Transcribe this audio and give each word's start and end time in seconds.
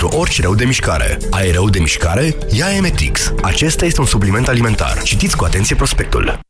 pentru 0.00 0.18
orice 0.18 0.42
rău 0.42 0.54
de 0.54 0.64
mișcare. 0.64 1.18
Ai 1.30 1.50
rău 1.50 1.70
de 1.70 1.78
mișcare? 1.78 2.36
Ia 2.50 2.74
Emetix. 2.76 3.32
Acesta 3.42 3.84
este 3.84 4.00
un 4.00 4.06
supliment 4.06 4.48
alimentar. 4.48 5.02
Citiți 5.02 5.36
cu 5.36 5.44
atenție 5.44 5.76
prospectul. 5.76 6.49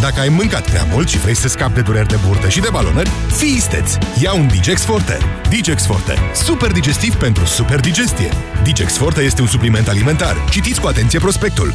Dacă 0.00 0.20
ai 0.20 0.28
mâncat 0.28 0.70
prea 0.70 0.86
mult 0.90 1.08
și 1.08 1.18
vrei 1.18 1.34
să 1.34 1.48
scapi 1.48 1.74
de 1.74 1.80
dureri 1.80 2.08
de 2.08 2.18
burtă 2.26 2.48
și 2.48 2.60
de 2.60 2.68
balonări, 2.72 3.10
fii 3.36 3.54
isteț! 3.56 3.92
Ia 4.20 4.32
un 4.32 4.46
Digex 4.46 4.84
Forte. 4.84 5.18
Digex 5.48 5.86
Forte. 5.86 6.14
Super 6.34 6.72
digestiv 6.72 7.14
pentru 7.14 7.44
super 7.44 7.80
digestie. 7.80 8.28
Digex 8.62 8.96
Forte 8.96 9.20
este 9.20 9.40
un 9.40 9.46
supliment 9.46 9.88
alimentar. 9.88 10.36
Citiți 10.50 10.80
cu 10.80 10.86
atenție 10.86 11.18
prospectul. 11.18 11.74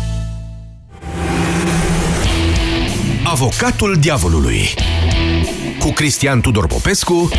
Avocatul 3.23 3.95
diavolului 3.99 4.73
cu 5.79 5.91
Cristian 5.91 6.41
Tudor 6.41 6.67
Popescu 6.67 7.29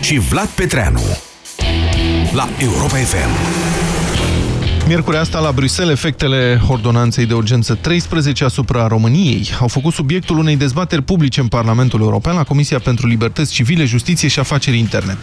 și 0.00 0.18
Vlad 0.18 0.48
Petreanu 0.48 1.02
la 2.32 2.48
Europa 2.58 2.96
FM. 2.96 3.83
Miercurea 4.86 5.20
asta 5.20 5.40
la 5.40 5.52
Bruxelles, 5.52 5.94
efectele 5.94 6.60
ordonanței 6.68 7.26
de 7.26 7.34
urgență 7.34 7.74
13 7.74 8.44
asupra 8.44 8.86
României 8.86 9.50
au 9.60 9.68
făcut 9.68 9.92
subiectul 9.92 10.38
unei 10.38 10.56
dezbateri 10.56 11.02
publice 11.02 11.40
în 11.40 11.46
Parlamentul 11.46 12.00
European 12.00 12.36
la 12.36 12.42
Comisia 12.42 12.78
pentru 12.78 13.06
Libertăți 13.06 13.52
Civile, 13.52 13.84
Justiție 13.84 14.28
și 14.28 14.38
Afaceri 14.38 14.78
Interne. 14.78 15.16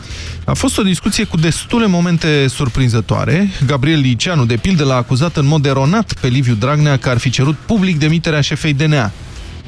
A 0.45 0.53
fost 0.53 0.77
o 0.77 0.83
discuție 0.83 1.23
cu 1.23 1.37
destule 1.37 1.85
momente 1.85 2.47
surprinzătoare. 2.47 3.49
Gabriel 3.65 3.99
Liceanu, 3.99 4.45
de 4.45 4.57
pildă, 4.57 4.83
l-a 4.83 4.95
acuzat 4.95 5.37
în 5.37 5.45
mod 5.45 5.65
eronat 5.65 6.13
pe 6.21 6.27
Liviu 6.27 6.53
Dragnea 6.53 6.97
că 6.97 7.09
ar 7.09 7.17
fi 7.17 7.29
cerut 7.29 7.55
public 7.55 7.99
demiterea 7.99 8.41
șefei 8.41 8.73
DNA, 8.73 9.11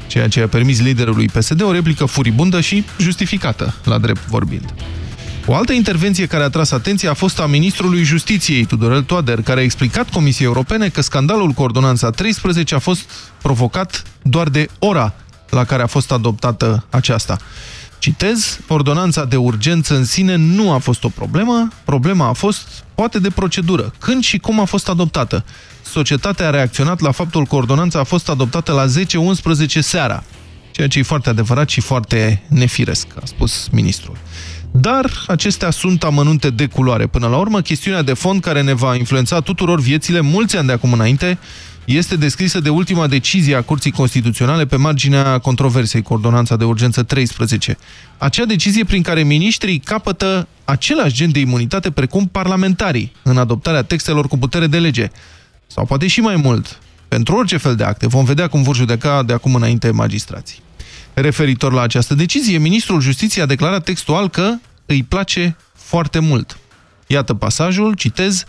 ceea 0.06 0.28
ce 0.28 0.42
a 0.42 0.48
permis 0.48 0.80
liderului 0.80 1.26
PSD 1.26 1.62
o 1.62 1.72
replică 1.72 2.04
furibundă 2.04 2.60
și 2.60 2.84
justificată, 2.98 3.74
la 3.84 3.98
drept 3.98 4.26
vorbind. 4.26 4.74
O 5.46 5.54
altă 5.54 5.72
intervenție 5.72 6.26
care 6.26 6.42
a 6.42 6.48
tras 6.48 6.70
atenția 6.70 7.10
a 7.10 7.14
fost 7.14 7.40
a 7.40 7.46
ministrului 7.46 8.02
Justiției, 8.02 8.64
Tudorel 8.64 9.02
Toader, 9.02 9.42
care 9.42 9.60
a 9.60 9.62
explicat 9.62 10.10
Comisiei 10.10 10.46
Europene 10.46 10.88
că 10.88 11.00
scandalul 11.00 11.50
cu 11.50 11.62
ordonanța 11.62 12.10
13 12.10 12.74
a 12.74 12.78
fost 12.78 13.10
provocat 13.42 14.02
doar 14.22 14.48
de 14.48 14.68
ora 14.78 15.14
la 15.50 15.64
care 15.64 15.82
a 15.82 15.86
fost 15.86 16.12
adoptată 16.12 16.86
aceasta. 16.90 17.36
Citez, 17.98 18.60
ordonanța 18.68 19.24
de 19.24 19.36
urgență 19.36 19.96
în 19.96 20.04
sine 20.04 20.34
nu 20.36 20.72
a 20.72 20.78
fost 20.78 21.04
o 21.04 21.08
problemă, 21.08 21.68
problema 21.84 22.28
a 22.28 22.32
fost 22.32 22.84
poate 22.94 23.18
de 23.18 23.30
procedură, 23.30 23.92
când 23.98 24.22
și 24.22 24.38
cum 24.38 24.60
a 24.60 24.64
fost 24.64 24.88
adoptată. 24.88 25.44
Societatea 25.82 26.46
a 26.46 26.50
reacționat 26.50 27.00
la 27.00 27.10
faptul 27.10 27.46
că 27.46 27.54
ordonanța 27.54 27.98
a 27.98 28.04
fost 28.04 28.28
adoptată 28.28 28.72
la 28.72 28.86
10-11 29.66 29.66
seara, 29.66 30.22
ceea 30.70 30.88
ce 30.88 30.98
e 30.98 31.02
foarte 31.02 31.28
adevărat 31.28 31.68
și 31.68 31.80
foarte 31.80 32.42
nefiresc, 32.48 33.06
a 33.22 33.24
spus 33.24 33.68
ministrul. 33.72 34.16
Dar 34.80 35.10
acestea 35.26 35.70
sunt 35.70 36.04
amănunte 36.04 36.50
de 36.50 36.66
culoare. 36.66 37.06
Până 37.06 37.26
la 37.26 37.36
urmă, 37.36 37.60
chestiunea 37.60 38.02
de 38.02 38.12
fond 38.12 38.40
care 38.40 38.62
ne 38.62 38.72
va 38.72 38.94
influența 38.94 39.40
tuturor 39.40 39.80
viețile 39.80 40.20
mulți 40.20 40.56
ani 40.56 40.66
de 40.66 40.72
acum 40.72 40.92
înainte 40.92 41.38
este 41.84 42.16
descrisă 42.16 42.60
de 42.60 42.68
ultima 42.68 43.06
decizie 43.06 43.54
a 43.54 43.62
Curții 43.62 43.90
Constituționale 43.90 44.66
pe 44.66 44.76
marginea 44.76 45.38
controversei 45.38 46.02
cu 46.02 46.12
ordonanța 46.12 46.56
de 46.56 46.64
urgență 46.64 47.02
13. 47.02 47.78
Acea 48.18 48.44
decizie 48.44 48.84
prin 48.84 49.02
care 49.02 49.22
miniștrii 49.22 49.78
capătă 49.78 50.48
același 50.64 51.14
gen 51.14 51.32
de 51.32 51.38
imunitate 51.38 51.90
precum 51.90 52.26
parlamentarii 52.26 53.12
în 53.22 53.38
adoptarea 53.38 53.82
textelor 53.82 54.28
cu 54.28 54.38
putere 54.38 54.66
de 54.66 54.78
lege. 54.78 55.10
Sau 55.66 55.86
poate 55.86 56.06
și 56.06 56.20
mai 56.20 56.36
mult, 56.36 56.78
pentru 57.08 57.36
orice 57.36 57.56
fel 57.56 57.76
de 57.76 57.84
acte. 57.84 58.06
Vom 58.06 58.24
vedea 58.24 58.48
cum 58.48 58.62
vor 58.62 58.76
judeca 58.76 59.22
de 59.22 59.32
acum 59.32 59.54
înainte 59.54 59.90
magistrații. 59.90 60.62
Referitor 61.14 61.72
la 61.72 61.82
această 61.82 62.14
decizie, 62.14 62.58
ministrul 62.58 63.00
Justiției 63.00 63.44
a 63.44 63.46
declarat 63.46 63.84
textual 63.84 64.28
că 64.28 64.54
îi 64.86 65.02
place 65.02 65.56
foarte 65.74 66.18
mult. 66.18 66.58
Iată 67.06 67.34
pasajul, 67.34 67.94
citez, 67.94 68.44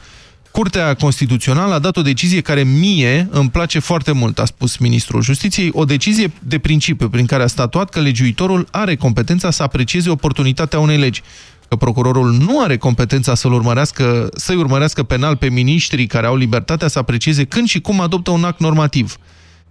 Curtea 0.51 0.93
Constituțională 0.93 1.73
a 1.73 1.79
dat 1.79 1.97
o 1.97 2.01
decizie 2.01 2.41
care 2.41 2.63
mie 2.63 3.27
îmi 3.31 3.49
place 3.49 3.79
foarte 3.79 4.11
mult, 4.11 4.39
a 4.39 4.45
spus 4.45 4.77
ministrul 4.77 5.21
Justiției, 5.21 5.69
o 5.73 5.85
decizie 5.85 6.31
de 6.39 6.59
principiu 6.59 7.09
prin 7.09 7.25
care 7.25 7.43
a 7.43 7.47
statuat 7.47 7.89
că 7.89 7.99
legiuitorul 7.99 8.67
are 8.71 8.95
competența 8.95 9.51
să 9.51 9.63
aprecieze 9.63 10.09
oportunitatea 10.09 10.79
unei 10.79 10.97
legi, 10.97 11.21
că 11.67 11.75
procurorul 11.75 12.31
nu 12.31 12.61
are 12.61 12.77
competența 12.77 13.35
să-i 13.35 13.51
urmărească, 13.51 14.29
să 14.35 14.53
urmărească 14.53 15.03
penal 15.03 15.35
pe 15.35 15.49
miniștrii 15.49 16.07
care 16.07 16.25
au 16.25 16.35
libertatea 16.35 16.87
să 16.87 16.99
aprecieze 16.99 17.43
când 17.43 17.67
și 17.67 17.81
cum 17.81 17.99
adoptă 17.99 18.31
un 18.31 18.43
act 18.43 18.59
normativ. 18.59 19.17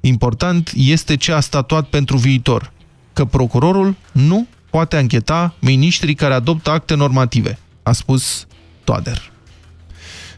Important 0.00 0.72
este 0.76 1.16
ce 1.16 1.32
a 1.32 1.40
statuat 1.40 1.88
pentru 1.88 2.16
viitor 2.16 2.72
că 3.14 3.24
procurorul 3.24 3.96
nu 4.12 4.46
poate 4.70 4.96
ancheta 4.96 5.54
miniștrii 5.58 6.14
care 6.14 6.34
adoptă 6.34 6.70
acte 6.70 6.94
normative, 6.94 7.58
a 7.82 7.92
spus 7.92 8.46
Toader. 8.84 9.32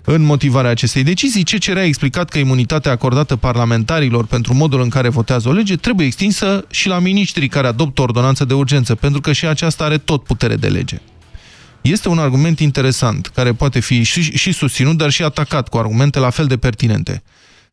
În 0.04 0.22
motivarea 0.22 0.70
acestei 0.70 1.02
decizii, 1.02 1.44
CCR 1.44 1.76
a 1.76 1.84
explicat 1.84 2.28
că 2.28 2.38
imunitatea 2.38 2.92
acordată 2.92 3.36
parlamentarilor 3.36 4.26
pentru 4.26 4.54
modul 4.54 4.80
în 4.80 4.88
care 4.88 5.08
votează 5.08 5.48
o 5.48 5.52
lege 5.52 5.76
trebuie 5.76 6.06
extinsă 6.06 6.64
și 6.70 6.88
la 6.88 6.98
miniștrii 6.98 7.48
care 7.48 7.66
adoptă 7.66 8.02
ordonanță 8.02 8.44
de 8.44 8.54
urgență, 8.54 8.94
pentru 8.94 9.20
că 9.20 9.32
și 9.32 9.46
aceasta 9.46 9.84
are 9.84 9.98
tot 9.98 10.24
putere 10.24 10.56
de 10.56 10.68
lege. 10.68 11.00
Este 11.80 12.08
un 12.08 12.18
argument 12.18 12.58
interesant, 12.58 13.26
care 13.26 13.52
poate 13.52 13.80
fi 13.80 14.02
și, 14.02 14.36
și 14.36 14.52
susținut, 14.52 14.96
dar 14.96 15.10
și 15.10 15.22
atacat 15.22 15.68
cu 15.68 15.76
argumente 15.76 16.18
la 16.18 16.30
fel 16.30 16.46
de 16.46 16.56
pertinente. 16.56 17.22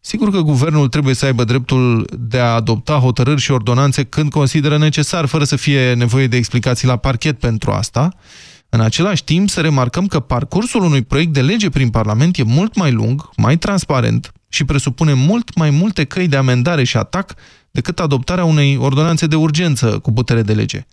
Sigur 0.05 0.31
că 0.31 0.39
guvernul 0.39 0.87
trebuie 0.87 1.13
să 1.13 1.25
aibă 1.25 1.43
dreptul 1.43 2.07
de 2.19 2.39
a 2.39 2.53
adopta 2.53 2.93
hotărâri 2.93 3.41
și 3.41 3.51
ordonanțe 3.51 4.03
când 4.03 4.31
consideră 4.31 4.77
necesar, 4.77 5.25
fără 5.25 5.43
să 5.43 5.55
fie 5.55 5.93
nevoie 5.93 6.27
de 6.27 6.37
explicații 6.37 6.87
la 6.87 6.97
parchet 6.97 7.39
pentru 7.39 7.71
asta. 7.71 8.13
În 8.69 8.79
același 8.79 9.23
timp, 9.23 9.49
să 9.49 9.61
remarcăm 9.61 10.07
că 10.07 10.19
parcursul 10.19 10.83
unui 10.83 11.01
proiect 11.01 11.33
de 11.33 11.41
lege 11.41 11.69
prin 11.69 11.89
Parlament 11.89 12.37
e 12.37 12.43
mult 12.43 12.75
mai 12.75 12.91
lung, 12.91 13.29
mai 13.37 13.57
transparent 13.57 14.31
și 14.49 14.63
presupune 14.63 15.13
mult 15.13 15.55
mai 15.55 15.69
multe 15.69 16.03
căi 16.03 16.27
de 16.27 16.35
amendare 16.35 16.83
și 16.83 16.97
atac 16.97 17.33
decât 17.71 17.99
adoptarea 17.99 18.43
unei 18.43 18.77
ordonanțe 18.77 19.27
de 19.27 19.35
urgență 19.35 19.99
cu 19.99 20.11
putere 20.11 20.41
de 20.41 20.53
lege. 20.53 20.85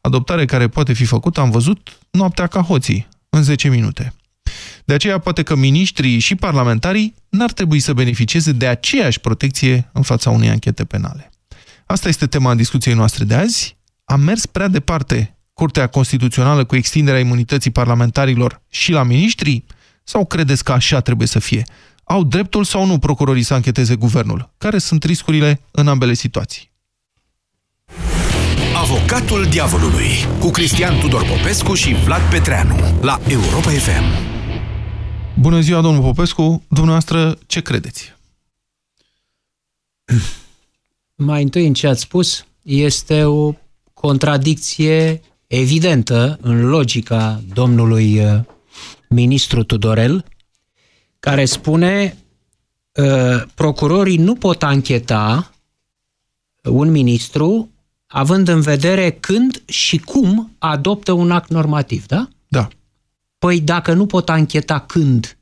Adoptare 0.00 0.44
care 0.44 0.68
poate 0.68 0.92
fi 0.92 1.04
făcută, 1.04 1.40
am 1.40 1.50
văzut, 1.50 1.98
noaptea 2.10 2.46
ca 2.46 2.60
hoții, 2.60 3.08
în 3.28 3.42
10 3.42 3.68
minute. 3.68 4.14
De 4.84 4.94
aceea 4.94 5.18
poate 5.18 5.42
că 5.42 5.54
miniștrii 5.54 6.18
și 6.18 6.34
parlamentarii 6.34 7.14
n-ar 7.28 7.52
trebui 7.52 7.80
să 7.80 7.92
beneficieze 7.92 8.52
de 8.52 8.66
aceeași 8.66 9.20
protecție 9.20 9.90
în 9.92 10.02
fața 10.02 10.30
unei 10.30 10.48
anchete 10.48 10.84
penale. 10.84 11.30
Asta 11.86 12.08
este 12.08 12.26
tema 12.26 12.54
discuției 12.54 12.94
noastre 12.94 13.24
de 13.24 13.34
azi. 13.34 13.76
Am 14.04 14.20
mers 14.20 14.46
prea 14.46 14.68
departe 14.68 15.38
Curtea 15.52 15.86
Constituțională 15.86 16.64
cu 16.64 16.76
extinderea 16.76 17.20
imunității 17.20 17.70
parlamentarilor 17.70 18.62
și 18.68 18.92
la 18.92 19.02
miniștrii? 19.02 19.64
Sau 20.04 20.24
credeți 20.24 20.64
că 20.64 20.72
așa 20.72 21.00
trebuie 21.00 21.26
să 21.26 21.38
fie? 21.38 21.64
Au 22.04 22.24
dreptul 22.24 22.64
sau 22.64 22.86
nu 22.86 22.98
procurorii 22.98 23.42
să 23.42 23.54
ancheteze 23.54 23.94
guvernul? 23.94 24.52
Care 24.58 24.78
sunt 24.78 25.04
riscurile 25.04 25.60
în 25.70 25.88
ambele 25.88 26.14
situații? 26.14 26.72
Avocatul 28.76 29.44
diavolului 29.44 30.10
cu 30.38 30.50
Cristian 30.50 30.98
Tudor 30.98 31.24
Popescu 31.26 31.74
și 31.74 31.94
Vlad 31.94 32.30
Petreanu 32.30 32.76
la 33.00 33.20
Europa 33.28 33.70
FM. 33.70 34.33
Bună 35.40 35.60
ziua, 35.60 35.80
domnul 35.80 36.02
Popescu. 36.02 36.62
Dumneavoastră, 36.68 37.38
ce 37.46 37.60
credeți? 37.60 38.14
Mai 41.14 41.42
întâi, 41.42 41.66
în 41.66 41.74
ce 41.74 41.86
ați 41.86 42.00
spus, 42.00 42.46
este 42.62 43.24
o 43.24 43.52
contradicție 43.94 45.20
evidentă 45.46 46.38
în 46.40 46.66
logica 46.68 47.42
domnului 47.54 48.24
uh, 48.24 48.40
ministru 49.08 49.62
Tudorel, 49.62 50.24
care 51.20 51.44
spune 51.44 52.16
uh, 52.92 53.42
procurorii 53.54 54.16
nu 54.16 54.34
pot 54.34 54.62
ancheta 54.62 55.52
un 56.62 56.90
ministru 56.90 57.70
având 58.06 58.48
în 58.48 58.60
vedere 58.60 59.10
când 59.10 59.62
și 59.66 59.98
cum 59.98 60.54
adoptă 60.58 61.12
un 61.12 61.30
act 61.30 61.48
normativ, 61.48 62.06
da? 62.06 62.28
Da. 63.44 63.50
Păi 63.50 63.60
dacă 63.60 63.92
nu 63.92 64.06
pot 64.06 64.28
ancheta 64.28 64.80
când 64.80 65.36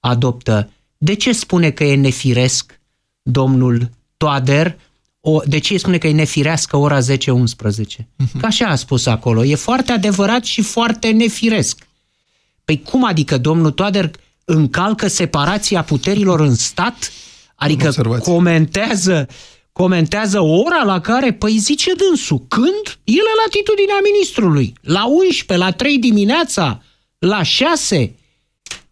adoptă, 0.00 0.70
de 0.98 1.14
ce 1.14 1.32
spune 1.32 1.70
că 1.70 1.84
e 1.84 1.94
nefiresc 1.94 2.80
domnul 3.22 3.90
Toader? 4.16 4.78
O, 5.20 5.40
de 5.44 5.58
ce 5.58 5.78
spune 5.78 5.98
că 5.98 6.06
e 6.06 6.12
nefirească 6.12 6.76
ora 6.76 7.00
10-11? 7.00 7.02
Uh-huh. 7.02 8.40
Că 8.40 8.46
așa 8.46 8.66
a 8.66 8.74
spus 8.74 9.06
acolo. 9.06 9.44
E 9.44 9.54
foarte 9.54 9.92
adevărat 9.92 10.44
și 10.44 10.62
foarte 10.62 11.10
nefiresc. 11.10 11.86
Păi 12.64 12.82
cum 12.82 13.04
adică 13.04 13.38
domnul 13.38 13.70
Toader 13.70 14.10
încalcă 14.44 15.06
separația 15.06 15.82
puterilor 15.82 16.40
în 16.40 16.54
stat 16.54 17.12
Adică 17.60 17.86
Observație. 17.86 18.32
comentează, 18.32 19.28
comentează 19.72 20.40
ora 20.40 20.82
la 20.84 21.00
care, 21.00 21.32
păi 21.32 21.58
zice 21.58 21.92
dânsul, 21.92 22.44
când? 22.48 22.98
E 23.04 23.16
la 23.16 23.42
latitudinea 23.44 23.98
ministrului. 24.02 24.72
La 24.80 25.06
11, 25.06 25.66
la 25.66 25.70
3 25.70 25.98
dimineața, 25.98 26.82
la 27.20 27.42
6. 27.42 28.12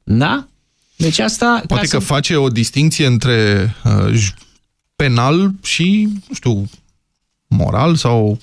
Da? 0.03 0.47
Deci 0.97 1.19
asta... 1.19 1.63
Poate 1.67 1.87
ca 1.87 1.99
că 1.99 2.05
face 2.05 2.37
o 2.37 2.49
distinție 2.49 3.07
între 3.07 3.75
uh, 3.85 4.13
j- 4.15 4.35
penal 4.97 5.51
și, 5.63 6.09
nu 6.29 6.35
știu, 6.35 6.71
moral 7.47 7.97
sau... 7.97 8.39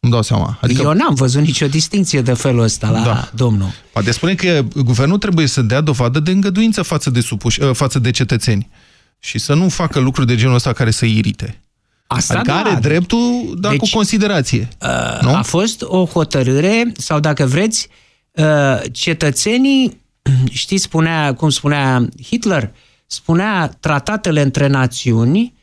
Nu 0.00 0.08
dau 0.10 0.22
seama. 0.22 0.58
Adică... 0.60 0.82
Eu 0.82 0.92
n-am 0.92 1.14
văzut 1.14 1.42
nicio 1.42 1.66
distinție 1.66 2.20
de 2.22 2.32
felul 2.32 2.62
ăsta 2.62 2.90
la 2.90 3.02
Da. 3.02 3.30
domnul. 3.34 3.68
Poate 3.92 4.10
spune 4.10 4.34
că 4.34 4.64
guvernul 4.76 5.18
trebuie 5.18 5.46
să 5.46 5.62
dea 5.62 5.80
dovadă 5.80 6.20
de 6.20 6.30
îngăduință 6.30 6.82
față 6.82 7.10
de, 7.10 7.20
supuși, 7.20 7.62
uh, 7.62 7.70
față 7.74 7.98
de 7.98 8.10
cetățeni 8.10 8.68
și 9.18 9.38
să 9.38 9.54
nu 9.54 9.68
facă 9.68 9.98
lucruri 9.98 10.26
de 10.26 10.36
genul 10.36 10.54
ăsta 10.54 10.72
care 10.72 10.90
să 10.90 11.04
irite. 11.04 11.60
Asta 12.06 12.34
Adică 12.38 12.52
da. 12.52 12.58
are 12.58 12.74
dreptul, 12.80 13.54
dar 13.58 13.70
Deci, 13.70 13.80
cu 13.80 13.88
considerație. 13.96 14.68
Uh, 14.82 15.18
nu? 15.20 15.34
A 15.34 15.42
fost 15.42 15.82
o 15.82 16.04
hotărâre, 16.04 16.92
sau 16.96 17.20
dacă 17.20 17.46
vreți, 17.46 17.88
uh, 17.90 17.94
cetățenii, 18.92 20.00
știți, 20.50 20.82
spunea, 20.82 21.34
cum 21.34 21.50
spunea 21.50 22.08
Hitler, 22.22 22.72
spunea 23.06 23.76
tratatele 23.80 24.40
între 24.40 24.66
națiuni 24.66 25.54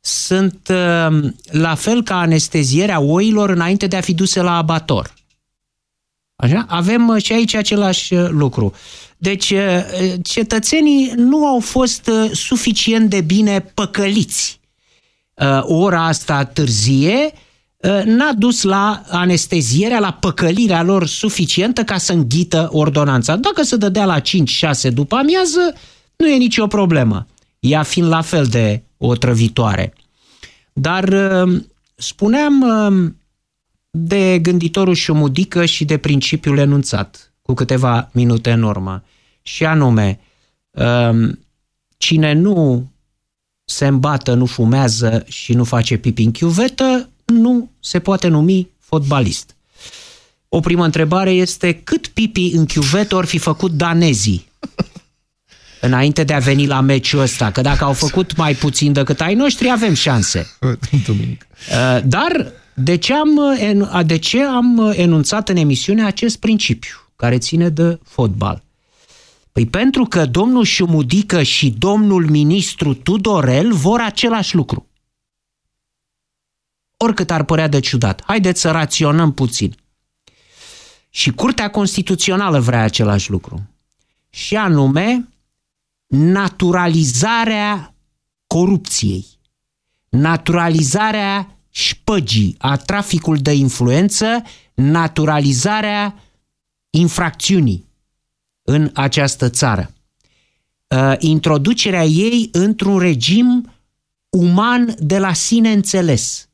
sunt 0.00 0.68
uh, 0.70 1.30
la 1.50 1.74
fel 1.74 2.02
ca 2.02 2.18
anestezierea 2.18 3.00
oilor 3.00 3.50
înainte 3.50 3.86
de 3.86 3.96
a 3.96 4.00
fi 4.00 4.14
duse 4.14 4.40
la 4.40 4.56
abator. 4.56 5.14
Așa? 6.36 6.66
Avem 6.68 7.08
uh, 7.08 7.22
și 7.22 7.32
aici 7.32 7.54
același 7.54 8.14
uh, 8.14 8.28
lucru. 8.28 8.74
Deci, 9.16 9.50
uh, 9.50 9.84
cetățenii 10.22 11.12
nu 11.16 11.46
au 11.46 11.60
fost 11.60 12.06
uh, 12.06 12.30
suficient 12.32 13.10
de 13.10 13.20
bine 13.20 13.60
păcăliți. 13.60 14.60
Uh, 15.34 15.60
ora 15.62 16.06
asta 16.06 16.44
târzie 16.44 17.32
uh, 17.32 17.38
n-a 18.04 18.32
dus 18.32 18.62
la 18.62 19.02
anestezierea, 19.08 19.98
la 19.98 20.12
păcălirea 20.12 20.82
lor 20.82 21.06
suficientă 21.06 21.84
ca 21.84 21.98
să 21.98 22.12
înghită 22.12 22.68
ordonanța. 22.72 23.36
Dacă 23.36 23.62
se 23.62 23.76
dădea 23.76 24.04
la 24.04 24.20
5-6 24.20 24.22
după 24.92 25.16
amiază, 25.16 25.74
nu 26.16 26.28
e 26.28 26.36
nicio 26.36 26.66
problemă. 26.66 27.26
Ea 27.60 27.82
fiind 27.82 28.08
la 28.08 28.20
fel 28.20 28.46
de 28.46 28.82
otrăvitoare. 28.96 29.94
Dar 30.72 31.08
uh, 31.08 31.62
spuneam 31.94 32.60
uh, 32.60 33.12
de 33.90 34.38
gânditorul 34.38 34.94
Șumudică 34.94 35.64
și 35.64 35.84
de 35.84 35.98
principiul 35.98 36.58
enunțat 36.58 37.32
cu 37.42 37.54
câteva 37.54 38.10
minute 38.12 38.52
în 38.52 38.62
urmă. 38.62 39.02
Și 39.42 39.64
anume, 39.64 40.20
uh, 40.70 41.32
cine 41.96 42.32
nu 42.32 42.90
se 43.64 43.86
îmbată, 43.86 44.34
nu 44.34 44.46
fumează 44.46 45.24
și 45.28 45.52
nu 45.52 45.64
face 45.64 45.96
pipi 45.96 46.22
în 46.22 46.32
chiuvetă, 46.32 47.08
nu 47.24 47.69
se 47.80 47.98
poate 47.98 48.28
numi 48.28 48.68
fotbalist. 48.78 49.56
O 50.48 50.60
primă 50.60 50.84
întrebare 50.84 51.30
este 51.30 51.72
cât 51.72 52.06
pipi 52.06 52.50
în 52.54 52.66
chiuvetă 52.66 53.16
or 53.16 53.24
fi 53.24 53.38
făcut 53.38 53.70
danezii 53.72 54.46
înainte 55.80 56.24
de 56.24 56.32
a 56.32 56.38
veni 56.38 56.66
la 56.66 56.80
meciul 56.80 57.20
ăsta, 57.20 57.50
că 57.50 57.60
dacă 57.60 57.84
au 57.84 57.92
făcut 57.92 58.36
mai 58.36 58.54
puțin 58.54 58.92
decât 58.92 59.20
ai 59.20 59.34
noștri, 59.34 59.70
avem 59.70 59.94
șanse. 59.94 60.46
Duminică. 61.06 61.46
Uh, 61.70 62.02
Dar 62.04 62.52
de 62.74 62.96
ce, 62.96 63.14
am, 63.14 63.36
uh, 63.36 63.58
en- 63.60 64.06
de 64.06 64.16
ce 64.16 64.42
am 64.42 64.76
uh, 64.78 64.92
enunțat 64.96 65.48
în 65.48 65.56
emisiune 65.56 66.04
acest 66.04 66.36
principiu 66.38 66.96
care 67.16 67.38
ține 67.38 67.68
de 67.68 67.98
fotbal? 68.04 68.62
Păi 69.52 69.66
pentru 69.66 70.04
că 70.04 70.26
domnul 70.26 70.64
Șumudică 70.64 71.42
și 71.42 71.74
domnul 71.78 72.30
ministru 72.30 72.94
Tudorel 72.94 73.72
vor 73.72 74.00
același 74.00 74.54
lucru. 74.54 74.86
Oricât 77.02 77.30
ar 77.30 77.44
părea 77.44 77.68
de 77.68 77.80
ciudat. 77.80 78.22
Haideți 78.26 78.60
să 78.60 78.70
raționăm 78.70 79.32
puțin. 79.32 79.74
Și 81.10 81.30
Curtea 81.30 81.70
Constituțională 81.70 82.60
vrea 82.60 82.82
același 82.82 83.30
lucru. 83.30 83.68
Și 84.30 84.56
anume, 84.56 85.28
naturalizarea 86.06 87.94
corupției 88.46 89.26
naturalizarea 90.10 91.58
șpăgii, 91.70 92.54
a 92.58 92.76
traficul 92.76 93.36
de 93.36 93.52
influență, 93.52 94.42
naturalizarea 94.74 96.22
infracțiunii 96.90 97.88
în 98.62 98.90
această 98.94 99.50
țară. 99.50 99.94
Uh, 100.88 101.14
Introducerea 101.18 102.04
ei 102.04 102.48
într-un 102.52 102.98
regim 102.98 103.72
uman 104.28 104.94
de 104.98 105.18
la 105.18 105.32
sine 105.32 105.72
înțeles. 105.72 106.48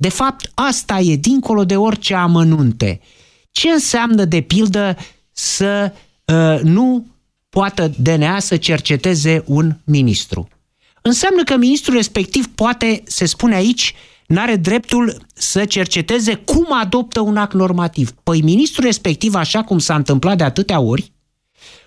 De 0.00 0.08
fapt, 0.08 0.50
asta 0.54 0.98
e 0.98 1.16
dincolo 1.16 1.64
de 1.64 1.76
orice 1.76 2.14
amănunte. 2.14 3.00
Ce 3.50 3.68
înseamnă, 3.68 4.24
de 4.24 4.40
pildă, 4.40 4.96
să 5.32 5.92
uh, 6.24 6.60
nu 6.62 7.06
poată 7.48 7.92
DNA 7.96 8.38
să 8.38 8.56
cerceteze 8.56 9.42
un 9.46 9.76
ministru? 9.84 10.48
Înseamnă 11.02 11.44
că 11.44 11.56
ministrul 11.56 11.94
respectiv 11.94 12.46
poate, 12.54 13.02
se 13.06 13.24
spune 13.24 13.54
aici, 13.54 13.94
n-are 14.26 14.56
dreptul 14.56 15.26
să 15.34 15.64
cerceteze 15.64 16.34
cum 16.34 16.66
adoptă 16.70 17.20
un 17.20 17.36
act 17.36 17.54
normativ. 17.54 18.10
Păi 18.22 18.42
ministrul 18.42 18.84
respectiv, 18.84 19.34
așa 19.34 19.62
cum 19.62 19.78
s-a 19.78 19.94
întâmplat 19.94 20.36
de 20.36 20.44
atâtea 20.44 20.80
ori, 20.80 21.12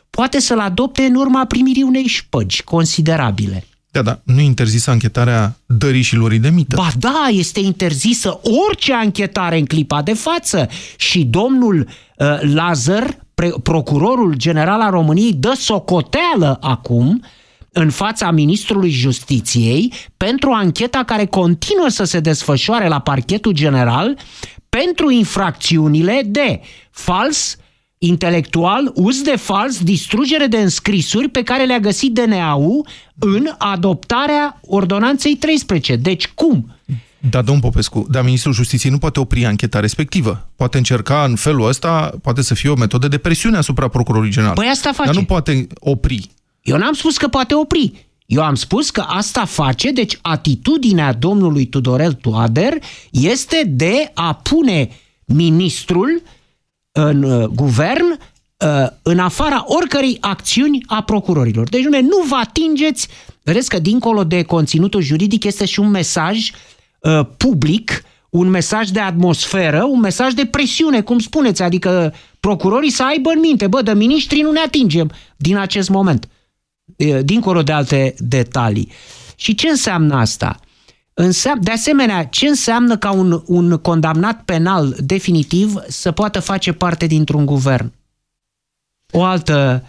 poate 0.09 0.39
să-l 0.39 0.59
adopte 0.59 1.01
în 1.01 1.15
urma 1.15 1.45
primirii 1.45 1.83
unei 1.83 2.07
șpăgi 2.07 2.63
considerabile. 2.63 3.67
Da, 3.93 4.01
da, 4.01 4.19
nu 4.23 4.39
e 4.39 4.43
interzisă 4.43 4.91
anchetarea 4.91 5.57
dării 5.65 6.01
și 6.01 6.15
luării 6.15 6.39
de 6.39 6.49
mită. 6.49 6.75
Ba 6.75 6.89
da, 6.99 7.27
este 7.31 7.59
interzisă 7.59 8.39
orice 8.67 8.93
anchetare 8.93 9.57
în 9.57 9.65
clipa 9.65 10.01
de 10.01 10.13
față 10.13 10.67
și 10.97 11.23
domnul 11.23 11.87
uh, 12.17 12.27
Lazar, 12.41 13.17
pre- 13.33 13.53
procurorul 13.63 14.35
general 14.35 14.81
al 14.81 14.91
României, 14.91 15.33
dă 15.33 15.53
socoteală 15.57 16.57
acum 16.61 17.23
în 17.71 17.89
fața 17.89 18.31
ministrului 18.31 18.89
justiției 18.89 19.93
pentru 20.17 20.51
ancheta 20.51 21.03
care 21.05 21.25
continuă 21.25 21.87
să 21.87 22.03
se 22.03 22.19
desfășoare 22.19 22.87
la 22.87 22.99
parchetul 22.99 23.51
general 23.51 24.17
pentru 24.69 25.11
infracțiunile 25.11 26.21
de 26.25 26.61
fals 26.91 27.57
intelectual, 28.05 28.91
uz 28.95 29.21
de 29.21 29.35
fals, 29.35 29.83
distrugere 29.83 30.47
de 30.47 30.57
înscrisuri 30.57 31.29
pe 31.29 31.43
care 31.43 31.65
le-a 31.65 31.79
găsit 31.79 32.13
DNA-ul 32.13 32.87
în 33.19 33.49
adoptarea 33.57 34.59
ordonanței 34.61 35.35
13. 35.35 35.95
Deci 35.95 36.27
cum? 36.27 36.75
Da, 37.29 37.41
domn 37.41 37.59
Popescu, 37.59 38.05
dar 38.09 38.23
Ministrul 38.23 38.53
Justiției 38.53 38.91
nu 38.91 38.97
poate 38.97 39.19
opri 39.19 39.45
ancheta 39.45 39.79
respectivă. 39.79 40.49
Poate 40.55 40.77
încerca 40.77 41.23
în 41.23 41.35
felul 41.35 41.67
ăsta, 41.67 42.13
poate 42.21 42.41
să 42.41 42.53
fie 42.53 42.69
o 42.69 42.75
metodă 42.75 43.07
de 43.07 43.17
presiune 43.17 43.57
asupra 43.57 43.87
procurorului 43.87 44.31
general. 44.31 44.53
Păi 44.53 44.67
asta 44.71 44.91
face. 44.91 45.09
Dar 45.09 45.19
nu 45.19 45.23
poate 45.23 45.67
opri. 45.79 46.29
Eu 46.61 46.77
n-am 46.77 46.93
spus 46.93 47.17
că 47.17 47.27
poate 47.27 47.53
opri. 47.53 48.07
Eu 48.25 48.43
am 48.43 48.55
spus 48.55 48.89
că 48.89 49.01
asta 49.07 49.45
face, 49.45 49.91
deci 49.91 50.17
atitudinea 50.21 51.13
domnului 51.13 51.65
Tudorel 51.65 52.13
Toader 52.13 52.73
este 53.11 53.63
de 53.67 54.11
a 54.13 54.33
pune 54.33 54.89
ministrul 55.25 56.21
în 56.93 57.23
uh, 57.23 57.45
guvern 57.47 58.05
uh, 58.11 58.87
în 59.01 59.19
afara 59.19 59.63
oricărei 59.67 60.17
acțiuni 60.19 60.83
a 60.87 61.03
procurorilor. 61.03 61.69
Deci, 61.69 61.83
nume, 61.83 61.99
nu 61.99 62.23
vă 62.27 62.35
atingeți, 62.35 63.07
vedeți 63.43 63.69
că 63.69 63.79
dincolo 63.79 64.23
de 64.23 64.43
conținutul 64.43 65.01
juridic 65.01 65.43
este 65.43 65.65
și 65.65 65.79
un 65.79 65.89
mesaj 65.89 66.51
uh, 66.99 67.19
public, 67.37 68.03
un 68.29 68.49
mesaj 68.49 68.89
de 68.89 68.99
atmosferă, 68.99 69.83
un 69.83 69.99
mesaj 69.99 70.33
de 70.33 70.45
presiune, 70.45 71.01
cum 71.01 71.19
spuneți, 71.19 71.61
adică 71.61 72.13
procurorii 72.39 72.89
să 72.89 73.03
aibă 73.03 73.29
în 73.29 73.39
minte, 73.39 73.67
bă, 73.67 73.81
de 73.81 73.93
miniștri 73.93 74.41
nu 74.41 74.51
ne 74.51 74.59
atingem 74.59 75.11
din 75.37 75.57
acest 75.57 75.89
moment, 75.89 76.27
uh, 76.97 77.19
dincolo 77.23 77.63
de 77.63 77.71
alte 77.71 78.15
detalii. 78.17 78.91
Și 79.35 79.55
ce 79.55 79.67
înseamnă 79.67 80.15
asta? 80.15 80.59
Înseamnă, 81.13 81.63
de 81.63 81.71
asemenea, 81.71 82.25
ce 82.25 82.47
înseamnă 82.47 82.97
ca 82.97 83.11
un, 83.11 83.41
un 83.45 83.77
condamnat 83.77 84.41
penal 84.43 84.95
definitiv 84.99 85.75
să 85.87 86.11
poată 86.11 86.39
face 86.39 86.71
parte 86.71 87.05
dintr-un 87.05 87.45
guvern? 87.45 87.91
O 89.11 89.23
altă 89.23 89.83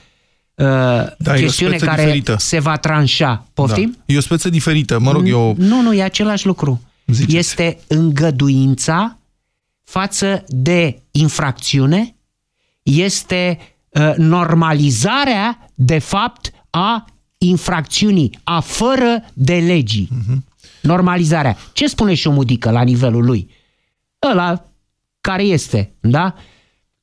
uh, 0.54 0.64
Da, 0.64 1.14
e 1.26 1.30
o 1.30 1.34
chestiune 1.34 1.76
speță 1.76 1.90
care 1.90 2.02
diferită. 2.02 2.36
se 2.38 2.58
va 2.58 2.76
tranșa. 2.76 3.46
Poftim? 3.54 3.90
Da. 4.06 4.14
E 4.14 4.16
o 4.16 4.20
speță 4.20 4.48
diferită. 4.48 4.98
Mă 4.98 5.12
rog, 5.12 5.28
eu... 5.28 5.54
Nu, 5.58 5.80
nu, 5.80 5.92
e 5.92 6.02
același 6.02 6.46
lucru. 6.46 6.82
Ziceți. 7.06 7.36
Este 7.36 7.78
îngăduința 7.86 9.18
față 9.82 10.44
de 10.48 11.02
infracțiune, 11.10 12.16
este 12.82 13.58
uh, 13.88 14.14
normalizarea, 14.16 15.70
de 15.74 15.98
fapt, 15.98 16.52
a 16.70 17.04
infracțiunii, 17.38 18.38
a 18.44 18.60
fără 18.60 19.24
de 19.32 19.54
legii. 19.54 20.08
Mhm. 20.10 20.44
Normalizarea. 20.84 21.56
Ce 21.72 21.86
spune 21.86 22.14
Șomudică 22.14 22.70
la 22.70 22.82
nivelul 22.82 23.24
lui? 23.24 23.50
Ăla 24.30 24.64
care 25.20 25.42
este, 25.42 25.94
da? 26.00 26.34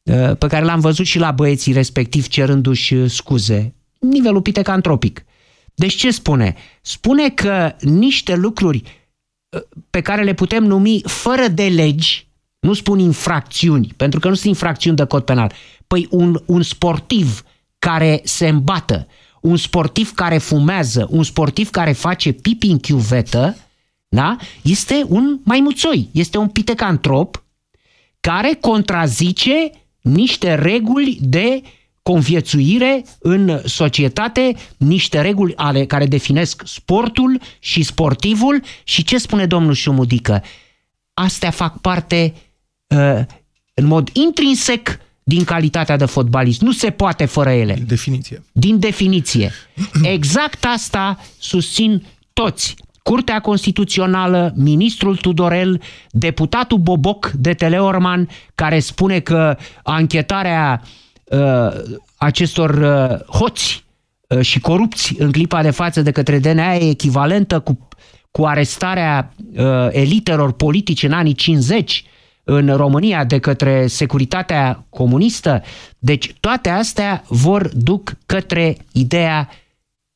Uh, 0.03 0.37
Pe 0.37 0.47
care 0.47 0.65
l-am 0.65 0.79
văzut 0.79 1.05
și 1.05 1.19
la 1.19 1.31
băieții 1.31 1.73
respectiv 1.73 2.27
cerându-și 2.27 2.93
uh, 2.93 3.09
scuze. 3.09 3.75
Nivelul 3.99 4.41
pitecantropic. 4.41 5.25
Deci 5.75 5.95
ce 5.95 6.11
spune? 6.11 6.55
Spune 6.81 7.29
că 7.29 7.75
niște 7.79 8.35
lucruri 8.35 8.83
uh, 9.49 9.61
pe 9.89 10.01
care 10.01 10.23
le 10.23 10.33
putem 10.33 10.63
numi 10.63 11.01
fără 11.05 11.47
de 11.47 11.67
legi, 11.67 12.27
nu 12.59 12.73
spun 12.73 12.99
infracțiuni, 12.99 13.93
pentru 13.97 14.19
că 14.19 14.27
nu 14.27 14.33
sunt 14.33 14.47
infracțiuni 14.47 14.95
de 14.95 15.05
cod 15.05 15.23
penal. 15.23 15.53
Păi 15.87 16.07
un, 16.09 16.41
un 16.45 16.61
sportiv 16.61 17.43
care 17.79 18.21
se 18.23 18.47
îmbată, 18.47 19.07
un 19.41 19.57
sportiv 19.57 20.13
care 20.13 20.37
fumează, 20.37 21.07
un 21.09 21.23
sportiv 21.23 21.69
care 21.69 21.91
face 21.91 22.31
pipi 22.31 22.67
în 22.67 22.79
chiuvetă, 22.79 23.55
da? 24.13 24.37
este 24.61 25.05
un 25.07 25.39
maimuțoi, 25.43 26.09
este 26.11 26.37
un 26.37 26.47
pitecantrop 26.47 27.43
care 28.19 28.57
contrazice 28.61 29.71
niște 30.01 30.55
reguli 30.55 31.17
de 31.21 31.61
conviețuire 32.01 33.05
în 33.19 33.61
societate, 33.65 34.55
niște 34.77 35.21
reguli 35.21 35.55
ale 35.55 35.85
care 35.85 36.05
definesc 36.05 36.61
sportul 36.65 37.41
și 37.59 37.83
sportivul 37.83 38.63
și 38.83 39.03
ce 39.03 39.17
spune 39.17 39.45
domnul 39.45 39.73
Șumudică? 39.73 40.43
Astea 41.13 41.51
fac 41.51 41.79
parte 41.79 42.33
uh, 42.87 43.19
în 43.73 43.85
mod 43.85 44.09
intrinsec 44.13 44.99
din 45.23 45.43
calitatea 45.43 45.97
de 45.97 46.05
fotbalist. 46.05 46.61
Nu 46.61 46.71
se 46.71 46.89
poate 46.89 47.25
fără 47.25 47.49
ele. 47.49 47.73
Din 47.73 47.85
definiție. 47.87 48.43
Din 48.51 48.79
definiție. 48.79 49.51
Exact 50.03 50.65
asta 50.65 51.19
susțin 51.39 52.05
toți. 52.33 52.75
Curtea 53.03 53.39
Constituțională, 53.39 54.53
ministrul 54.55 55.15
Tudorel, 55.15 55.81
deputatul 56.09 56.77
Boboc 56.77 57.31
de 57.31 57.53
Teleorman, 57.53 58.29
care 58.55 58.79
spune 58.79 59.19
că 59.19 59.57
anchetarea 59.83 60.81
uh, 61.23 61.67
acestor 62.17 62.69
uh, 62.69 63.37
hoți 63.37 63.83
uh, 64.27 64.41
și 64.41 64.59
corupți 64.59 65.15
în 65.17 65.31
clipa 65.31 65.61
de 65.61 65.69
față 65.69 66.01
de 66.01 66.11
către 66.11 66.39
DNA 66.39 66.73
e 66.73 66.89
echivalentă 66.89 67.59
cu, 67.59 67.87
cu 68.31 68.45
arestarea 68.45 69.33
uh, 69.55 69.87
elitelor 69.89 70.51
politice 70.51 71.05
în 71.05 71.13
anii 71.13 71.33
50 71.33 72.05
în 72.43 72.75
România 72.75 73.23
de 73.23 73.39
către 73.39 73.87
securitatea 73.87 74.85
comunistă. 74.89 75.61
Deci 75.99 76.35
toate 76.39 76.69
astea 76.69 77.23
vor 77.27 77.69
duc 77.73 78.13
către 78.25 78.77
ideea 78.91 79.49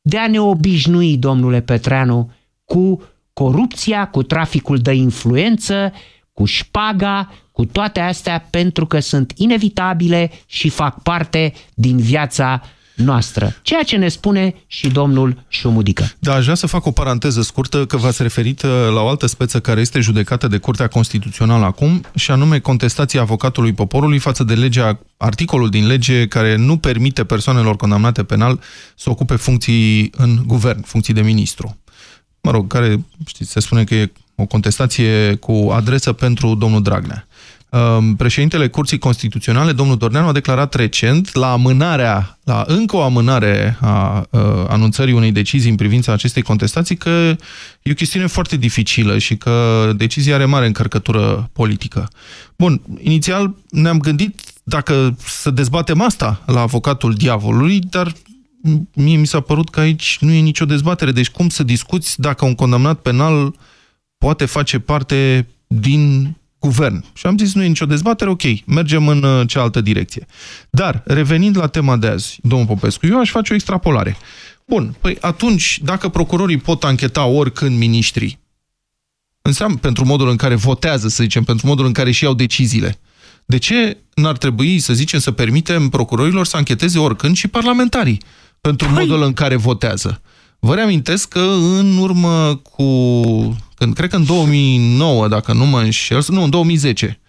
de 0.01 0.17
a 0.17 0.27
ne 0.27 0.39
obișnui, 0.39 1.17
domnule 1.17 1.61
Petreanu, 1.61 2.31
cu 2.65 3.01
corupția, 3.33 4.07
cu 4.07 4.23
traficul 4.23 4.77
de 4.77 4.93
influență, 4.93 5.93
cu 6.33 6.45
șpaga, 6.45 7.33
cu 7.51 7.65
toate 7.65 7.99
astea 7.99 8.47
pentru 8.49 8.85
că 8.85 8.99
sunt 8.99 9.33
inevitabile 9.35 10.31
și 10.45 10.69
fac 10.69 11.01
parte 11.01 11.53
din 11.73 11.97
viața 11.97 12.61
noastră. 12.95 13.55
Ceea 13.61 13.83
ce 13.83 13.95
ne 13.95 14.07
spune 14.07 14.55
și 14.67 14.87
domnul 14.87 15.43
Șumudică. 15.47 16.11
Da, 16.19 16.33
aș 16.33 16.43
vrea 16.43 16.55
să 16.55 16.67
fac 16.67 16.85
o 16.85 16.91
paranteză 16.91 17.41
scurtă, 17.41 17.85
că 17.85 17.97
v-ați 17.97 18.21
referit 18.21 18.61
uh, 18.61 18.69
la 18.93 19.01
o 19.01 19.07
altă 19.07 19.25
speță 19.25 19.59
care 19.59 19.81
este 19.81 19.99
judecată 19.99 20.47
de 20.47 20.57
Curtea 20.57 20.87
Constituțională 20.87 21.65
acum, 21.65 22.03
și 22.15 22.31
anume 22.31 22.59
contestația 22.59 23.21
avocatului 23.21 23.73
poporului 23.73 24.19
față 24.19 24.43
de 24.43 24.53
legea, 24.53 24.99
articolul 25.17 25.69
din 25.69 25.87
lege 25.87 26.27
care 26.27 26.55
nu 26.55 26.77
permite 26.77 27.23
persoanelor 27.23 27.75
condamnate 27.75 28.23
penal 28.23 28.59
să 28.95 29.09
ocupe 29.09 29.35
funcții 29.35 30.11
în 30.17 30.43
guvern, 30.45 30.81
funcții 30.81 31.13
de 31.13 31.21
ministru. 31.21 31.77
Mă 32.45 32.51
rog, 32.51 32.67
care, 32.67 33.05
știți, 33.25 33.51
se 33.51 33.59
spune 33.59 33.83
că 33.83 33.95
e 33.95 34.11
o 34.35 34.45
contestație 34.45 35.35
cu 35.35 35.69
adresă 35.73 36.13
pentru 36.13 36.55
domnul 36.55 36.81
Dragnea. 36.81 37.27
Um, 37.69 38.15
președintele 38.15 38.67
Curții 38.67 38.97
Constituționale, 38.97 39.71
domnul 39.71 39.97
Dorneanu, 39.97 40.27
a 40.27 40.31
declarat 40.31 40.73
recent 40.73 41.33
la 41.33 41.51
amânarea, 41.51 42.37
la 42.43 42.63
încă 42.67 42.95
o 42.95 43.01
amânare 43.01 43.77
a 43.81 44.25
uh, 44.29 44.41
anunțării 44.67 45.13
unei 45.13 45.31
decizii 45.31 45.69
în 45.69 45.75
privința 45.75 46.11
acestei 46.11 46.41
contestații 46.41 46.95
că 46.95 47.09
e 47.81 47.91
o 47.91 47.93
chestiune 47.93 48.27
foarte 48.27 48.57
dificilă 48.57 49.17
și 49.17 49.35
că 49.35 49.91
decizia 49.95 50.35
are 50.35 50.45
mare 50.45 50.65
încărcătură 50.65 51.49
politică. 51.53 52.09
Bun, 52.55 52.81
inițial 53.01 53.55
ne-am 53.69 53.99
gândit 53.99 54.39
dacă 54.63 55.15
să 55.25 55.51
dezbatem 55.51 56.01
asta 56.01 56.41
la 56.45 56.61
avocatul 56.61 57.13
diavolului, 57.13 57.79
dar 57.79 58.13
mie 58.93 59.17
mi 59.17 59.27
s-a 59.27 59.39
părut 59.39 59.69
că 59.69 59.79
aici 59.79 60.17
nu 60.21 60.31
e 60.31 60.39
nicio 60.39 60.65
dezbatere. 60.65 61.11
Deci 61.11 61.29
cum 61.29 61.49
să 61.49 61.63
discuți 61.63 62.19
dacă 62.19 62.45
un 62.45 62.55
condamnat 62.55 62.99
penal 62.99 63.55
poate 64.17 64.45
face 64.45 64.79
parte 64.79 65.47
din 65.67 66.35
guvern. 66.59 67.03
Și 67.13 67.25
am 67.25 67.37
zis, 67.37 67.53
nu 67.53 67.63
e 67.63 67.67
nicio 67.67 67.85
dezbatere, 67.85 68.29
ok, 68.29 68.65
mergem 68.65 69.07
în 69.07 69.23
uh, 69.23 69.47
cealaltă 69.47 69.81
direcție. 69.81 70.25
Dar, 70.69 71.03
revenind 71.05 71.57
la 71.57 71.67
tema 71.67 71.97
de 71.97 72.07
azi, 72.07 72.39
domnul 72.41 72.67
Popescu, 72.67 73.05
eu 73.05 73.19
aș 73.19 73.29
face 73.29 73.51
o 73.51 73.55
extrapolare. 73.55 74.17
Bun, 74.67 74.95
păi 75.01 75.17
atunci, 75.21 75.79
dacă 75.83 76.09
procurorii 76.09 76.57
pot 76.57 76.83
ancheta 76.83 77.25
oricând 77.25 77.77
miniștrii, 77.77 78.39
înseamnă 79.41 79.77
pentru 79.77 80.05
modul 80.05 80.29
în 80.29 80.35
care 80.35 80.55
votează, 80.55 81.07
să 81.07 81.23
zicem, 81.23 81.43
pentru 81.43 81.67
modul 81.67 81.85
în 81.85 81.93
care 81.93 82.11
și 82.11 82.23
iau 82.23 82.33
deciziile, 82.33 82.99
de 83.45 83.57
ce 83.57 83.97
n-ar 84.13 84.37
trebui, 84.37 84.79
să 84.79 84.93
zicem, 84.93 85.19
să 85.19 85.31
permitem 85.31 85.89
procurorilor 85.89 86.45
să 86.45 86.57
ancheteze 86.57 86.99
oricând 86.99 87.35
și 87.35 87.47
parlamentarii 87.47 88.21
pentru 88.65 88.87
păi... 88.87 88.95
modul 88.97 89.23
în 89.23 89.33
care 89.33 89.55
votează? 89.55 90.21
Vă 90.59 90.75
reamintesc 90.75 91.27
că 91.27 91.39
în 91.79 91.97
urmă 91.97 92.55
cu, 92.55 92.85
când, 93.75 93.93
cred 93.93 94.09
că 94.09 94.15
în 94.15 94.25
2009, 94.25 95.27
dacă 95.27 95.53
nu 95.53 95.65
mă 95.65 95.79
înșel, 95.79 96.23
nu, 96.27 96.43
în 96.43 96.49
2010, 96.49 97.19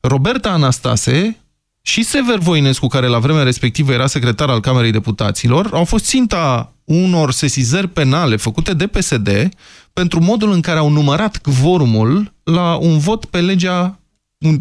Roberta 0.00 0.50
Anastase 0.50 1.36
și 1.82 2.02
Sever 2.02 2.38
Voinescu, 2.38 2.86
care 2.86 3.06
la 3.06 3.18
vremea 3.18 3.42
respectivă 3.42 3.92
era 3.92 4.06
secretar 4.06 4.48
al 4.48 4.60
Camerei 4.60 4.90
Deputaților, 4.90 5.68
au 5.72 5.84
fost 5.84 6.04
ținta 6.04 6.72
unor 6.84 7.32
sesizări 7.32 7.88
penale 7.88 8.36
făcute 8.36 8.74
de 8.74 8.86
PSD 8.86 9.48
pentru 9.92 10.20
modul 10.20 10.52
în 10.52 10.60
care 10.60 10.78
au 10.78 10.88
numărat 10.88 11.36
quorumul 11.36 12.32
la 12.42 12.74
un 12.74 12.98
vot 12.98 13.24
pe 13.24 13.40
legea, 13.40 13.98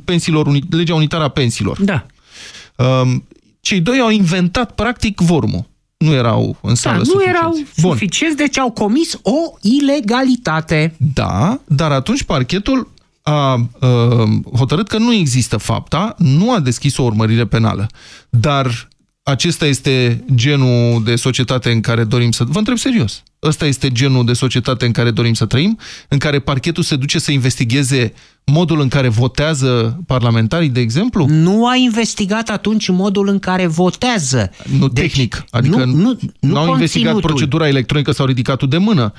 pensiilor, 0.05 0.59
legea 0.69 0.95
unitară 0.95 1.23
a 1.23 1.29
pensiilor. 1.29 1.81
Da. 1.81 2.05
Um, 2.75 3.27
cei 3.59 3.79
doi 3.79 3.99
au 3.99 4.09
inventat 4.09 4.71
practic 4.71 5.15
quorumul 5.15 5.69
nu 6.01 6.13
erau 6.13 6.57
în 6.61 6.75
sală 6.75 7.03
da, 7.03 7.11
nu 7.13 7.23
erau 7.23 7.51
Bun. 7.81 7.91
suficienți, 7.91 8.37
deci 8.37 8.57
au 8.57 8.71
comis 8.71 9.19
o 9.21 9.57
ilegalitate. 9.61 10.95
Da, 11.13 11.59
dar 11.65 11.91
atunci 11.91 12.23
parchetul 12.23 12.91
a, 13.21 13.31
a 13.31 13.59
hotărât 14.57 14.87
că 14.87 14.97
nu 14.97 15.13
există 15.13 15.57
fapta, 15.57 16.15
nu 16.17 16.51
a 16.53 16.59
deschis 16.59 16.97
o 16.97 17.03
urmărire 17.03 17.45
penală. 17.45 17.87
Dar 18.29 18.87
acesta 19.31 19.65
este 19.65 20.23
genul 20.35 21.03
de 21.03 21.15
societate 21.15 21.71
în 21.71 21.81
care 21.81 22.03
dorim 22.03 22.31
să... 22.31 22.43
Vă 22.47 22.57
întreb 22.57 22.77
serios. 22.77 23.23
Ăsta 23.43 23.65
este 23.65 23.91
genul 23.91 24.25
de 24.25 24.33
societate 24.33 24.85
în 24.85 24.91
care 24.91 25.11
dorim 25.11 25.33
să 25.33 25.45
trăim? 25.45 25.77
În 26.07 26.17
care 26.17 26.39
parchetul 26.39 26.83
se 26.83 26.95
duce 26.95 27.19
să 27.19 27.31
investigheze 27.31 28.13
modul 28.45 28.81
în 28.81 28.87
care 28.87 29.07
votează 29.07 29.99
parlamentarii, 30.07 30.69
de 30.69 30.79
exemplu? 30.79 31.25
Nu 31.25 31.67
a 31.67 31.75
investigat 31.75 32.49
atunci 32.49 32.89
modul 32.89 33.27
în 33.27 33.39
care 33.39 33.67
votează. 33.67 34.51
Nu 34.79 34.87
deci, 34.87 35.03
tehnic. 35.03 35.43
Adică 35.49 35.83
nu, 35.85 36.17
nu, 36.39 36.57
au 36.57 36.67
investigat 36.67 37.19
procedura 37.19 37.67
electronică 37.67 38.11
sau 38.11 38.25
ridicatul 38.25 38.67
de 38.67 38.77
mână. 38.77 39.13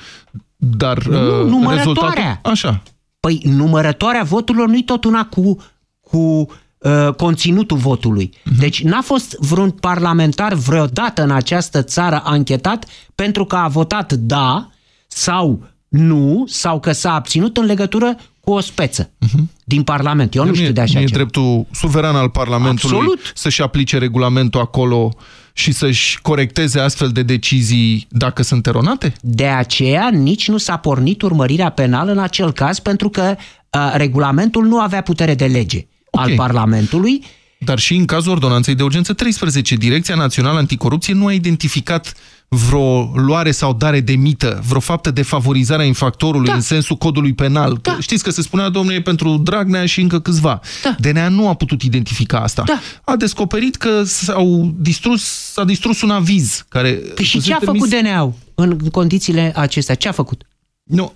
Dar 0.56 1.06
nu, 1.06 1.60
uh, 1.64 1.74
rezultatul... 1.76 2.40
Așa. 2.42 2.82
Păi 3.20 3.40
numărătoarea 3.44 4.22
voturilor 4.22 4.68
nu-i 4.68 4.84
tot 4.84 5.04
una 5.04 5.24
cu, 5.24 5.56
cu 6.00 6.48
Uh, 6.82 7.14
conținutul 7.14 7.76
votului. 7.76 8.30
Uh-huh. 8.34 8.58
Deci 8.58 8.82
n-a 8.82 9.00
fost 9.00 9.36
vreun 9.38 9.70
parlamentar 9.70 10.54
vreodată 10.54 11.22
în 11.22 11.30
această 11.30 11.82
țară 11.82 12.22
anchetat 12.24 12.86
pentru 13.14 13.44
că 13.44 13.56
a 13.56 13.68
votat 13.68 14.12
da 14.12 14.70
sau 15.06 15.66
nu 15.88 16.44
sau 16.46 16.80
că 16.80 16.92
s-a 16.92 17.14
abținut 17.14 17.56
în 17.56 17.64
legătură 17.64 18.16
cu 18.40 18.50
o 18.50 18.60
speță 18.60 19.10
uh-huh. 19.10 19.42
din 19.64 19.82
Parlament. 19.82 20.34
Eu 20.34 20.42
nu, 20.42 20.48
nu 20.48 20.54
știu 20.54 20.72
de 20.72 20.80
așa 20.80 21.00
nu 21.00 21.06
ceva. 21.06 21.12
e 21.12 21.22
dreptul 21.22 21.66
suveran 21.72 22.16
al 22.16 22.30
Parlamentului 22.30 23.06
să-și 23.34 23.62
aplice 23.62 23.98
regulamentul 23.98 24.60
acolo 24.60 25.12
și 25.52 25.72
să-și 25.72 26.20
corecteze 26.20 26.80
astfel 26.80 27.08
de 27.08 27.22
decizii 27.22 28.06
dacă 28.10 28.42
sunt 28.42 28.66
eronate? 28.66 29.12
De 29.20 29.46
aceea 29.46 30.10
nici 30.12 30.48
nu 30.48 30.56
s-a 30.56 30.76
pornit 30.76 31.22
urmărirea 31.22 31.70
penală 31.70 32.10
în 32.10 32.18
acel 32.18 32.52
caz 32.52 32.78
pentru 32.78 33.08
că 33.08 33.36
uh, 33.36 33.92
regulamentul 33.94 34.66
nu 34.66 34.78
avea 34.78 35.00
putere 35.00 35.34
de 35.34 35.46
lege 35.46 35.86
okay. 36.12 36.30
al 36.30 36.36
Parlamentului. 36.36 37.24
Dar 37.58 37.78
și 37.78 37.94
în 37.94 38.04
cazul 38.04 38.32
ordonanței 38.32 38.74
de 38.74 38.82
urgență 38.82 39.12
13, 39.12 39.74
Direcția 39.74 40.14
Națională 40.14 40.58
Anticorupție 40.58 41.14
nu 41.14 41.26
a 41.26 41.32
identificat 41.32 42.14
vreo 42.48 43.12
luare 43.14 43.50
sau 43.50 43.72
dare 43.72 44.00
de 44.00 44.12
mită, 44.12 44.62
vreo 44.66 44.80
faptă 44.80 45.10
de 45.10 45.22
favorizare 45.22 45.82
a 45.82 45.86
infractorului 45.86 46.46
da. 46.46 46.54
în 46.54 46.60
sensul 46.60 46.96
codului 46.96 47.32
penal. 47.32 47.78
Da. 47.82 47.96
Știți 48.00 48.22
că 48.22 48.30
se 48.30 48.42
spunea, 48.42 48.68
domnule, 48.68 49.00
pentru 49.00 49.36
Dragnea 49.36 49.86
și 49.86 50.00
încă 50.00 50.20
câțiva. 50.20 50.60
Da. 50.82 50.96
DNA 50.98 51.28
nu 51.28 51.48
a 51.48 51.54
putut 51.54 51.82
identifica 51.82 52.38
asta. 52.38 52.62
Da. 52.66 52.80
A 53.04 53.16
descoperit 53.16 53.76
că 53.76 54.02
s-au 54.04 54.74
distrus, 54.78 55.22
s-a 55.52 55.64
distrus 55.64 56.02
un 56.02 56.10
aviz. 56.10 56.64
Care 56.68 56.92
păi 56.92 57.24
și 57.24 57.40
ce 57.40 57.54
a 57.54 57.58
făcut 57.58 57.88
DNA-ul 57.88 58.34
în 58.54 58.78
condițiile 58.78 59.52
acestea? 59.56 59.94
Ce 59.94 60.08
a 60.08 60.12
făcut? 60.12 60.42
Nu. 60.82 61.12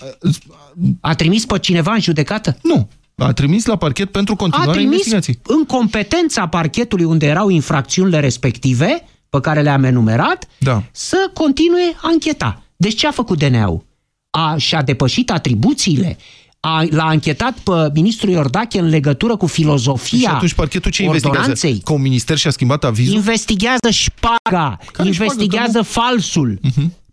A 1.00 1.14
trimis 1.14 1.44
pe 1.44 1.58
cineva 1.58 1.92
în 1.92 2.00
judecată? 2.00 2.58
Nu. 2.62 2.88
A 3.22 3.32
trimis 3.32 3.64
la 3.66 3.76
parchet 3.76 4.10
pentru 4.10 4.36
continuarea 4.36 4.80
investigației. 4.82 5.38
în 5.46 5.64
competența 5.64 6.46
parchetului 6.46 7.04
unde 7.04 7.26
erau 7.26 7.48
infracțiunile 7.48 8.20
respective, 8.20 9.04
pe 9.30 9.40
care 9.40 9.62
le-am 9.62 9.84
enumerat, 9.84 10.48
da. 10.58 10.82
să 10.92 11.30
continue 11.32 11.96
ancheta. 12.02 12.62
Deci 12.76 12.94
ce 12.94 13.06
a 13.06 13.10
făcut 13.10 13.38
DNA-ul? 13.38 13.84
A, 14.30 14.56
și-a 14.56 14.82
depășit 14.82 15.30
atribuțiile? 15.30 16.16
A, 16.60 16.84
l-a 16.90 17.04
anchetat 17.04 17.58
pe 17.58 17.72
ministrul 17.94 18.30
Iordache 18.30 18.78
în 18.78 18.88
legătură 18.88 19.36
cu 19.36 19.46
filozofia 19.46 20.18
Și 20.18 20.26
atunci 20.26 20.54
parchetul 20.54 20.90
ce 20.90 21.02
investigează? 21.02 21.38
ordonanței? 21.38 21.80
Că 21.84 21.92
un 21.92 22.00
minister 22.00 22.36
și-a 22.36 22.50
schimbat 22.50 22.84
avizul? 22.84 23.14
Investigează 23.14 23.90
șpaga, 23.90 24.78
Care 24.92 25.08
investigează 25.08 25.82
falsul. 25.82 26.60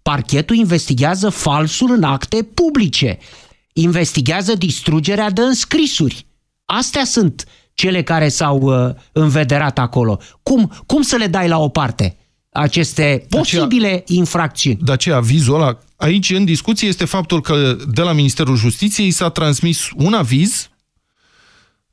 Parchetul 0.01 0.55
investigează 0.55 1.29
falsul 1.29 1.91
în 1.91 2.03
acte 2.03 2.47
publice. 2.53 3.17
Investigează 3.73 4.55
distrugerea 4.55 5.29
de 5.29 5.41
înscrisuri. 5.41 6.25
Astea 6.65 7.05
sunt 7.05 7.47
cele 7.73 8.03
care 8.03 8.29
s-au 8.29 8.59
uh, 8.59 8.95
învederat 9.11 9.79
acolo. 9.79 10.19
Cum, 10.43 10.71
cum 10.85 11.01
să 11.01 11.15
le 11.15 11.27
dai 11.27 11.47
la 11.47 11.59
o 11.59 11.69
parte 11.69 12.17
aceste 12.49 13.25
posibile 13.29 14.03
infracțiuni? 14.07 14.79
De 14.81 14.91
aceea, 14.91 15.15
avizul 15.15 15.55
ăla, 15.55 15.77
aici 15.95 16.29
în 16.29 16.45
discuție 16.45 16.87
este 16.87 17.05
faptul 17.05 17.41
că 17.41 17.77
de 17.91 18.01
la 18.01 18.11
Ministerul 18.11 18.55
Justiției 18.55 19.11
s-a 19.11 19.29
transmis 19.29 19.89
un 19.95 20.13
aviz 20.13 20.69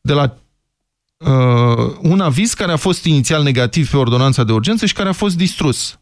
de 0.01 0.13
la 0.13 0.37
uh, 1.17 1.97
un 2.01 2.21
aviz 2.21 2.53
care 2.53 2.73
a 2.73 2.77
fost 2.77 3.05
inițial 3.05 3.43
negativ 3.43 3.91
pe 3.91 3.97
ordonanța 3.97 4.45
de 4.45 4.53
urgență 4.53 4.87
și 4.87 4.95
care 4.95 5.09
a 5.09 5.13
fost 5.13 5.37
distrus 5.37 5.99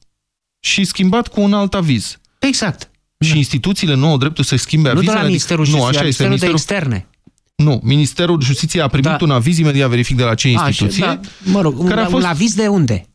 și 0.61 0.85
schimbat 0.85 1.29
cu 1.29 1.41
un 1.41 1.53
alt 1.53 1.75
aviz. 1.75 2.19
Exact. 2.39 2.91
Și 3.25 3.37
instituțiile 3.37 3.95
nu 3.95 4.07
au 4.07 4.17
dreptul 4.17 4.45
să 4.45 4.57
schimbe 4.57 4.89
Nu 4.89 4.95
de 4.95 4.99
avizele? 4.99 5.15
la 5.19 5.25
Adică- 5.25 5.33
Ministerul 5.33 5.65
nu, 5.65 5.71
Justiției, 5.71 5.91
așa 5.95 6.03
la 6.03 6.09
este, 6.09 6.23
Ministerul 6.23 6.55
de 6.57 6.63
Ministerul... 6.63 6.97
Externe. 6.97 7.07
Nu, 7.55 7.81
Ministerul 7.85 8.41
Justiției 8.43 8.83
a 8.83 8.89
primit 8.89 9.11
Da. 9.11 9.17
un 9.21 9.31
aviz, 9.31 9.59
imediat 9.59 9.89
verific 9.89 10.17
de 10.17 10.23
la 10.23 10.35
ce 10.35 10.49
instituție. 10.49 11.05
Așa, 11.05 11.15
da, 11.15 11.29
mă 11.51 11.61
rog, 11.61 11.79
un, 11.79 11.87
care 11.89 12.01
a 12.01 12.05
fost- 12.07 12.25
un 12.25 12.29
aviz 12.31 12.55
de 12.55 12.67
unde? 12.67 13.07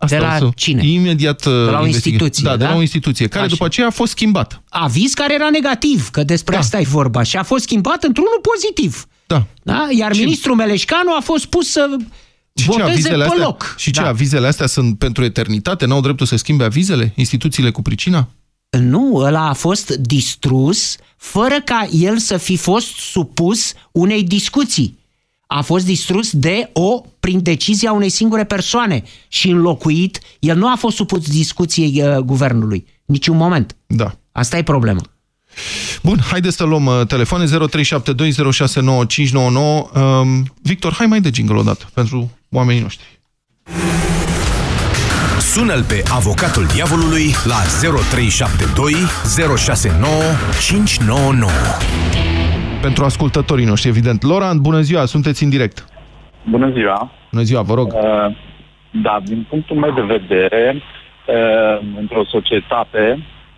Asta 0.00 0.16
de 0.18 0.22
la 0.24 0.34
o 0.34 0.38
să- 0.38 0.50
cine? 0.54 0.86
Imediat 0.86 1.44
uh, 1.44 1.52
De 1.52 1.70
la 1.70 1.80
o 1.80 1.84
investiga- 1.86 2.10
instituție, 2.14 2.42
Da, 2.50 2.56
de 2.56 2.64
da? 2.64 2.70
la 2.70 2.76
o 2.76 2.80
instituție, 2.80 3.26
care 3.26 3.40
Așa. 3.44 3.50
după 3.52 3.64
aceea 3.64 3.86
a 3.86 3.90
fost 3.90 4.10
schimbat. 4.10 4.62
Aviz 4.68 5.12
care 5.12 5.34
era 5.34 5.48
negativ, 5.50 6.08
că 6.10 6.22
despre 6.24 6.54
Da. 6.54 6.60
asta 6.60 6.80
e 6.80 6.84
vorba, 6.88 7.22
și 7.22 7.36
a 7.36 7.42
fost 7.42 7.62
schimbat 7.62 8.02
într-unul 8.02 8.40
pozitiv. 8.42 9.06
Da. 9.26 9.46
Da? 9.62 9.86
Iar 9.98 10.12
Ce- 10.12 10.20
ministrul 10.20 10.54
Meleșcanu 10.56 11.14
a 11.16 11.20
fost 11.20 11.46
pus 11.46 11.70
să 11.70 11.86
Și 12.54 12.64
ce, 12.64 12.70
voteze 12.70 12.90
avizele 12.90 13.16
pe 13.24 13.30
astea, 13.30 13.44
loc. 13.44 13.74
și 13.78 13.90
ce 13.90 14.00
Da. 14.00 14.08
avizele 14.08 14.46
astea 14.46 14.66
sunt 14.66 14.98
pentru 14.98 15.24
eternitate? 15.24 15.86
N-au 15.86 16.00
dreptul 16.00 16.26
să 16.26 16.36
schimbe 16.36 16.64
avizele? 16.64 17.12
Instituțiile 17.16 17.70
cu 17.70 17.82
pricina? 17.82 18.28
Nu, 18.70 19.14
ăla 19.14 19.48
a 19.48 19.52
fost 19.52 19.90
distrus 19.90 20.96
fără 21.16 21.60
ca 21.64 21.88
el 21.92 22.18
să 22.18 22.36
fi 22.36 22.56
fost 22.56 22.86
supus 22.86 23.72
unei 23.92 24.22
discuții. 24.22 24.98
A 25.46 25.60
fost 25.60 25.84
distrus 25.84 26.32
de 26.32 26.70
o, 26.72 27.00
prin 27.20 27.42
decizia 27.42 27.92
unei 27.92 28.08
singure 28.08 28.44
persoane 28.44 29.02
și 29.28 29.48
înlocuit, 29.48 30.20
el 30.38 30.56
nu 30.56 30.70
a 30.70 30.74
fost 30.74 30.96
supus 30.96 31.30
discuției 31.30 32.02
uh, 32.02 32.16
guvernului, 32.16 32.86
niciun 33.04 33.36
moment. 33.36 33.76
Da. 33.86 34.18
Asta 34.32 34.58
e 34.58 34.62
problema. 34.62 35.00
Bun, 36.02 36.18
haideți 36.20 36.56
să 36.56 36.64
luăm 36.64 36.86
uh, 36.86 37.06
telefoane 37.06 37.44
0372069599. 37.44 37.50
Um, 39.42 40.54
Victor, 40.62 40.92
hai 40.92 41.06
mai 41.06 41.20
de 41.20 41.30
jingle 41.32 41.56
odată 41.56 41.90
pentru 41.94 42.30
oamenii 42.50 42.82
noștri. 42.82 43.20
Sună-l 45.58 45.84
pe 45.94 46.00
avocatul 46.20 46.64
diavolului 46.76 47.26
la 47.52 47.60
0372 47.70 48.92
069 49.56 50.10
599. 50.68 51.50
Pentru 52.86 53.02
ascultătorii 53.10 53.70
noștri, 53.72 53.92
evident. 53.94 54.20
Laurent, 54.30 54.58
bună 54.68 54.80
ziua, 54.88 55.04
sunteți 55.14 55.42
în 55.44 55.50
direct. 55.56 55.76
Bună 56.54 56.68
ziua! 56.76 56.98
Bună 57.32 57.42
ziua, 57.42 57.62
vă 57.70 57.74
rog. 57.74 57.88
Uh, 57.92 58.00
Da, 59.06 59.14
din 59.30 59.46
punctul 59.48 59.76
meu 59.76 59.92
de 60.00 60.06
vedere, 60.16 60.64
uh, 60.76 61.76
într-o 62.00 62.24
societate 62.24 63.04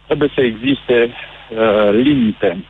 trebuie 0.07 0.31
să 0.35 0.41
existe 0.41 0.99
uh, 1.09 1.91
limite. 2.09 2.65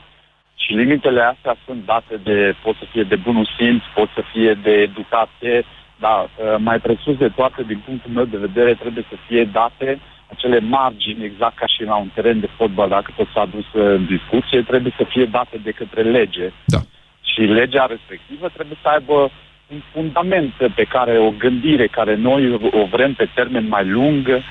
Și 0.63 0.71
limitele 0.73 1.21
astea 1.33 1.55
sunt 1.67 1.81
date 1.85 2.15
de, 2.23 2.55
pot 2.65 2.75
să 2.81 2.85
fie 2.93 3.03
de 3.03 3.17
bunul 3.17 3.49
simț, 3.59 3.83
pot 3.95 4.09
să 4.15 4.23
fie 4.33 4.53
de 4.63 4.71
educație, 4.71 5.55
dar 5.63 5.80
uh, 6.09 6.55
mai 6.59 6.79
presus 6.79 7.17
de 7.17 7.29
toate, 7.29 7.63
din 7.63 7.83
punctul 7.85 8.11
meu 8.15 8.25
de 8.25 8.37
vedere, 8.37 8.75
trebuie 8.75 9.05
să 9.09 9.17
fie 9.27 9.45
date 9.45 10.01
acele 10.33 10.61
margini, 10.61 11.25
exact 11.25 11.57
ca 11.57 11.67
și 11.67 11.83
la 11.83 11.97
un 11.97 12.09
teren 12.15 12.41
de 12.41 12.49
fotbal, 12.57 12.89
dacă 12.89 13.13
tot 13.17 13.29
s-a 13.35 13.41
adus 13.41 13.65
uh, 13.73 13.85
în 13.99 14.07
discuție, 14.07 14.63
trebuie 14.63 14.95
să 14.97 15.05
fie 15.09 15.25
date 15.25 15.57
de 15.63 15.71
către 15.71 16.03
lege. 16.03 16.53
Da. 16.65 16.79
Și 17.23 17.41
legea 17.41 17.87
respectivă 17.87 18.49
trebuie 18.49 18.77
să 18.83 18.89
aibă 18.89 19.31
un 19.73 19.81
fundament 19.93 20.53
pe 20.75 20.85
care 20.85 21.19
o 21.19 21.31
gândire 21.31 21.87
care 21.87 22.15
noi 22.17 22.53
o 22.53 22.85
vrem 22.91 23.13
pe 23.15 23.29
termen 23.35 23.69
mai 23.69 23.87
lung 23.87 24.27
uh, 24.29 24.43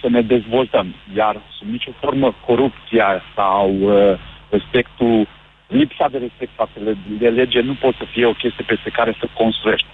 să 0.00 0.06
ne 0.08 0.22
dezvoltăm. 0.22 0.94
Iar 1.16 1.36
sub 1.58 1.68
nicio 1.68 1.90
formă 2.00 2.34
corupția 2.46 3.22
sau 3.34 3.76
uh, 3.80 4.18
respectul, 4.48 5.26
lipsa 5.66 6.08
de 6.08 6.18
respect 6.18 6.50
față 6.54 6.96
de 7.18 7.28
lege 7.28 7.60
nu 7.60 7.74
poate 7.80 7.96
să 7.98 8.04
fie 8.10 8.26
o 8.26 8.32
chestie 8.32 8.64
peste 8.66 8.90
care 8.90 9.16
să 9.20 9.26
construiești. 9.34 9.86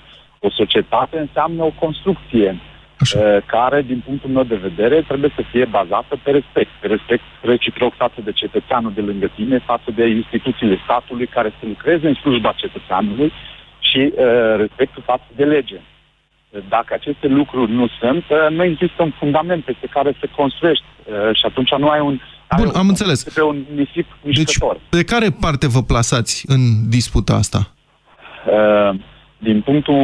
O 0.47 0.51
societate 0.51 1.19
înseamnă 1.19 1.63
o 1.63 1.73
construcție 1.85 2.51
Așa. 3.01 3.19
uh, 3.19 3.43
care, 3.47 3.79
din 3.83 4.01
punctul 4.07 4.31
meu 4.31 4.43
de 4.53 4.61
vedere, 4.69 4.97
trebuie 5.11 5.33
să 5.37 5.43
fie 5.51 5.65
bazată 5.65 6.13
pe 6.23 6.31
respect. 6.31 6.71
Pe 6.81 6.87
respect 6.87 7.23
reciproc 7.41 7.93
față 8.05 8.19
de 8.27 8.33
cetățeanul 8.33 8.93
de 8.95 9.01
lângă 9.01 9.27
tine, 9.35 9.59
față 9.73 9.89
de 9.99 10.05
instituțiile 10.09 10.77
statului 10.85 11.27
care 11.27 11.51
să 11.59 11.65
lucreze 11.67 12.07
în 12.09 12.15
slujba 12.15 12.53
cetățeanului 12.63 13.33
și 13.89 14.03
uh, 14.13 14.55
respectul 14.57 15.03
față 15.07 15.29
de 15.37 15.45
lege. 15.45 15.79
Dacă 16.69 16.91
aceste 16.95 17.27
lucruri 17.27 17.71
nu 17.73 17.87
sunt, 18.01 18.25
uh, 18.31 18.57
nu 18.57 18.63
există 18.65 19.03
un 19.03 19.13
fundament 19.19 19.65
peste 19.65 19.87
care 19.91 20.17
să 20.21 20.27
construiești 20.37 20.85
uh, 21.05 21.15
și 21.39 21.45
atunci 21.51 21.71
nu 21.79 21.89
ai 21.89 22.01
un... 22.01 22.19
ai 22.47 22.59
Bun, 22.63 22.67
un- 22.67 22.79
am 22.81 22.89
înțeles. 22.89 23.23
Pe 23.35 23.43
un 23.43 23.57
nisip 23.75 24.07
Deci, 24.23 24.37
mișcător. 24.37 24.77
pe 24.89 25.05
care 25.05 25.27
parte 25.41 25.67
vă 25.69 25.83
plasați 25.83 26.45
în 26.49 26.61
disputa 26.89 27.35
asta? 27.35 27.61
Uh, 28.47 28.99
din 29.47 29.61
punctul 29.61 30.03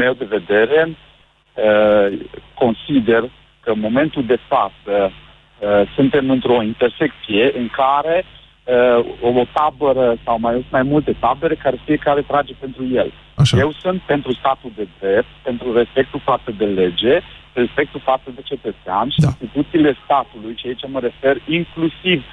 meu 0.00 0.12
de 0.12 0.28
vedere, 0.36 0.80
uh, 0.88 2.18
consider 2.54 3.22
că 3.62 3.70
în 3.70 3.80
momentul 3.80 4.24
de 4.24 4.38
față 4.52 4.94
uh, 5.12 5.82
suntem 5.94 6.30
într-o 6.30 6.62
intersecție 6.62 7.44
în 7.60 7.68
care 7.68 8.16
uh, 8.24 9.38
o 9.38 9.44
tabără 9.52 10.16
sau 10.24 10.36
mai, 10.38 10.64
mai 10.70 10.82
multe 10.82 11.12
tabere 11.20 11.54
care 11.54 11.84
fiecare 11.84 12.22
trage 12.22 12.52
pentru 12.60 12.82
el. 12.92 13.12
Așa. 13.34 13.58
Eu 13.58 13.72
sunt 13.72 14.00
pentru 14.00 14.32
statul 14.32 14.72
de 14.76 14.86
drept, 15.00 15.32
pentru 15.42 15.72
respectul 15.72 16.20
față 16.24 16.50
de 16.58 16.64
lege, 16.64 17.20
respectul 17.52 18.00
față 18.00 18.28
de 18.34 18.40
cetățean 18.50 19.08
și 19.08 19.20
Da. 19.20 19.28
instituțiile 19.28 19.96
statului, 20.04 20.54
și 20.56 20.66
aici 20.66 20.86
mă 20.86 21.00
refer 21.00 21.36
inclusiv 21.46 22.24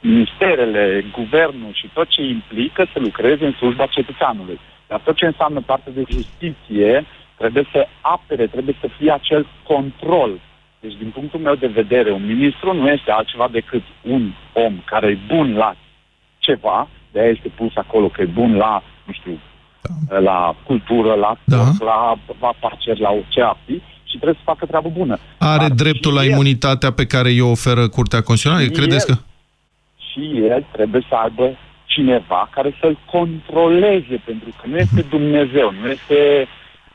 ministerele, 0.00 1.04
guvernul 1.18 1.72
și 1.72 1.86
tot 1.92 2.08
ce 2.08 2.22
implică 2.22 2.86
să 2.92 2.98
lucreze 2.98 3.44
în 3.44 3.52
slujba 3.52 3.86
cetățeanului. 3.86 4.58
Dar 4.88 5.00
tot 5.04 5.16
ce 5.16 5.26
înseamnă 5.26 5.60
parte 5.60 5.90
de 5.90 6.02
justiție 6.10 7.04
trebuie 7.36 7.66
să 7.72 7.86
apere, 8.00 8.46
trebuie 8.46 8.76
să 8.80 8.88
fie 8.98 9.12
acel 9.12 9.46
control. 9.62 10.30
Deci, 10.80 10.96
din 10.98 11.10
punctul 11.10 11.40
meu 11.40 11.54
de 11.54 11.66
vedere, 11.66 12.10
un 12.12 12.26
ministru 12.26 12.74
nu 12.74 12.88
este 12.88 13.10
altceva 13.10 13.48
decât 13.52 13.82
un 14.02 14.32
om 14.52 14.80
care 14.84 15.06
e 15.06 15.18
bun 15.34 15.54
la 15.56 15.74
ceva, 16.38 16.88
de 17.12 17.20
aia 17.20 17.28
este 17.28 17.48
pus 17.48 17.76
acolo 17.76 18.08
că 18.08 18.22
e 18.22 18.24
bun 18.24 18.56
la, 18.56 18.82
nu 19.04 19.12
știu, 19.12 19.38
la 20.20 20.54
cultură, 20.66 21.14
la 21.14 21.36
Da. 21.44 21.56
sport, 21.56 21.82
la 21.82 22.16
afaceri, 22.48 23.00
la 23.00 23.10
orice 23.10 23.40
ar 23.42 23.56
fi, 23.66 23.72
și 24.04 24.14
trebuie 24.16 24.34
să 24.34 24.40
facă 24.44 24.66
treabă 24.66 24.88
bună. 24.88 25.18
Are 25.38 25.58
Dar 25.58 25.70
dreptul 25.70 26.10
și 26.10 26.16
la 26.16 26.24
el- 26.24 26.30
imunitatea 26.30 26.92
pe 26.92 27.06
care 27.06 27.30
i-o 27.30 27.50
oferă 27.50 27.88
Curtea 27.88 28.20
Constituțională? 28.20 28.64
Și 28.64 28.80
Credeți 28.80 29.10
el- 29.10 29.14
că... 29.16 29.22
și 30.10 30.42
el 30.48 30.64
trebuie 30.72 31.02
să 31.08 31.14
aibă 31.14 31.56
cineva 31.98 32.48
care 32.54 32.70
să-l 32.80 32.98
controleze, 33.14 34.16
pentru 34.24 34.50
că 34.58 34.64
nu 34.70 34.76
este 34.76 35.00
Dumnezeu, 35.10 35.74
nu 35.80 35.88
este, 35.96 36.20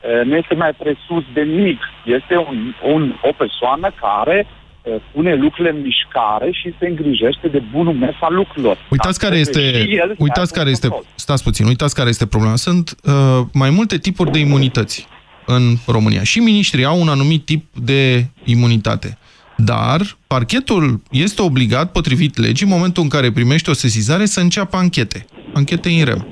eh, 0.00 0.22
nu 0.24 0.36
este 0.36 0.54
mai 0.54 0.72
presus 0.82 1.24
de 1.32 1.42
nimic. 1.42 1.80
Este 2.04 2.36
un, 2.36 2.74
un, 2.94 3.02
o 3.22 3.32
persoană 3.42 3.88
care 4.00 4.46
eh, 4.82 4.94
pune 5.12 5.34
lucrurile 5.34 5.74
în 5.74 5.80
mișcare 5.80 6.50
și 6.50 6.74
se 6.78 6.86
îngrijește 6.86 7.46
de 7.48 7.62
bunul 7.74 7.94
mers 7.94 8.16
al 8.20 8.34
lucrurilor. 8.34 8.76
Uitați 8.90 9.18
Dar 9.20 9.30
care 9.30 9.42
trebuie 9.42 9.64
este, 9.64 9.90
și 9.90 9.96
el 9.96 10.08
să 10.08 10.22
uitați 10.26 10.52
aibă 10.52 10.58
care 10.58 10.70
este, 10.70 10.88
control. 10.88 11.12
stați 11.14 11.42
puțin, 11.42 11.66
uitați 11.66 11.94
care 11.94 12.08
este 12.08 12.26
problema. 12.26 12.56
Sunt 12.56 12.94
uh, 13.02 13.12
mai 13.52 13.70
multe 13.70 13.96
tipuri 13.98 14.30
de 14.30 14.38
imunități 14.38 15.08
în 15.46 15.62
România 15.86 16.22
și 16.22 16.38
miniștrii 16.38 16.84
au 16.84 17.00
un 17.00 17.08
anumit 17.08 17.44
tip 17.44 17.64
de 17.74 18.26
imunitate. 18.44 19.18
Dar 19.64 20.16
parchetul 20.26 21.02
este 21.10 21.42
obligat, 21.42 21.92
potrivit 21.92 22.36
legii, 22.36 22.66
în 22.66 22.72
momentul 22.72 23.02
în 23.02 23.08
care 23.08 23.32
primește 23.32 23.70
o 23.70 23.74
sesizare, 23.74 24.26
să 24.26 24.40
înceapă 24.40 24.76
anchete. 24.76 25.26
Anchete 25.54 25.88
în 25.90 26.04
rem. 26.04 26.26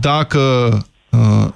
Dacă 0.00 0.38
uh, 1.10 1.48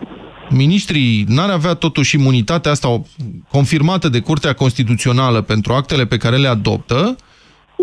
ministrii 0.51 1.25
n-ar 1.29 1.51
avea 1.51 1.75
totuși 1.75 2.15
imunitatea 2.15 2.71
asta 2.71 3.03
confirmată 3.51 4.09
de 4.09 4.21
Curtea 4.21 4.53
Constituțională 4.53 5.41
pentru 5.41 5.73
actele 5.73 6.07
pe 6.07 6.17
care 6.17 6.37
le 6.37 6.49
adoptă, 6.49 7.17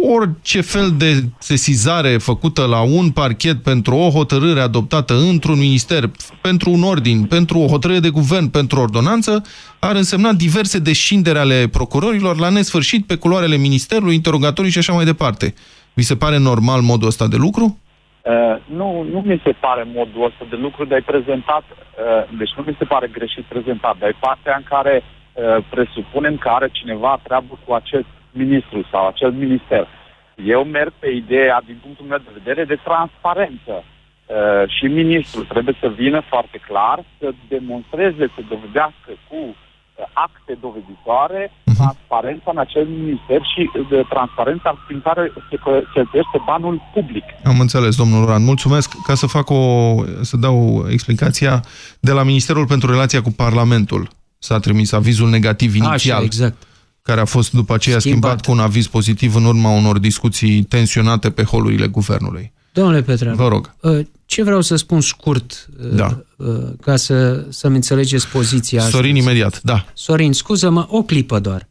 orice 0.01 0.61
fel 0.61 0.89
de 0.97 1.11
sesizare 1.39 2.17
făcută 2.17 2.65
la 2.65 2.81
un 2.81 3.11
parchet 3.11 3.63
pentru 3.63 3.95
o 3.95 4.09
hotărâre 4.09 4.59
adoptată 4.59 5.13
într-un 5.13 5.59
minister, 5.59 6.03
pentru 6.41 6.69
un 6.71 6.83
ordin, 6.83 7.25
pentru 7.25 7.59
o 7.59 7.67
hotărâre 7.67 7.99
de 7.99 8.09
guvern, 8.09 8.47
pentru 8.47 8.79
o 8.79 8.81
ordonanță, 8.81 9.41
ar 9.79 9.95
însemna 9.95 10.33
diverse 10.33 10.79
descindere 10.79 11.39
ale 11.39 11.67
procurorilor 11.71 12.39
la 12.39 12.49
nesfârșit 12.49 13.05
pe 13.05 13.15
culoarele 13.15 13.57
ministerului, 13.57 14.15
interogatorii 14.15 14.71
și 14.71 14.77
așa 14.77 14.93
mai 14.93 15.05
departe. 15.05 15.53
Vi 15.93 16.03
se 16.03 16.15
pare 16.15 16.37
normal 16.37 16.81
modul 16.81 17.07
ăsta 17.07 17.27
de 17.27 17.37
lucru? 17.37 17.65
Uh, 18.21 18.55
nu, 18.65 19.05
nu 19.13 19.19
mi 19.25 19.41
se 19.43 19.51
pare 19.51 19.83
modul 19.93 20.25
ăsta 20.25 20.45
de 20.49 20.55
lucru, 20.55 20.85
dar 20.85 20.97
ai 20.97 21.11
prezentat, 21.13 21.63
uh, 21.63 22.37
deci 22.37 22.53
nu 22.57 22.63
mi 22.67 22.75
se 22.79 22.85
pare 22.85 23.07
greșit 23.07 23.43
prezentat, 23.43 23.97
dar 23.97 24.09
e 24.09 24.15
partea 24.19 24.55
în 24.57 24.63
care 24.73 25.03
uh, 25.03 25.63
presupunem 25.69 26.35
că 26.37 26.49
are 26.49 26.69
cineva 26.71 27.19
treabă 27.23 27.59
cu 27.65 27.73
acest 27.73 28.07
ministru 28.43 28.87
sau 28.91 29.07
acel 29.07 29.31
minister. 29.31 29.87
Eu 30.35 30.63
merg 30.63 30.93
pe 30.99 31.09
ideea, 31.23 31.61
din 31.65 31.77
punctul 31.83 32.05
meu 32.05 32.17
de 32.17 32.37
vedere, 32.39 32.65
de 32.65 32.79
transparență. 32.83 33.73
Uh, 33.83 34.63
și 34.75 34.85
ministrul 35.01 35.45
trebuie 35.53 35.75
să 35.81 35.87
vină 35.87 36.19
foarte 36.31 36.57
clar, 36.67 36.97
să 37.19 37.27
demonstreze, 37.47 38.23
să 38.35 38.41
dovedească 38.53 39.11
cu 39.29 39.39
uh, 39.45 39.55
acte 40.27 40.53
doveditoare 40.65 41.43
uh-huh. 41.47 41.77
transparența 41.77 42.49
în 42.55 42.57
acel 42.65 42.85
minister 42.85 43.39
și 43.53 43.61
de 43.89 43.99
uh, 43.99 44.07
transparența 44.09 44.69
prin 44.87 44.99
care 45.01 45.31
se 45.49 45.55
cheltuiește 45.93 46.37
banul 46.45 46.81
public. 46.93 47.23
Am 47.43 47.59
înțeles, 47.59 47.95
domnul 47.95 48.25
Ran. 48.25 48.43
Mulțumesc. 48.43 48.87
Ca 49.07 49.13
să 49.13 49.27
fac 49.27 49.49
o, 49.49 49.61
să 50.21 50.37
dau 50.37 50.85
explicația, 50.89 51.53
de 51.99 52.11
la 52.11 52.23
Ministerul 52.23 52.65
pentru 52.67 52.91
Relația 52.91 53.21
cu 53.21 53.31
Parlamentul 53.31 54.07
s-a 54.37 54.59
trimis 54.59 54.91
avizul 54.91 55.29
negativ 55.29 55.75
inițial. 55.75 56.17
Așa, 56.17 56.25
exact 56.25 56.57
care 57.07 57.21
a 57.21 57.25
fost 57.25 57.51
după 57.51 57.73
aceea 57.73 57.99
schimbat, 57.99 58.21
schimbat 58.21 58.45
cu 58.45 58.51
un 58.51 58.59
aviz 58.59 58.87
pozitiv 58.87 59.35
în 59.35 59.45
urma 59.45 59.69
unor 59.69 59.97
discuții 59.97 60.63
tensionate 60.63 61.29
pe 61.29 61.43
holurile 61.43 61.87
guvernului. 61.87 62.51
Domnule 62.71 63.01
Petreanu, 63.01 63.35
Vă 63.35 63.47
rog. 63.47 63.75
Uh, 63.81 64.05
ce 64.25 64.43
vreau 64.43 64.61
să 64.61 64.75
spun 64.75 65.01
scurt, 65.01 65.69
uh, 65.83 65.95
da. 65.95 66.23
Uh, 66.37 66.47
ca 66.81 66.95
să, 66.95 67.45
să-mi 67.49 67.75
înțelegeți 67.75 68.27
poziția 68.27 68.81
Sorin, 68.81 68.97
astăzi. 68.97 69.23
imediat, 69.23 69.61
da. 69.61 69.85
Sorin, 69.93 70.33
scuză-mă, 70.33 70.87
o 70.89 71.03
clipă 71.03 71.39
doar. 71.39 71.69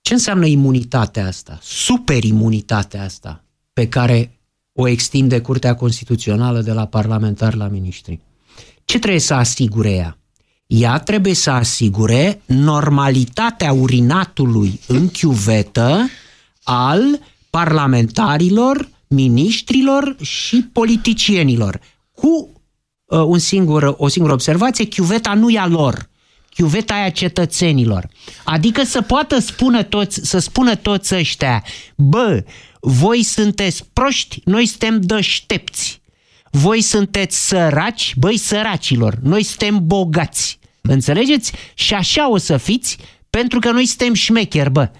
Ce 0.00 0.12
înseamnă 0.12 0.46
imunitatea 0.46 1.26
asta, 1.26 1.58
superimunitatea 1.62 3.02
asta, 3.04 3.44
pe 3.72 3.88
care 3.88 4.38
o 4.72 4.88
extinde 4.88 5.40
Curtea 5.40 5.74
Constituțională 5.74 6.60
de 6.60 6.72
la 6.72 6.86
parlamentar 6.86 7.54
la 7.54 7.68
ministri? 7.68 8.20
Ce 8.84 8.98
trebuie 8.98 9.20
să 9.20 9.34
asigure 9.34 9.90
ea? 9.90 10.18
Ea 10.66 10.98
trebuie 10.98 11.34
să 11.34 11.50
asigure 11.50 12.42
normalitatea 12.46 13.72
urinatului 13.72 14.80
în 14.86 15.08
chiuvetă 15.08 16.08
al 16.62 17.20
parlamentarilor, 17.50 18.88
ministrilor 19.06 20.16
și 20.22 20.68
politicienilor. 20.72 21.80
Cu 22.12 22.48
uh, 23.04 23.18
un 23.18 23.38
singur, 23.38 23.94
o 23.96 24.08
singură 24.08 24.34
observație, 24.34 24.84
chiuveta 24.84 25.34
nu 25.34 25.50
e 25.50 25.58
a 25.58 25.66
lor, 25.66 26.08
chiuveta 26.54 26.94
aia 26.94 27.10
cetățenilor. 27.10 28.08
Adică 28.44 28.84
să 28.84 29.00
poată 29.00 29.38
spune 29.38 29.82
toți, 29.82 30.20
să 30.22 30.38
spună 30.38 30.74
toți 30.74 31.14
ăștia, 31.14 31.64
bă, 31.96 32.44
voi 32.80 33.22
sunteți 33.22 33.84
proști, 33.92 34.40
noi 34.44 34.66
suntem 34.66 35.00
deștepți. 35.00 36.00
Voi 36.56 36.80
sunteți 36.80 37.46
săraci, 37.46 38.14
băi 38.16 38.36
săracilor, 38.36 39.18
noi 39.22 39.42
suntem 39.42 39.86
bogați. 39.86 40.58
Înțelegeți? 40.80 41.52
Și 41.74 41.94
așa 41.94 42.30
o 42.30 42.36
să 42.36 42.56
fiți, 42.56 42.96
pentru 43.30 43.58
că 43.58 43.70
noi 43.70 43.86
suntem 43.86 44.14
șmecheri, 44.14 44.70
bă. 44.70 44.90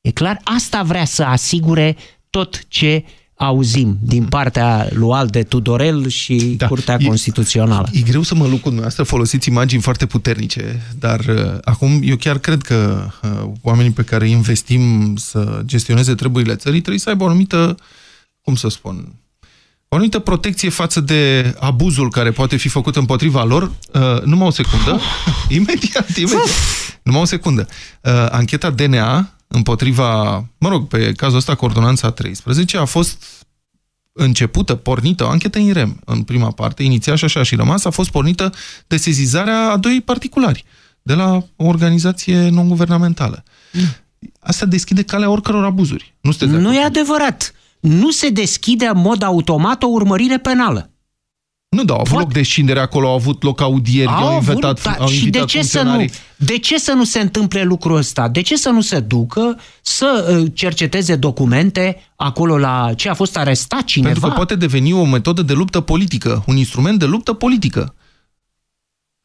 E 0.00 0.10
clar? 0.10 0.40
Asta 0.42 0.82
vrea 0.82 1.04
să 1.04 1.22
asigure 1.22 1.96
tot 2.30 2.68
ce 2.68 3.04
auzim 3.34 3.98
din 4.02 4.24
partea 4.24 4.88
lui 4.92 5.26
de 5.26 5.42
Tudorel 5.42 6.08
și 6.08 6.36
da, 6.36 6.66
Curtea 6.66 6.96
e, 7.00 7.04
Constituțională. 7.04 7.88
E 7.92 8.00
greu 8.00 8.22
să 8.22 8.34
mă 8.34 8.44
luc 8.44 8.56
cu 8.56 8.62
dumneavoastră, 8.62 9.02
folosiți 9.02 9.48
imagini 9.48 9.82
foarte 9.82 10.06
puternice, 10.06 10.82
dar 10.98 11.20
uh, 11.20 11.58
acum 11.64 12.00
eu 12.02 12.16
chiar 12.16 12.38
cred 12.38 12.62
că 12.62 13.08
uh, 13.22 13.50
oamenii 13.62 13.92
pe 13.92 14.04
care 14.04 14.28
investim 14.28 15.14
să 15.16 15.62
gestioneze 15.64 16.14
treburile 16.14 16.54
țării 16.54 16.80
trebuie 16.80 17.00
să 17.00 17.08
aibă 17.08 17.24
o 17.24 17.26
anumită, 17.26 17.76
cum 18.40 18.54
să 18.54 18.68
spun, 18.68 19.14
o 19.94 19.96
anumită 19.96 20.18
protecție 20.18 20.68
față 20.68 21.00
de 21.00 21.54
abuzul 21.58 22.10
care 22.10 22.30
poate 22.30 22.56
fi 22.56 22.68
făcut 22.68 22.96
împotriva 22.96 23.44
lor. 23.44 23.62
Uh, 23.62 24.22
numai 24.22 24.46
o 24.46 24.50
secundă. 24.50 25.00
imediat, 25.48 26.16
imediat. 26.16 26.48
numai 27.02 27.20
o 27.20 27.24
secundă. 27.24 27.68
Uh, 28.00 28.12
ancheta 28.30 28.70
DNA 28.70 29.34
împotriva, 29.46 30.34
mă 30.58 30.68
rog, 30.68 30.88
pe 30.88 31.12
cazul 31.12 31.36
ăsta, 31.36 31.54
coordonanța 31.54 32.10
13, 32.10 32.76
a 32.76 32.84
fost 32.84 33.24
începută, 34.12 34.74
pornită, 34.74 35.24
o 35.24 35.28
anchetă 35.28 35.58
în 35.58 35.72
REM, 35.72 36.00
în 36.04 36.22
prima 36.22 36.50
parte, 36.50 36.82
inițial 36.82 37.16
și 37.16 37.24
așa 37.24 37.42
și 37.42 37.54
rămas, 37.54 37.84
a 37.84 37.90
fost 37.90 38.10
pornită 38.10 38.52
de 38.86 38.96
sezizarea 38.96 39.70
a 39.70 39.76
doi 39.76 40.02
particulari 40.04 40.64
de 41.02 41.14
la 41.14 41.34
o 41.56 41.64
organizație 41.66 42.48
non-guvernamentală. 42.48 43.44
Mm. 43.72 43.82
Asta 44.40 44.66
deschide 44.66 45.02
calea 45.02 45.30
oricăror 45.30 45.64
abuzuri. 45.64 46.14
Nu, 46.20 46.32
nu 46.46 46.74
e 46.74 46.84
adevărat 46.84 47.54
nu 47.84 48.10
se 48.10 48.28
deschide 48.28 48.86
în 48.86 49.00
mod 49.00 49.22
automat 49.22 49.82
o 49.82 49.86
urmărire 49.86 50.38
penală. 50.38 50.90
Nu, 51.68 51.84
da, 51.84 51.92
au 51.92 52.00
avut 52.00 52.12
Poate... 52.12 52.24
loc 52.24 52.32
descindere 52.32 52.80
acolo, 52.80 53.08
au 53.08 53.14
avut 53.14 53.42
loc 53.42 53.60
audieri, 53.60 54.08
au, 54.08 54.26
au 54.26 54.34
invitat, 54.34 54.82
da, 54.82 54.90
au 54.98 55.06
Și 55.06 55.30
de 55.30 55.44
ce, 55.44 55.62
să 55.62 55.82
nu, 55.82 56.04
de 56.36 56.58
ce 56.58 56.78
să 56.78 56.92
nu 56.92 57.04
se 57.04 57.20
întâmple 57.20 57.62
lucrul 57.62 57.96
ăsta? 57.96 58.28
De 58.28 58.40
ce 58.40 58.56
să 58.56 58.68
nu 58.68 58.80
se 58.80 59.00
ducă 59.00 59.60
să 59.82 60.38
uh, 60.40 60.50
cerceteze 60.54 61.16
documente 61.16 62.12
acolo 62.16 62.58
la 62.58 62.90
ce 62.96 63.08
a 63.08 63.14
fost 63.14 63.36
arestat 63.36 63.84
cineva? 63.84 64.12
Pentru 64.12 64.28
că 64.28 64.34
poate 64.36 64.56
deveni 64.56 64.92
o 64.92 65.04
metodă 65.04 65.42
de 65.42 65.52
luptă 65.52 65.80
politică, 65.80 66.44
un 66.46 66.56
instrument 66.56 66.98
de 66.98 67.04
luptă 67.04 67.32
politică. 67.32 67.94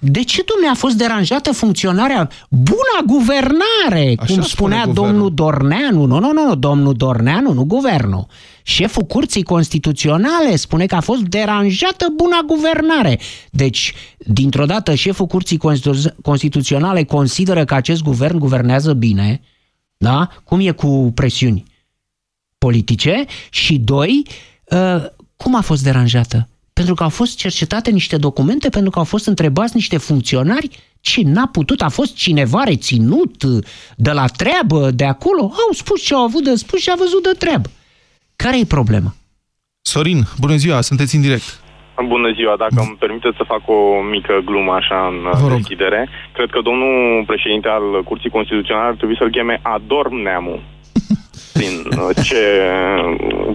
De 0.02 0.24
ce, 0.24 0.44
domnule, 0.48 0.72
a 0.72 0.76
fost 0.76 0.96
deranjată 0.96 1.52
funcționarea, 1.52 2.30
buna 2.50 3.06
guvernare, 3.06 4.16
Așa 4.20 4.34
cum 4.34 4.42
spunea 4.42 4.82
spune 4.82 4.94
domnul 4.94 5.34
Dorneanu? 5.34 6.06
Nu, 6.06 6.20
nu, 6.20 6.32
nu, 6.32 6.56
domnul 6.56 6.94
Dorneanu, 6.94 7.54
nu 7.54 7.64
guvernul. 7.64 8.28
Șeful 8.64 9.04
Curții 9.04 9.44
Constituționale 9.44 10.56
spune 10.56 10.86
că 10.86 10.96
a 10.96 11.00
fost 11.00 11.22
deranjată 11.22 12.14
buna 12.16 12.40
guvernare. 12.46 13.20
Deci, 13.52 13.94
dintr-o 14.18 14.66
dată, 14.66 14.96
șeful 14.96 15.26
Curții 15.26 15.58
Constitu 15.58 16.14
Constituționale 16.22 17.04
consideră 17.04 17.66
că 17.66 17.74
acest 17.74 18.02
guvern 18.02 18.38
guvernează 18.38 18.94
bine, 18.94 19.42
da? 19.98 20.30
Cum 20.44 20.60
e 20.60 20.72
cu 20.72 21.12
presiuni 21.16 21.64
politice? 22.58 23.26
Și 23.50 23.78
doi, 23.78 24.26
uh, 24.64 25.06
cum 25.38 25.56
a 25.56 25.62
fost 25.62 25.84
deranjată? 25.84 26.50
Pentru 26.80 26.98
că 26.98 27.04
au 27.04 27.14
fost 27.22 27.34
cercetate 27.38 27.90
niște 27.92 28.18
documente, 28.28 28.70
pentru 28.70 28.92
că 28.92 29.00
au 29.00 29.10
fost 29.14 29.26
întrebați 29.34 29.76
niște 29.76 29.98
funcționari 29.98 30.68
ce 31.02 31.22
n-a 31.34 31.48
putut, 31.58 31.80
a 31.82 31.90
fost 32.00 32.12
cineva 32.26 32.62
reținut 32.72 33.36
de 34.08 34.12
la 34.20 34.26
treabă, 34.42 34.80
de 35.02 35.06
acolo, 35.16 35.42
au 35.42 35.72
spus 35.82 36.00
ce 36.08 36.14
au 36.14 36.24
avut 36.30 36.44
de 36.44 36.56
spus 36.56 36.80
și 36.82 36.90
a 36.90 37.02
văzut 37.04 37.24
de 37.24 37.36
treabă. 37.44 37.70
Care 38.44 38.60
e 38.60 38.76
problema? 38.78 39.12
Sorin, 39.82 40.20
bună 40.44 40.56
ziua, 40.64 40.82
sunteți 40.82 41.16
în 41.16 41.22
direct. 41.22 41.48
Bună 42.16 42.30
ziua, 42.38 42.56
dacă 42.64 42.78
îmi 42.86 43.00
permiteți 43.00 43.38
să 43.40 43.44
fac 43.54 43.64
o 43.78 43.80
mică 44.16 44.34
glumă 44.46 44.72
așa 44.72 45.00
în 45.12 45.18
deschidere. 45.56 46.10
Cred 46.34 46.50
că 46.50 46.60
domnul 46.70 47.24
președinte 47.32 47.68
al 47.68 48.04
Curții 48.04 48.36
Constituționale 48.38 48.88
ar 48.88 48.96
trebui 49.00 49.18
să-l 49.18 49.36
cheme 49.36 49.60
Adorm 49.64 50.16
Neamu 50.16 50.58
prin, 51.60 51.76
uh, 52.02 52.12
ce, 52.28 52.42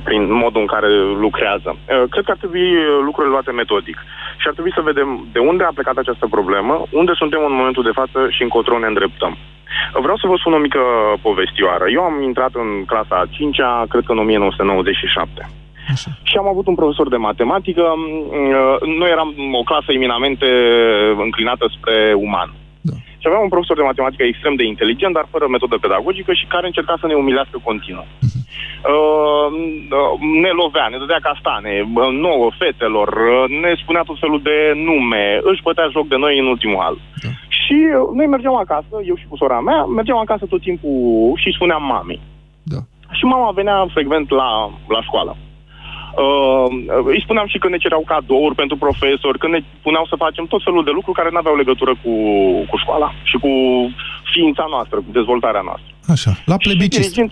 prin 0.09 0.23
modul 0.43 0.61
în 0.61 0.71
care 0.75 0.88
lucrează. 1.27 1.71
Uh, 1.77 2.05
cred 2.12 2.25
că 2.25 2.31
ar 2.31 2.40
trebui 2.43 2.69
lucrurile 3.09 3.35
luate 3.35 3.51
metodic 3.51 3.99
și 4.40 4.47
ar 4.47 4.53
trebui 4.57 4.77
să 4.79 4.88
vedem 4.90 5.09
de 5.33 5.40
unde 5.51 5.64
a 5.64 5.77
plecat 5.79 5.97
această 5.97 6.27
problemă, 6.37 6.75
unde 7.01 7.12
suntem 7.14 7.40
în 7.49 7.55
momentul 7.61 7.85
de 7.88 7.97
față 8.01 8.19
și 8.35 8.43
încotro 8.43 8.79
ne 8.79 8.90
îndreptăm. 8.93 9.35
Vreau 10.05 10.17
să 10.17 10.27
vă 10.27 10.37
spun 10.38 10.53
o 10.53 10.64
mică 10.67 10.83
povestioară. 11.23 11.85
Eu 11.97 12.03
am 12.03 12.23
intrat 12.23 12.53
în 12.55 12.85
clasa 12.90 13.17
a 13.21 13.31
5-a, 13.37 13.85
cred 13.88 14.05
că 14.07 14.12
în 14.12 14.19
1997. 14.19 15.49
Așa. 15.95 16.11
Și 16.23 16.37
am 16.37 16.49
avut 16.49 16.67
un 16.67 16.75
profesor 16.75 17.09
de 17.09 17.17
matematică. 17.17 17.83
Uh, 17.83 18.77
noi 19.01 19.11
eram 19.11 19.35
o 19.61 19.62
clasă 19.62 19.88
eminamente 19.93 20.49
înclinată 21.27 21.64
spre 21.77 22.12
uman. 22.17 22.51
Da. 23.24 23.30
Și 23.30 23.30
aveam 23.30 23.48
un 23.48 23.54
profesor 23.54 23.76
de 23.76 23.90
matematică 23.90 24.22
extrem 24.26 24.54
de 24.60 24.64
inteligent, 24.72 25.14
dar 25.14 25.26
fără 25.34 25.46
metodă 25.48 25.76
pedagogică 25.80 26.32
și 26.32 26.50
care 26.54 26.66
încerca 26.66 26.94
să 27.00 27.06
ne 27.06 27.14
umilească 27.22 27.56
continuu. 27.68 28.06
Uh-huh. 28.06 28.42
Uh, 28.92 29.48
ne 30.44 30.52
lovea, 30.60 30.87
ne 30.88 30.98
dădea 31.02 31.26
castane, 31.28 31.72
nouă, 32.26 32.46
fetelor, 32.60 33.08
uh, 33.08 33.44
ne 33.62 33.70
spunea 33.82 34.02
tot 34.06 34.18
felul 34.22 34.40
de 34.50 34.58
nume, 34.87 35.24
își 35.50 35.64
bătea 35.66 35.92
joc 35.96 36.06
de 36.08 36.18
noi 36.24 36.38
în 36.38 36.46
ultimul 36.54 36.80
al. 36.87 36.96
Da. 37.22 37.30
Și 37.58 37.76
uh, 37.90 38.08
noi 38.18 38.26
mergeam 38.26 38.56
acasă, 38.56 38.94
eu 39.10 39.16
și 39.20 39.26
cu 39.28 39.37
sora 39.37 39.60
mea, 39.60 39.80
mergeam 39.84 40.18
acasă 40.18 40.44
tot 40.46 40.60
timpul 40.60 40.96
și 41.42 41.56
spuneam 41.56 41.82
mami. 41.82 42.20
Da. 42.72 42.80
Și 43.18 43.24
mama 43.24 43.50
venea 43.50 43.87
frecvent 43.96 44.30
la, 44.30 44.48
la 44.94 45.00
școală. 45.02 45.37
Uh, 46.22 46.66
îi 47.12 47.24
spuneam 47.24 47.46
și 47.46 47.59
că 47.59 47.68
ne 47.68 47.77
cereau 47.77 48.05
cadouri 48.07 48.55
pentru 48.55 48.77
profesori, 48.77 49.38
că 49.38 49.48
ne 49.48 49.61
puneau 49.83 50.07
să 50.07 50.22
facem 50.24 50.44
tot 50.46 50.62
felul 50.62 50.85
de 50.85 50.90
lucruri 50.94 51.18
care 51.18 51.31
nu 51.33 51.38
aveau 51.38 51.57
legătură 51.57 51.92
cu, 52.03 52.12
cu 52.70 52.77
școala 52.77 53.09
și 53.22 53.37
cu 53.44 53.53
ființa 54.33 54.66
noastră, 54.68 54.96
cu 54.96 55.11
dezvoltarea 55.18 55.64
noastră. 55.68 55.90
Așa, 56.14 56.33
la 56.44 56.57
plebiscit. 56.57 57.29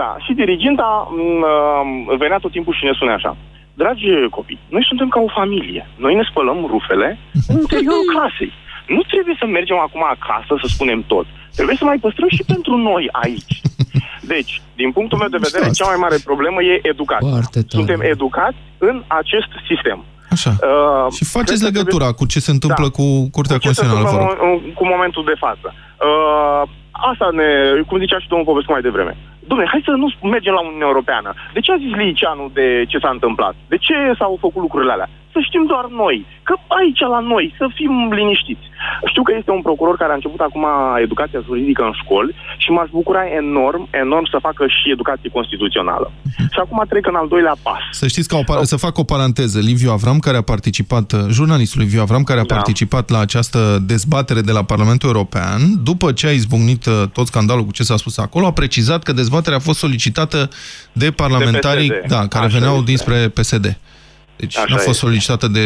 Da, 0.00 0.16
și 0.24 0.32
diriginta 0.32 1.08
uh, 1.10 2.16
venea 2.18 2.38
tot 2.38 2.50
timpul 2.50 2.74
și 2.74 2.84
ne 2.84 2.92
spune 2.94 3.12
așa. 3.12 3.36
Dragi 3.74 4.08
copii, 4.30 4.58
noi 4.68 4.84
suntem 4.88 5.08
ca 5.08 5.20
o 5.20 5.36
familie. 5.40 5.88
Noi 5.96 6.14
ne 6.14 6.24
spălăm 6.30 6.58
rufele 6.74 7.18
în 7.48 7.56
interiorul 7.64 8.12
casei. 8.18 8.52
Nu 8.86 9.02
trebuie 9.02 9.36
să 9.38 9.46
mergem 9.46 9.78
acum 9.78 10.02
acasă 10.16 10.52
să 10.62 10.66
spunem 10.74 11.04
tot. 11.06 11.26
Trebuie 11.54 11.76
să 11.76 11.84
mai 11.84 11.98
păstrăm 11.98 12.28
și 12.28 12.44
pentru 12.52 12.76
noi 12.76 13.08
aici. 13.12 13.54
Deci, 14.34 14.52
din 14.80 14.90
punctul 14.96 15.18
meu 15.18 15.30
de 15.36 15.44
vedere, 15.48 15.66
cea 15.78 15.88
mai 15.92 16.00
mare 16.04 16.18
problemă 16.30 16.58
e 16.62 16.74
educația. 16.92 17.40
Suntem 17.78 18.00
educați 18.14 18.60
în 18.78 18.96
acest 19.06 19.50
sistem. 19.70 19.98
Așa. 20.34 20.50
Uh, 20.50 21.12
și 21.16 21.24
faceți 21.36 21.62
legătura 21.68 22.08
trebuie... 22.08 22.20
cu 22.20 22.32
ce 22.32 22.40
se 22.46 22.52
întâmplă 22.56 22.88
da. 22.88 22.94
cu 22.98 23.06
Curtea 23.36 23.58
Constituțională, 23.64 24.36
Cu 24.78 24.84
momentul 24.94 25.24
de 25.30 25.36
față. 25.44 25.68
Uh, 26.08 26.62
asta 27.10 27.28
ne, 27.38 27.48
cum 27.88 27.98
zicea 28.04 28.18
și 28.22 28.30
domnul 28.30 28.48
Popescu 28.48 28.72
mai 28.72 28.86
devreme. 28.88 29.14
Dom'le, 29.48 29.68
hai 29.72 29.82
să 29.88 29.92
nu 30.02 30.08
mergem 30.34 30.54
la 30.58 30.64
Uniunea 30.68 30.90
Europeană. 30.92 31.30
De 31.56 31.60
ce 31.64 31.72
a 31.72 31.82
zis 31.84 31.92
Liceanu 32.00 32.44
de 32.58 32.68
ce 32.90 32.98
s-a 33.02 33.12
întâmplat? 33.16 33.54
De 33.72 33.76
ce 33.86 33.94
s-au 34.18 34.36
făcut 34.44 34.62
lucrurile 34.66 34.92
alea? 34.92 35.08
Să 35.38 35.44
știm 35.48 35.64
doar 35.72 35.86
noi, 36.02 36.16
că 36.48 36.54
aici 36.78 37.02
la 37.14 37.20
noi, 37.32 37.44
să 37.60 37.64
fim 37.78 37.92
liniștiți. 38.18 38.66
Știu 39.10 39.22
că 39.26 39.32
este 39.38 39.50
un 39.58 39.62
procuror 39.68 39.96
care 39.96 40.12
a 40.12 40.18
început 40.20 40.40
acum 40.48 40.64
educația 41.06 41.40
juridică 41.48 41.82
în 41.88 41.94
școli 42.02 42.34
și 42.62 42.70
m-aș 42.70 42.88
bucura 42.98 43.22
enorm, 43.42 43.82
enorm 44.04 44.26
să 44.32 44.38
facă 44.48 44.62
și 44.76 44.86
educație 44.96 45.30
constituțională. 45.36 46.06
Mhm. 46.22 46.48
Și 46.54 46.60
acum 46.64 46.78
trec 46.88 47.06
în 47.06 47.14
al 47.22 47.28
doilea 47.28 47.56
pas. 47.62 47.82
Să 48.00 48.06
știți 48.06 48.28
că 48.28 48.36
o, 48.36 48.64
să 48.72 48.76
fac 48.76 48.98
o 48.98 49.04
paranteză. 49.14 49.58
Liviu 49.58 49.90
Avram, 49.90 50.18
care 50.18 50.36
a 50.36 50.50
participat, 50.54 51.06
jurnalistul 51.36 51.80
Liviu 51.80 52.00
Avram, 52.00 52.22
care 52.22 52.40
a 52.40 52.44
da. 52.44 52.54
participat 52.54 53.10
la 53.10 53.20
această 53.26 53.60
dezbatere 53.92 54.40
de 54.40 54.52
la 54.52 54.62
Parlamentul 54.62 55.08
European, 55.08 55.60
după 55.90 56.12
ce 56.12 56.26
a 56.26 56.30
izbucnit 56.40 56.86
uh, 56.86 57.02
tot 57.12 57.26
scandalul 57.26 57.64
cu 57.64 57.72
ce 57.72 57.82
s-a 57.82 57.96
spus 57.96 58.18
acolo, 58.18 58.46
a 58.46 58.52
precizat 58.52 59.02
că 59.02 59.12
dezbaterea 59.12 59.38
dezbaterea 59.38 59.58
a 59.58 59.60
fost 59.60 59.78
solicitată 59.78 60.50
de 60.92 61.10
parlamentarii 61.10 61.88
de 61.88 62.04
da, 62.08 62.26
care 62.26 62.44
Așa 62.44 62.58
veneau 62.58 62.74
este. 62.74 62.84
dinspre 62.84 63.28
PSD. 63.28 63.78
Deci 64.42 64.56
nu 64.68 64.74
a 64.74 64.78
fost 64.78 64.98
solicitată 64.98 65.46
de 65.48 65.64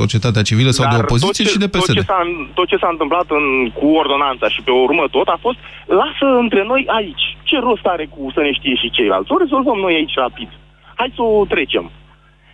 societatea 0.00 0.42
civilă 0.42 0.70
sau 0.70 0.84
Dar 0.84 0.94
de 0.94 1.00
opoziție 1.02 1.44
ce, 1.44 1.50
și 1.50 1.62
de 1.64 1.68
PSD. 1.68 1.94
Tot 1.94 2.06
ce, 2.06 2.50
tot 2.54 2.66
ce 2.68 2.76
s-a 2.82 2.88
întâmplat 2.90 3.26
în, 3.38 3.46
cu 3.78 3.86
ordonanța 4.02 4.48
și 4.48 4.60
pe 4.62 4.70
urmă 4.70 5.04
tot 5.10 5.28
a 5.28 5.38
fost 5.40 5.58
lasă 6.00 6.26
între 6.44 6.62
noi 6.70 6.82
aici. 6.98 7.26
Ce 7.42 7.56
rost 7.58 7.86
are 7.94 8.06
cu 8.14 8.20
să 8.34 8.40
ne 8.40 8.52
știe 8.52 8.74
și 8.82 8.90
ceilalți? 8.90 9.32
O 9.32 9.42
rezolvăm 9.44 9.78
noi 9.78 9.94
aici 9.94 10.14
rapid. 10.24 10.50
Hai 10.94 11.12
să 11.14 11.22
o 11.22 11.44
trecem. 11.54 11.90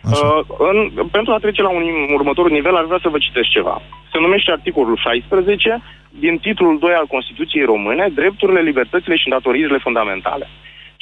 Uh, 0.03 0.39
în, 0.69 0.77
pentru 1.11 1.33
a 1.33 1.37
trece 1.37 1.61
la 1.61 1.69
un 1.69 1.83
următor 2.13 2.49
nivel, 2.49 2.75
ar 2.75 2.85
vrea 2.85 2.99
să 3.01 3.09
vă 3.09 3.17
citesc 3.17 3.49
ceva. 3.49 3.81
Se 4.11 4.19
numește 4.19 4.51
articolul 4.51 4.97
16 4.97 5.81
din 6.09 6.37
titlul 6.37 6.79
2 6.79 6.91
al 6.91 7.05
Constituției 7.05 7.65
Române, 7.65 8.11
drepturile, 8.13 8.61
libertățile 8.61 9.15
și 9.15 9.27
îndatoririle 9.27 9.77
fundamentale. 9.77 10.47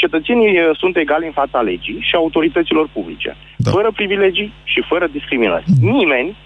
Cetățenii 0.03 0.51
uh, 0.57 0.77
sunt 0.77 0.97
egali 0.97 1.25
în 1.25 1.31
fața 1.31 1.60
legii 1.62 1.97
și 2.07 2.15
autorităților 2.15 2.89
publice, 2.93 3.38
da. 3.57 3.71
fără 3.71 3.91
privilegii 3.95 4.53
și 4.63 4.83
fără 4.89 5.07
discriminări. 5.12 5.63
Nimeni 5.81 6.38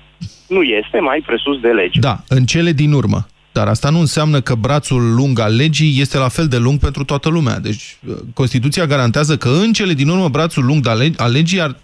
nu 0.47 0.61
este 0.61 0.99
mai 0.99 1.23
presus 1.25 1.59
de 1.59 1.67
lege. 1.67 1.99
Da, 1.99 2.15
în 2.27 2.45
cele 2.45 2.71
din 2.71 2.91
urmă. 2.91 3.25
Dar 3.51 3.67
asta 3.67 3.89
nu 3.89 3.99
înseamnă 3.99 4.41
că 4.41 4.55
brațul 4.55 5.13
lung 5.13 5.39
al 5.39 5.55
legii 5.55 6.01
este 6.01 6.17
la 6.17 6.27
fel 6.27 6.47
de 6.47 6.57
lung 6.57 6.79
pentru 6.79 7.03
toată 7.03 7.29
lumea. 7.29 7.59
Deci 7.59 7.97
uh, 8.07 8.15
Constituția 8.33 8.85
garantează 8.85 9.37
că 9.37 9.49
în 9.49 9.73
cele 9.73 9.93
din 9.93 10.09
urmă 10.09 10.29
brațul 10.29 10.65
lung 10.65 10.87
al 11.17 11.31
legii 11.31 11.61
ar 11.61 11.75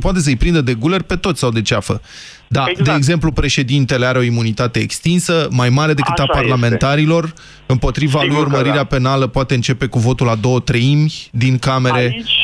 poate 0.00 0.18
să-i 0.18 0.36
prindă 0.36 0.60
de 0.60 0.74
guler 0.74 1.02
pe 1.02 1.16
toți 1.16 1.38
sau 1.38 1.50
de 1.50 1.62
ceafă. 1.62 2.00
Da, 2.48 2.64
exact. 2.68 2.88
de 2.88 2.94
exemplu, 2.96 3.32
președintele 3.32 4.06
are 4.06 4.18
o 4.18 4.22
imunitate 4.22 4.78
extinsă, 4.78 5.48
mai 5.50 5.68
mare 5.68 5.92
decât 5.92 6.18
Așa 6.18 6.24
a 6.32 6.38
parlamentarilor. 6.38 7.24
Este. 7.24 7.40
Împotriva 7.66 8.18
Sigur 8.18 8.34
lui 8.34 8.44
urmărirea 8.44 8.86
da. 8.86 8.92
penală 8.94 9.26
poate 9.26 9.54
începe 9.54 9.86
cu 9.86 9.98
votul 9.98 10.26
la 10.26 10.34
două 10.34 10.60
treimi 10.60 11.12
din 11.30 11.58
camere. 11.58 12.04
Aici, 12.14 12.38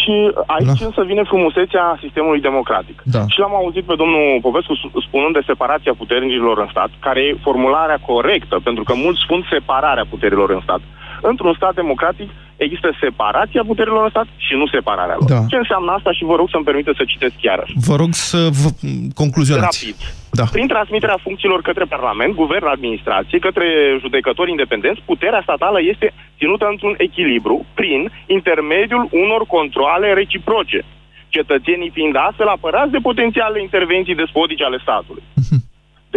aici 0.46 0.80
da. 0.80 0.86
însă 0.86 1.02
vine 1.10 1.22
frumusețea 1.32 1.98
sistemului 2.04 2.40
democratic. 2.40 3.02
Da. 3.04 3.22
Și 3.32 3.38
l-am 3.38 3.54
auzit 3.54 3.84
pe 3.84 3.94
domnul 4.02 4.38
Povescu 4.40 4.74
spunând 5.06 5.32
de 5.34 5.46
separația 5.46 5.94
puterilor 6.00 6.58
în 6.58 6.68
stat, 6.70 6.90
care 7.06 7.20
e 7.20 7.36
formularea 7.42 7.98
corectă, 8.10 8.60
pentru 8.64 8.82
că 8.84 8.92
mulți 8.94 9.20
spun 9.24 9.46
separarea 9.50 10.06
puterilor 10.10 10.50
în 10.50 10.60
stat 10.62 10.80
într-un 11.30 11.54
stat 11.56 11.74
democratic 11.74 12.28
există 12.56 12.88
separația 13.00 13.62
puterilor 13.66 14.02
în 14.04 14.10
stat 14.10 14.26
și 14.36 14.54
nu 14.54 14.66
separarea 14.66 15.16
lor. 15.18 15.28
Da. 15.28 15.40
Ce 15.52 15.56
înseamnă 15.56 15.90
asta 15.92 16.12
și 16.12 16.24
vă 16.24 16.34
rog 16.36 16.48
să-mi 16.50 16.64
permite 16.64 16.92
să 16.96 17.04
citesc 17.12 17.34
chiar. 17.40 17.60
Vă 17.88 17.96
rog 17.96 18.12
să 18.12 18.48
vă 18.60 18.68
concluzionați. 19.14 19.84
Rapid. 19.84 19.98
Da. 20.38 20.44
Prin 20.56 20.66
transmiterea 20.66 21.22
funcțiilor 21.26 21.60
către 21.62 21.84
Parlament, 21.84 22.34
Guvern, 22.34 22.66
Administrație, 22.66 23.38
către 23.38 23.66
judecători 24.00 24.50
independenți, 24.50 25.02
puterea 25.10 25.40
statală 25.42 25.78
este 25.92 26.12
ținută 26.38 26.66
într-un 26.70 26.94
echilibru 26.98 27.66
prin 27.74 28.00
intermediul 28.26 29.08
unor 29.10 29.42
controle 29.56 30.12
reciproce 30.12 30.80
cetățenii 31.28 31.90
fiind 31.96 32.16
astfel 32.28 32.48
apărați 32.48 32.90
de 32.90 32.98
potențiale 33.08 33.60
intervenții 33.60 34.20
despotice 34.22 34.64
ale 34.64 34.78
statului. 34.82 35.22
Mhm. 35.42 35.58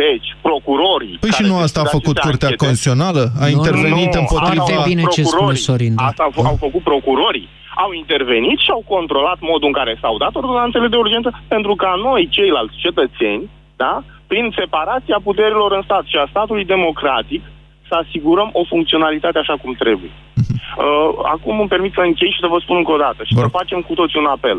Deci, 0.03 0.27
procurorii... 0.47 1.15
Păi 1.23 1.33
și 1.37 1.43
nu 1.49 1.55
asta 1.65 1.79
a 1.81 1.93
făcut 1.97 2.15
Curtea 2.27 2.49
anchete, 2.49 2.63
Constituțională? 2.63 3.23
A 3.43 3.45
nu, 3.45 3.53
intervenit 3.57 4.11
nu, 4.13 4.19
împotriva... 4.21 4.63
Foarte 4.63 4.89
bine 4.89 5.03
ce 5.15 5.21
spune 5.31 5.53
Sorin. 5.67 5.95
Da. 5.95 6.05
Asta 6.09 6.23
au, 6.27 6.45
au 6.51 6.57
făcut 6.65 6.83
procurorii. 6.91 7.47
Au 7.83 7.91
intervenit 8.03 8.57
și 8.65 8.71
au 8.77 8.83
controlat 8.95 9.39
modul 9.51 9.67
în 9.71 9.77
care 9.79 9.93
s-au 10.01 10.15
dat 10.23 10.33
ordonanțele 10.41 10.87
de 10.93 10.97
urgență 11.03 11.29
pentru 11.53 11.73
ca 11.83 11.91
noi, 12.07 12.21
ceilalți 12.35 12.81
cetățeni, 12.85 13.43
da, 13.83 13.93
prin 14.31 14.45
separația 14.59 15.19
puterilor 15.27 15.69
în 15.77 15.83
stat 15.87 16.03
și 16.11 16.17
a 16.17 16.31
statului 16.33 16.65
democratic, 16.75 17.41
să 17.87 17.93
asigurăm 18.03 18.49
o 18.59 18.63
funcționalitate 18.71 19.37
așa 19.39 19.55
cum 19.61 19.71
trebuie. 19.83 20.11
Mhm. 20.41 20.55
Uh, 20.57 21.09
acum 21.35 21.55
îmi 21.59 21.73
permit 21.73 21.93
să 21.97 22.01
închei 22.05 22.31
și 22.35 22.43
să 22.43 22.47
vă 22.53 22.57
spun 22.63 22.77
încă 22.77 22.91
o 22.91 23.03
dată 23.05 23.21
și 23.23 23.33
Bă. 23.33 23.39
să 23.41 23.55
facem 23.59 23.79
cu 23.87 23.93
toți 23.99 24.17
un 24.21 24.27
apel 24.35 24.57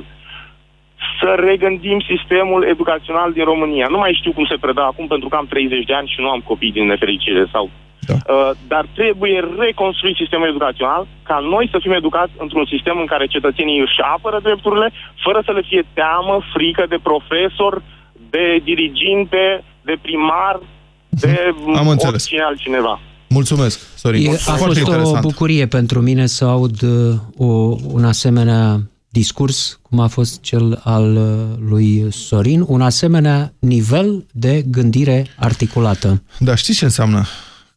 să 1.21 1.29
regândim 1.51 1.99
sistemul 2.13 2.63
educațional 2.75 3.33
din 3.33 3.45
România. 3.45 3.87
Nu 3.91 3.99
mai 3.99 4.17
știu 4.19 4.33
cum 4.33 4.47
se 4.51 4.61
predă 4.61 4.83
acum 4.83 5.07
pentru 5.07 5.29
că 5.29 5.37
am 5.37 5.47
30 5.47 5.85
de 5.85 5.95
ani 5.95 6.13
și 6.15 6.21
nu 6.21 6.29
am 6.29 6.41
copii 6.51 6.77
din 6.77 6.87
nefericire 6.87 7.45
sau 7.53 7.71
da. 8.09 8.15
Uh, 8.15 8.51
dar 8.73 8.85
trebuie 8.95 9.39
reconstruit 9.59 10.17
sistemul 10.17 10.49
educațional 10.49 11.07
ca 11.23 11.39
noi 11.53 11.69
să 11.73 11.79
fim 11.81 11.93
educați 11.93 12.33
într-un 12.45 12.67
sistem 12.73 12.97
în 12.99 13.07
care 13.13 13.27
cetățenii 13.27 13.81
își 13.81 14.01
apără 14.15 14.39
drepturile 14.43 14.89
fără 15.25 15.41
să 15.45 15.53
le 15.53 15.63
fie 15.69 15.83
teamă, 15.99 16.35
frică 16.55 16.85
de 16.89 16.99
profesor, 17.09 17.83
de 18.31 18.61
diriginte, 18.65 19.65
de 19.83 19.97
primar, 20.03 20.61
de 21.09 21.55
Am 21.77 21.89
înțeles. 21.89 22.23
oricine 22.23 22.43
altcineva. 22.43 23.01
Mulțumesc, 23.29 23.79
Sorin. 23.97 24.31
E, 24.31 24.35
a 24.47 24.55
fost 24.55 24.79
interesant. 24.79 25.25
o 25.25 25.29
bucurie 25.29 25.67
pentru 25.67 26.01
mine 26.01 26.27
să 26.27 26.45
aud 26.45 26.83
uh, 26.83 27.15
o, 27.37 27.77
un 27.93 28.05
asemenea 28.05 28.81
discurs, 29.09 29.79
cum 29.83 30.01
a 30.01 30.07
fost 30.07 30.41
cel 30.41 30.81
al 30.85 31.17
uh, 31.17 31.69
lui 31.69 32.07
Sorin, 32.11 32.65
un 32.67 32.81
asemenea 32.81 33.53
nivel 33.59 34.27
de 34.33 34.65
gândire 34.67 35.27
articulată. 35.37 36.23
Da, 36.39 36.55
știți 36.55 36.79
ce 36.79 36.85
înseamnă 36.85 37.27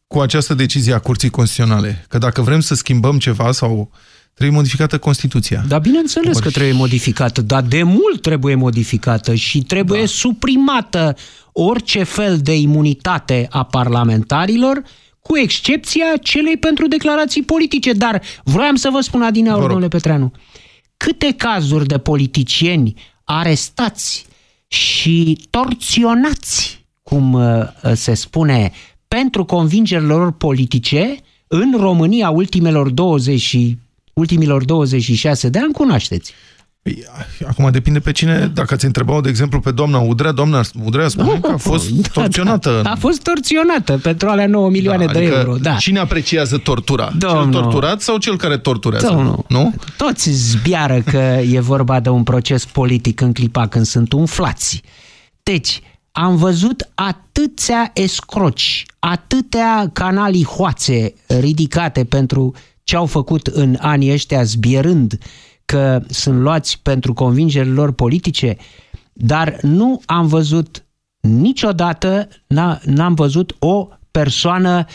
cu 0.06 0.20
această 0.20 0.54
decizie 0.54 0.94
a 0.94 0.98
Curții 0.98 1.30
Constituționale? 1.30 2.04
Că 2.08 2.18
dacă 2.18 2.42
vrem 2.42 2.60
să 2.60 2.74
schimbăm 2.74 3.18
ceva 3.18 3.52
sau 3.52 3.90
trebuie 4.34 4.56
modificată 4.56 4.98
Constituția. 4.98 5.64
Da, 5.68 5.78
bineînțeles 5.78 6.38
că 6.38 6.50
trebuie 6.50 6.72
modificată, 6.72 7.40
dar 7.40 7.62
de 7.62 7.82
mult 7.82 8.22
trebuie 8.22 8.54
modificată 8.54 9.34
și 9.34 9.62
trebuie 9.62 10.00
da. 10.00 10.06
suprimată 10.06 11.16
orice 11.52 12.02
fel 12.02 12.38
de 12.38 12.56
imunitate 12.56 13.46
a 13.50 13.64
parlamentarilor, 13.64 14.82
cu 15.20 15.36
excepția 15.36 16.06
celei 16.22 16.56
pentru 16.56 16.88
declarații 16.88 17.42
politice. 17.42 17.92
Dar 17.92 18.22
vroiam 18.44 18.74
să 18.74 18.88
vă 18.92 19.00
spun, 19.00 19.22
Adina, 19.22 19.58
domnule 19.58 19.88
Petreanu, 19.88 20.32
câte 21.04 21.32
cazuri 21.32 21.86
de 21.86 21.98
politicieni 21.98 22.94
arestați 23.24 24.26
și 24.66 25.38
torționați, 25.50 26.84
cum 27.02 27.32
uh, 27.32 27.42
se 27.94 28.14
spune, 28.14 28.72
pentru 29.08 29.44
convingerile 29.44 30.06
lor 30.06 30.32
politice 30.32 31.16
în 31.46 31.74
România 31.78 32.30
ultimelor 32.30 32.90
20 32.90 33.56
ultimilor 34.12 34.64
26 34.64 35.48
de 35.48 35.58
ani 35.58 35.72
cunoașteți. 35.72 36.32
Păi, 36.82 37.04
acum 37.46 37.70
depinde 37.70 38.00
pe 38.00 38.12
cine, 38.12 38.50
dacă 38.54 38.74
ați 38.74 38.84
întrebat 38.84 39.22
de 39.22 39.28
exemplu, 39.28 39.60
pe 39.60 39.70
doamna 39.70 39.98
Udrea, 39.98 40.32
doamna 40.32 40.60
Udrea 40.84 41.08
spune 41.08 41.40
că 41.40 41.50
a 41.52 41.56
fost 41.56 41.90
da, 41.90 42.08
torționată. 42.12 42.80
Da, 42.82 42.90
a 42.90 42.96
fost 42.96 43.22
torționată 43.22 43.98
pentru 43.98 44.28
alea 44.28 44.46
9 44.46 44.70
milioane 44.70 45.04
da, 45.04 45.12
de 45.12 45.18
adică 45.18 45.34
euro. 45.34 45.56
Da. 45.56 45.74
Cine 45.74 45.98
apreciază 45.98 46.58
tortura? 46.58 47.12
Domnul, 47.18 47.52
cel 47.52 47.60
torturat 47.60 48.00
sau 48.00 48.16
cel 48.16 48.36
care 48.36 48.58
torturează? 48.58 49.06
Domnul, 49.06 49.44
nu? 49.48 49.74
Toți 49.96 50.30
zbiară 50.30 51.00
că 51.00 51.40
e 51.50 51.60
vorba 51.60 52.00
de 52.00 52.08
un 52.08 52.22
proces 52.22 52.64
politic 52.64 53.20
în 53.20 53.32
clipa 53.32 53.66
când 53.66 53.84
sunt 53.84 54.12
umflați. 54.12 54.82
Deci, 55.42 55.80
am 56.12 56.36
văzut 56.36 56.88
atâția 56.94 57.90
escroci, 57.94 58.84
atâtea 58.98 59.90
canalii 59.92 60.44
hoațe 60.44 61.14
ridicate 61.26 62.04
pentru 62.04 62.54
ce 62.84 62.96
au 62.96 63.06
făcut 63.06 63.46
în 63.46 63.76
anii 63.80 64.12
ăștia 64.12 64.42
zbierând 64.42 65.18
că 65.64 66.02
sunt 66.08 66.40
luați 66.40 66.80
pentru 66.82 67.12
convingerile 67.12 67.72
lor 67.72 67.92
politice, 67.92 68.56
dar 69.12 69.58
nu 69.62 70.00
am 70.06 70.26
văzut 70.26 70.84
niciodată, 71.20 72.28
n-am 72.84 73.14
văzut 73.14 73.56
o 73.58 73.88
persoană 74.10 74.86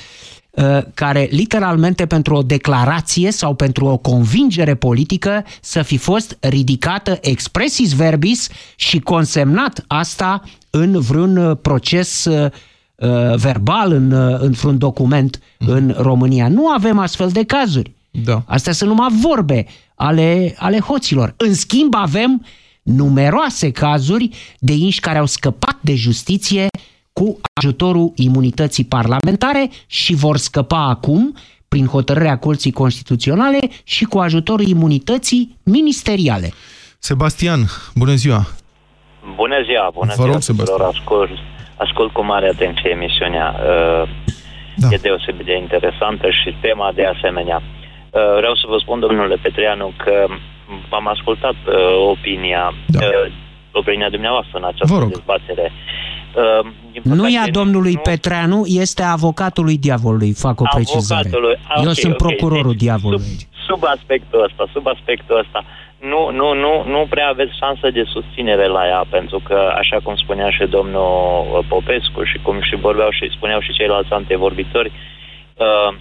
uh, 0.49 0.79
care 0.93 1.27
literalmente 1.31 2.05
pentru 2.05 2.35
o 2.35 2.41
declarație 2.41 3.31
sau 3.31 3.53
pentru 3.53 3.85
o 3.85 3.97
convingere 3.97 4.75
politică 4.75 5.45
să 5.61 5.81
fi 5.81 5.97
fost 5.97 6.37
ridicată 6.39 7.17
expressis 7.21 7.93
verbis 7.93 8.49
și 8.75 8.99
consemnat 8.99 9.83
asta 9.87 10.43
în 10.69 10.99
vreun 10.99 11.37
uh, 11.37 11.57
proces 11.61 12.25
uh, 12.25 12.51
verbal, 13.35 13.91
în, 13.91 14.11
în 14.39 14.51
vreun 14.51 14.77
document 14.77 15.39
mm. 15.59 15.67
în 15.67 15.95
România. 15.97 16.47
Nu 16.47 16.67
avem 16.67 16.99
astfel 16.99 17.29
de 17.29 17.43
cazuri. 17.43 17.96
Da. 18.23 18.43
Astea 18.45 18.73
sunt 18.73 18.89
numai 18.89 19.07
vorbe 19.21 19.65
ale, 19.95 20.55
ale 20.57 20.79
hoților. 20.79 21.33
În 21.37 21.53
schimb 21.53 21.95
avem 21.95 22.45
numeroase 22.81 23.71
cazuri 23.71 24.29
de 24.59 24.73
inși 24.73 24.99
care 24.99 25.17
au 25.17 25.25
scăpat 25.25 25.77
de 25.81 25.95
justiție 25.95 26.67
cu 27.13 27.39
ajutorul 27.53 28.11
imunității 28.15 28.85
parlamentare 28.85 29.69
și 29.87 30.15
vor 30.15 30.37
scăpa 30.37 30.87
acum 30.87 31.35
prin 31.67 31.85
hotărârea 31.85 32.37
Curții 32.37 32.71
Constituționale 32.71 33.59
și 33.83 34.03
cu 34.03 34.17
ajutorul 34.17 34.67
imunității 34.67 35.57
ministeriale. 35.63 36.53
Sebastian, 36.99 37.59
bună 37.95 38.13
ziua! 38.13 38.47
Bună 39.35 39.55
ziua, 39.65 39.89
bună 39.93 40.13
Vă 40.15 40.21
ziua 40.21 40.31
rog, 40.31 40.41
Sebastian. 40.41 40.81
Ascult, 40.81 41.29
ascult 41.75 42.11
cu 42.13 42.23
mare 42.23 42.49
atenție 42.49 42.89
emisiunea. 42.89 43.55
Uh, 43.55 44.09
da. 44.75 44.87
E 44.91 44.97
deosebit 44.97 45.45
de 45.45 45.57
interesantă 45.57 46.27
și 46.29 46.57
tema 46.61 46.91
de 46.95 47.05
asemenea. 47.05 47.61
Uh, 48.17 48.37
vreau 48.37 48.55
să 48.55 48.65
vă 48.67 48.77
spun, 48.77 48.99
domnule 48.99 49.35
Petreanu, 49.41 49.93
că 50.03 50.25
am 50.89 51.07
ascultat 51.07 51.57
uh, 51.67 51.75
opinia, 52.09 52.73
da. 52.87 52.99
uh, 52.99 53.31
opinia 53.71 54.09
dumneavoastră 54.09 54.57
în 54.57 54.63
această 54.63 55.05
dezbatere. 55.09 55.71
Uh, 56.35 56.65
nu 57.03 57.27
e 57.27 57.39
a 57.39 57.51
domnului 57.51 57.93
nu... 57.93 57.99
Petreanu, 57.99 58.63
este 58.65 59.03
avocatul 59.03 59.63
lui 59.63 59.77
diavolului, 59.77 60.33
fac 60.33 60.59
o 60.61 60.65
precizare. 60.75 61.29
Okay, 61.33 61.83
Eu 61.83 61.91
sunt 61.91 62.13
okay, 62.13 62.25
procurorul 62.25 62.71
deci, 62.71 62.81
diavolului. 62.81 63.35
Sub, 63.39 63.53
sub 63.67 63.83
aspectul 63.95 64.43
ăsta, 64.43 64.69
sub 64.73 64.87
aspectul 64.87 65.37
ăsta, 65.37 65.63
nu, 66.11 66.31
nu, 66.31 66.53
nu, 66.53 66.83
nu 66.93 67.05
prea 67.09 67.27
aveți 67.27 67.57
șansă 67.57 67.89
de 67.91 68.03
susținere 68.13 68.67
la 68.67 68.87
ea, 68.87 69.03
pentru 69.09 69.41
că, 69.47 69.73
așa 69.77 69.97
cum 70.03 70.15
spunea 70.15 70.49
și 70.49 70.65
domnul 70.65 71.47
uh, 71.51 71.65
Popescu 71.67 72.23
și 72.23 72.37
cum 72.41 72.61
și 72.61 72.75
vorbeau 72.75 73.09
și 73.11 73.31
spuneau 73.35 73.59
și 73.59 73.73
ceilalți 73.73 74.11
antevorbitori, 74.11 74.91
uh, 75.57 75.95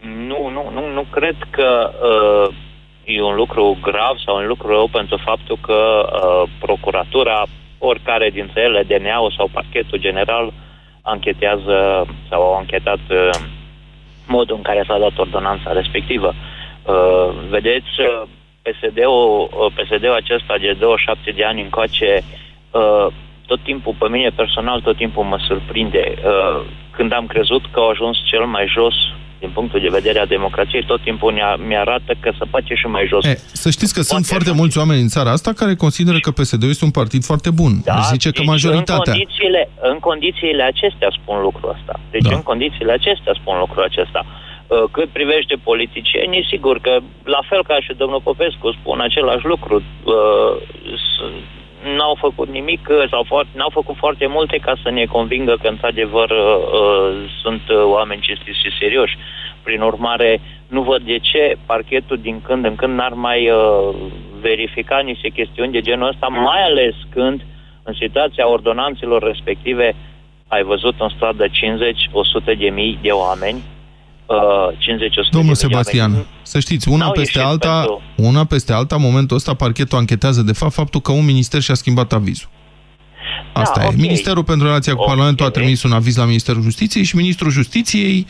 nu, 0.00 0.48
nu, 0.48 0.70
nu, 0.72 0.92
nu 0.92 1.06
cred 1.10 1.36
că 1.50 1.90
uh, 2.02 2.54
e 3.04 3.22
un 3.22 3.34
lucru 3.34 3.78
grav 3.82 4.16
sau 4.24 4.36
un 4.36 4.46
lucru 4.46 4.68
rău 4.68 4.88
pentru 4.88 5.16
faptul 5.24 5.58
că 5.60 6.08
uh, 6.12 6.50
procuratura, 6.58 7.42
oricare 7.78 8.30
dintre 8.30 8.60
ele, 8.60 8.82
DNA-ul 8.82 9.34
sau 9.36 9.48
parchetul 9.52 9.98
general, 9.98 10.52
anchetează 11.02 12.06
sau 12.28 12.42
au 12.42 12.54
anchetat 12.56 12.98
uh, 13.10 13.30
modul 14.26 14.56
în 14.56 14.62
care 14.62 14.84
s-a 14.86 14.98
dat 14.98 15.18
ordonanța 15.18 15.72
respectivă. 15.72 16.34
Uh, 16.82 17.28
vedeți, 17.48 18.00
uh, 18.00 18.22
PSD-ul, 18.62 19.48
uh, 19.50 19.72
PSD-ul 19.74 20.14
acesta 20.14 20.58
de 20.58 20.72
27 20.72 21.30
de 21.30 21.44
ani 21.44 21.62
încoace, 21.62 22.22
uh, 22.70 23.06
tot 23.46 23.60
timpul, 23.62 23.94
pe 23.98 24.08
mine 24.08 24.28
personal, 24.28 24.80
tot 24.80 24.96
timpul 24.96 25.24
mă 25.24 25.38
surprinde. 25.46 26.14
Uh, 26.16 26.64
când 26.90 27.12
am 27.12 27.26
crezut 27.26 27.62
că 27.70 27.80
au 27.80 27.88
ajuns 27.88 28.18
cel 28.24 28.44
mai 28.44 28.66
jos 28.66 28.94
din 29.38 29.50
punctul 29.50 29.80
de 29.80 29.88
vedere 29.88 30.18
a 30.18 30.26
democrației, 30.26 30.84
tot 30.84 31.02
timpul 31.02 31.32
mi-arată 31.68 32.12
că 32.20 32.30
se 32.38 32.44
face 32.50 32.74
și 32.74 32.86
mai 32.86 33.06
jos. 33.06 33.24
E, 33.24 33.38
să 33.52 33.70
știți 33.70 33.94
că 33.94 34.02
sunt 34.02 34.24
foarte 34.26 34.50
fi. 34.50 34.56
mulți 34.60 34.78
oameni 34.78 35.00
în 35.00 35.08
țara 35.08 35.30
asta 35.30 35.52
care 35.52 35.74
consideră 35.74 36.18
că 36.18 36.30
PSD 36.30 36.62
este 36.62 36.84
un 36.84 36.90
partid 36.90 37.22
foarte 37.24 37.50
bun. 37.50 37.72
Da, 37.84 37.98
zice 38.12 38.28
că 38.30 38.38
deci 38.38 38.46
majoritatea... 38.54 39.12
În 39.12 39.18
condițiile, 39.18 39.68
în 39.92 39.98
condițiile 39.98 40.62
acestea 40.62 41.10
spun 41.20 41.38
lucrul 41.40 41.70
ăsta. 41.76 42.00
Deci 42.10 42.28
da. 42.28 42.34
în 42.36 42.42
condițiile 42.42 42.92
acestea 42.92 43.32
spun 43.40 43.58
lucrul 43.58 43.82
acesta. 43.82 44.20
Uh, 44.26 44.84
cât 44.90 45.08
privește 45.08 45.54
politicienii, 45.70 46.46
sigur 46.52 46.78
că, 46.86 46.94
la 47.24 47.42
fel 47.48 47.62
ca 47.64 47.76
și 47.80 47.92
domnul 48.02 48.20
Popescu, 48.28 48.72
spun 48.80 49.00
același 49.00 49.44
lucru. 49.52 49.82
Uh, 51.86 51.96
n-au 51.96 52.14
făcut 52.14 52.48
nimic 52.48 52.88
sau 53.10 53.22
foarte, 53.22 53.50
n-au 53.54 53.70
făcut 53.72 53.96
foarte 53.96 54.26
multe 54.26 54.56
ca 54.56 54.74
să 54.82 54.90
ne 54.90 55.04
convingă 55.04 55.56
că 55.62 55.68
într-adevăr 55.68 56.30
uh, 56.30 56.36
uh, 56.36 57.30
sunt 57.42 57.62
uh, 57.68 57.82
oameni 57.84 58.20
cinstiți 58.20 58.58
și 58.58 58.78
serioși. 58.78 59.16
Prin 59.62 59.80
urmare, 59.80 60.40
nu 60.68 60.82
văd 60.82 61.02
de 61.02 61.18
ce 61.18 61.56
parchetul 61.66 62.18
din 62.18 62.40
când 62.40 62.64
în 62.64 62.74
când 62.74 62.94
n-ar 62.94 63.12
mai 63.12 63.50
uh, 63.50 63.94
verifica 64.40 64.98
niște 64.98 65.28
chestiuni 65.28 65.72
de 65.72 65.80
genul 65.80 66.08
ăsta, 66.08 66.26
mai 66.26 66.62
ales 66.62 66.94
când 67.10 67.40
în 67.82 67.94
situația 67.94 68.48
ordonanțelor 68.48 69.22
respective 69.22 69.94
ai 70.48 70.62
văzut 70.62 70.94
în 70.98 71.08
stradă 71.08 71.46
50-100 71.46 71.50
de 72.58 72.68
mii 72.68 72.98
de 73.02 73.10
oameni 73.10 73.62
50 74.78 75.16
uh, 75.16 75.28
Domnul 75.30 75.54
Sebastian, 75.54 76.10
oameni. 76.10 76.26
să 76.42 76.58
știți, 76.58 76.88
una 76.88 77.10
peste 77.10 77.40
alta, 77.40 77.78
pentru... 77.78 78.02
una 78.16 78.44
peste 78.44 78.72
alta, 78.72 78.94
în 78.94 79.02
momentul 79.02 79.36
ăsta, 79.36 79.54
parchetul 79.54 79.98
anchetează 79.98 80.42
de 80.42 80.52
fapt 80.52 80.72
faptul 80.72 81.00
că 81.00 81.12
un 81.12 81.24
minister 81.24 81.60
și-a 81.60 81.74
schimbat 81.74 82.12
avizul. 82.12 82.48
Da, 83.54 83.60
Asta 83.60 83.80
da, 83.80 83.84
e. 83.84 83.86
Okay. 83.86 83.98
Ministerul 84.00 84.44
pentru 84.44 84.66
relația 84.66 84.94
cu 84.94 85.00
okay. 85.00 85.14
Parlamentul 85.14 85.46
a 85.46 85.50
trimis 85.50 85.82
un 85.82 85.92
aviz 85.92 86.16
la 86.16 86.24
Ministerul 86.24 86.62
Justiției 86.62 87.04
și 87.04 87.16
Ministrul 87.16 87.50
Justiției 87.50 88.26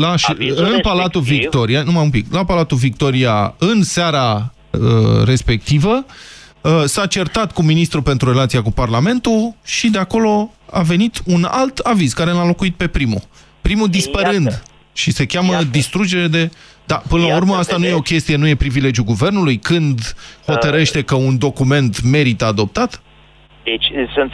la, 0.00 0.14
în 0.56 0.78
Palatul 0.82 1.20
Victoria, 1.20 1.82
numai 1.82 2.02
un 2.02 2.10
pic, 2.10 2.32
la 2.32 2.44
Palatul 2.44 2.76
Victoria, 2.76 3.54
în 3.58 3.82
seara 3.82 4.52
uh, 4.70 5.24
respectivă, 5.24 6.04
uh, 6.60 6.82
s-a 6.84 7.06
certat 7.06 7.52
cu 7.52 7.62
Ministrul 7.62 8.02
pentru 8.02 8.30
relația 8.30 8.62
cu 8.62 8.70
Parlamentul 8.70 9.54
și 9.64 9.88
de 9.88 9.98
acolo 9.98 10.50
a 10.70 10.82
venit 10.82 11.22
un 11.24 11.46
alt 11.50 11.78
aviz 11.78 12.12
care 12.12 12.30
l-a 12.30 12.46
locuit 12.46 12.74
pe 12.74 12.86
primul. 12.86 13.22
Primul 13.60 13.88
dispărând. 13.88 14.44
Iată. 14.44 14.62
Și 15.00 15.10
se 15.10 15.26
cheamă 15.26 15.52
Iată. 15.52 15.64
distrugere 15.64 16.26
de... 16.26 16.50
Da, 16.86 17.02
până 17.08 17.26
la 17.26 17.36
urmă 17.36 17.54
asta 17.54 17.74
vedeți. 17.74 17.90
nu 17.90 17.96
e 17.96 18.02
o 18.02 18.10
chestie, 18.12 18.36
nu 18.36 18.48
e 18.48 18.64
privilegiul 18.64 19.04
guvernului 19.04 19.56
când 19.56 19.98
hotărăște 20.46 21.02
că 21.02 21.14
un 21.14 21.38
document 21.38 22.02
merită 22.02 22.44
adoptat? 22.44 23.02
Deci, 23.62 23.86
sunt, 24.14 24.32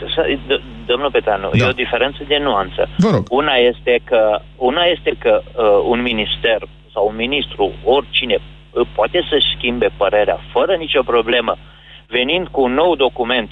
domnul 0.87 1.11
Petanu, 1.11 1.51
da. 1.51 1.65
e 1.65 1.69
o 1.69 1.81
diferență 1.85 2.23
de 2.29 2.39
nuanță. 2.39 2.89
Vă 2.97 3.11
rog. 3.11 3.27
Una 3.31 3.55
este 3.55 4.01
că, 4.05 4.41
una 4.57 4.85
este 4.85 5.13
că 5.19 5.43
uh, 5.45 5.65
un 5.89 6.03
minister 6.03 6.59
sau 6.93 7.09
un 7.09 7.17
ministru, 7.17 7.73
oricine, 7.85 8.37
uh, 8.39 8.87
poate 8.95 9.27
să-și 9.31 9.55
schimbe 9.57 9.89
părerea 9.97 10.39
fără 10.53 10.75
nicio 10.75 11.03
problemă, 11.03 11.59
venind 12.07 12.47
cu 12.49 12.61
un 12.63 12.73
nou 12.73 12.97
document, 12.97 13.51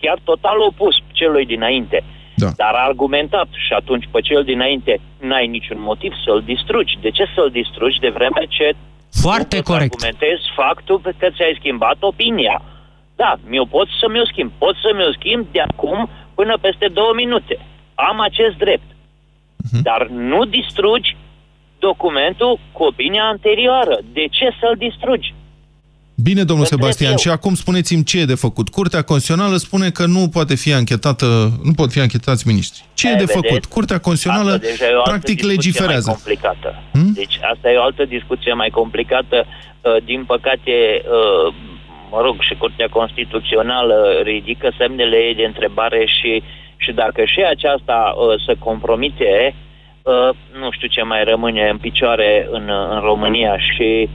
chiar 0.00 0.18
total 0.24 0.58
opus 0.68 0.94
celui 1.12 1.46
dinainte. 1.46 2.02
Uh, 2.02 2.21
da. 2.42 2.50
Dar 2.62 2.74
a 2.74 2.86
argumentat 2.90 3.48
și 3.66 3.72
atunci 3.80 4.08
pe 4.12 4.20
cel 4.20 4.42
dinainte 4.52 5.00
n-ai 5.28 5.46
niciun 5.46 5.80
motiv 5.80 6.12
să-l 6.24 6.42
distrugi. 6.52 6.98
De 7.00 7.10
ce 7.10 7.24
să-l 7.34 7.50
distrugi 7.50 7.98
de 8.04 8.10
vreme 8.16 8.42
ce 8.48 8.68
foarte 9.24 9.56
nu 9.56 9.62
corect. 9.62 9.92
argumentezi 9.92 10.44
faptul 10.54 11.00
că 11.18 11.26
ți-ai 11.34 11.56
schimbat 11.58 11.96
opinia? 12.00 12.56
Da, 13.16 13.30
mi-o 13.50 13.64
pot 13.64 13.88
să 14.00 14.06
mi-o 14.12 14.26
schimb. 14.32 14.50
Pot 14.58 14.74
să 14.84 14.90
mi-o 14.96 15.12
schimb 15.18 15.46
de 15.52 15.60
acum 15.60 16.08
până 16.34 16.54
peste 16.60 16.86
două 16.98 17.12
minute. 17.22 17.54
Am 17.94 18.20
acest 18.20 18.56
drept. 18.56 18.88
Uh-huh. 18.90 19.82
Dar 19.82 20.06
nu 20.06 20.44
distrugi 20.44 21.16
documentul 21.78 22.58
cu 22.72 22.82
opinia 22.82 23.24
anterioară. 23.24 23.98
De 24.12 24.26
ce 24.36 24.46
să-l 24.60 24.76
distrugi? 24.78 25.34
Bine, 26.22 26.42
domnul 26.44 26.66
Sebastian, 26.66 27.16
și 27.16 27.28
acum 27.28 27.54
spuneți-mi 27.54 28.04
ce 28.04 28.20
e 28.20 28.24
de 28.24 28.34
făcut. 28.34 28.68
Curtea 28.68 29.02
Constituțională 29.02 29.56
spune 29.56 29.88
că 29.90 30.04
nu 30.06 30.28
poate 30.36 30.54
fi 30.54 30.72
anchetată, 30.72 31.26
nu 31.68 31.72
pot 31.72 31.90
fi 31.90 32.00
anchetați 32.00 32.46
miniștri. 32.46 32.84
Ce 32.94 33.08
e, 33.08 33.10
e 33.10 33.12
de 33.12 33.18
vedeți? 33.18 33.38
făcut? 33.38 33.64
Curtea 33.64 33.98
Constituțională 33.98 34.60
practic 35.04 35.42
legiferează. 35.42 36.10
Mai 36.10 36.20
complicată. 36.22 36.82
Hmm? 36.92 37.12
Deci 37.14 37.36
asta 37.52 37.70
e 37.70 37.76
o 37.76 37.82
altă 37.82 38.04
discuție 38.04 38.52
mai 38.52 38.70
complicată. 38.70 39.46
Uh, 39.46 39.96
din 40.04 40.24
păcate, 40.24 40.74
uh, 41.04 41.54
mă 42.10 42.20
rog, 42.20 42.36
și 42.40 42.54
Curtea 42.54 42.88
Constituțională 42.98 43.98
ridică 44.22 44.72
semnele 44.78 45.32
de 45.36 45.44
întrebare 45.44 46.06
și, 46.16 46.42
și 46.76 46.92
dacă 46.92 47.24
și 47.24 47.40
aceasta 47.54 47.98
uh, 48.14 48.42
se 48.46 48.54
compromite, 48.58 49.54
nu 50.60 50.68
știu 50.70 50.88
ce 50.88 51.02
mai 51.02 51.24
rămâne 51.24 51.68
în 51.68 51.78
picioare 51.78 52.48
în, 52.50 52.70
în 52.90 53.00
România 53.00 53.58
și 53.58 54.08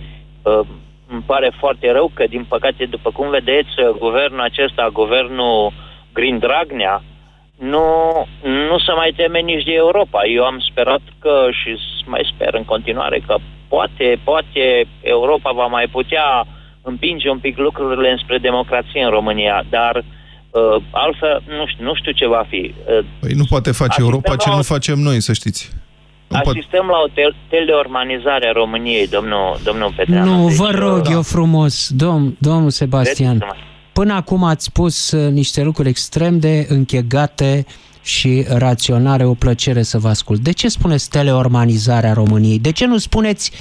îmi 1.10 1.24
pare 1.26 1.52
foarte 1.60 1.92
rău 1.92 2.12
că, 2.14 2.24
din 2.30 2.46
păcate, 2.50 2.86
după 2.86 3.12
cum 3.12 3.30
vedeți, 3.30 3.70
guvernul 4.00 4.42
acesta, 4.42 4.90
guvernul 4.94 5.74
Green 6.14 6.40
Dragnea, 6.40 7.04
nu, 7.58 7.86
nu 8.70 8.80
se 8.86 8.92
mai 8.96 9.14
teme 9.16 9.40
nici 9.40 9.64
de 9.64 9.74
Europa. 9.74 10.26
Eu 10.26 10.44
am 10.44 10.60
sperat 10.60 11.02
că 11.20 11.48
și 11.52 11.80
mai 12.06 12.32
sper 12.34 12.54
în 12.54 12.66
continuare 12.66 13.24
că 13.28 13.36
poate, 13.68 14.20
poate 14.24 14.88
Europa 15.02 15.52
va 15.52 15.66
mai 15.66 15.88
putea 15.88 16.46
împinge 16.82 17.30
un 17.30 17.40
pic 17.40 17.58
lucrurile 17.58 18.12
înspre 18.12 18.38
democrație 18.38 19.04
în 19.04 19.10
România, 19.10 19.64
dar 19.70 19.96
uh, 19.96 20.84
altfel 20.92 21.44
nu 21.48 21.68
știu, 21.68 21.84
nu 21.84 21.96
știu 21.96 22.12
ce 22.12 22.28
va 22.28 22.46
fi. 22.50 22.74
Uh, 22.98 23.06
păi 23.20 23.32
nu 23.34 23.44
poate 23.50 23.72
face 23.72 24.02
Europa 24.02 24.36
ce 24.36 24.50
nu 24.50 24.62
facem 24.62 25.00
noi, 25.00 25.22
să 25.22 25.34
știți. 25.34 25.77
Asistăm 26.28 26.88
la 26.88 26.98
o 26.98 27.30
teleormanizare 27.50 28.48
a 28.48 28.52
României, 28.52 29.08
domnul, 29.08 29.60
domnul 29.64 29.94
Petreanu. 29.96 30.36
Nu, 30.36 30.48
deci, 30.48 30.58
vă 30.58 30.72
rog, 30.72 31.02
uh, 31.06 31.12
eu 31.12 31.22
frumos, 31.22 31.90
domn, 31.90 32.36
domnul 32.40 32.70
Sebastian. 32.70 33.46
până 33.94 34.14
acum 34.14 34.44
ați 34.44 34.66
spus 34.66 35.12
uh, 35.12 35.32
niște 35.32 35.64
lucruri 35.64 35.90
extrem 35.90 36.40
de 36.40 36.66
închegate 36.70 37.66
și 38.02 38.46
raționare, 38.50 39.26
o 39.26 39.34
plăcere 39.34 39.82
să 39.82 39.98
vă 39.98 40.08
ascult. 40.08 40.40
De 40.40 40.52
ce 40.52 40.68
spuneți 40.68 41.10
teleormanizarea 41.10 42.14
României? 42.14 42.60
De 42.60 42.72
ce 42.72 42.86
nu 42.86 42.98
spuneți 42.98 43.52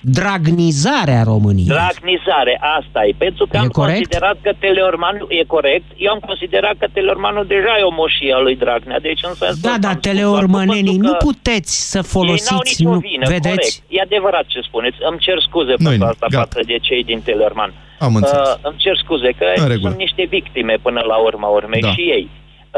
dragnizarea 0.00 1.22
României? 1.32 1.66
Dragnizare, 1.76 2.54
asta 2.78 3.00
e. 3.08 3.12
Pentru 3.18 3.44
că 3.46 3.56
E 3.56 3.58
am 3.58 3.68
corect? 3.68 3.96
considerat 3.96 4.36
că 4.42 4.52
Teleormanul 4.58 5.26
e 5.40 5.44
corect. 5.56 5.84
Eu 5.96 6.10
am 6.12 6.18
considerat 6.26 6.74
că 6.78 6.86
Teleormanul 6.92 7.44
deja 7.54 7.72
e 7.80 7.82
o 7.82 7.94
moșie 8.02 8.32
a 8.34 8.40
lui 8.46 8.56
Dragnea. 8.56 8.98
Deci 9.08 9.22
în 9.30 9.34
sensul 9.34 9.58
Da, 9.68 9.72
ăsta 9.74 9.78
dar 9.84 9.92
am 9.94 9.98
spus 10.00 10.10
teleormănenii 10.10 10.96
faptul 10.98 11.06
nu 11.06 11.12
că 11.18 11.24
puteți 11.30 11.72
să 11.92 11.98
Ei 11.98 12.02
n-au 12.04 12.12
folosiți, 12.16 12.72
nicio 12.82 12.92
nu, 12.94 12.98
vină, 13.10 13.26
vedeți? 13.36 13.70
corect. 13.78 13.94
E 13.96 14.06
adevărat 14.08 14.44
ce 14.52 14.60
spuneți. 14.68 14.96
Îmi 15.10 15.18
cer 15.26 15.38
scuze 15.48 15.72
Nu-i 15.74 15.76
pentru 15.76 15.90
nimic, 16.04 16.12
asta 16.14 16.26
gata. 16.30 16.42
față 16.44 16.60
de 16.70 16.76
cei 16.86 17.02
din 17.10 17.20
Teleorman. 17.28 17.70
Am 18.06 18.14
înțeles. 18.20 18.48
Uh, 18.48 18.54
îmi 18.68 18.78
cer 18.84 18.96
scuze 19.04 19.30
că 19.38 19.46
În 19.62 19.68
regulă. 19.72 19.88
sunt 19.88 20.00
niște 20.06 20.22
victime 20.36 20.74
până 20.86 21.00
la 21.12 21.16
urma 21.28 21.48
urmei 21.60 21.80
Da. 21.88 21.92
și 21.96 22.02
ei. 22.16 22.24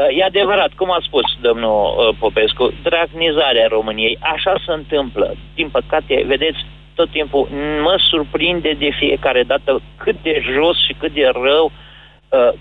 Uh, 0.01 0.17
e 0.19 0.23
adevărat, 0.31 0.71
cum 0.79 0.89
a 0.91 0.99
spus 1.07 1.25
domnul 1.47 1.79
uh, 1.85 2.15
Popescu, 2.23 2.63
dragnizarea 2.87 3.67
României, 3.77 4.15
așa 4.35 4.53
se 4.65 4.71
întâmplă. 4.81 5.27
Din 5.59 5.69
păcate, 5.77 6.13
vedeți, 6.33 6.59
tot 6.95 7.11
timpul 7.11 7.47
mă 7.83 7.95
surprinde 8.09 8.75
de 8.79 8.89
fiecare 8.99 9.43
dată 9.43 9.81
cât 9.97 10.15
de 10.23 10.41
jos 10.53 10.75
și 10.87 10.93
cât 10.99 11.13
de 11.13 11.25
rău 11.47 11.71
uh, 12.29 12.53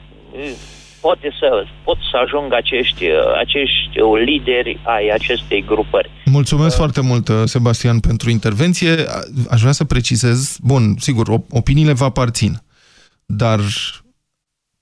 poate 1.00 1.28
să, 1.40 1.64
pot 1.84 1.98
să 2.10 2.16
ajungă 2.24 2.54
acești, 2.56 3.04
uh, 3.06 3.12
acești 3.38 4.00
uh, 4.00 4.22
lideri 4.24 4.80
ai 4.84 5.08
acestei 5.12 5.64
grupări. 5.66 6.10
Mulțumesc 6.24 6.76
foarte 6.76 7.00
mult, 7.00 7.28
uh, 7.28 7.36
Sebastian, 7.44 8.00
pentru 8.00 8.30
intervenție. 8.30 8.90
A- 9.08 9.20
Aș 9.50 9.60
vrea 9.60 9.72
să 9.72 9.84
precizez, 9.84 10.56
bun, 10.62 10.94
sigur, 10.98 11.26
op- 11.38 11.50
opiniile 11.50 11.92
vă 11.92 12.04
aparțin, 12.04 12.52
dar 13.26 13.60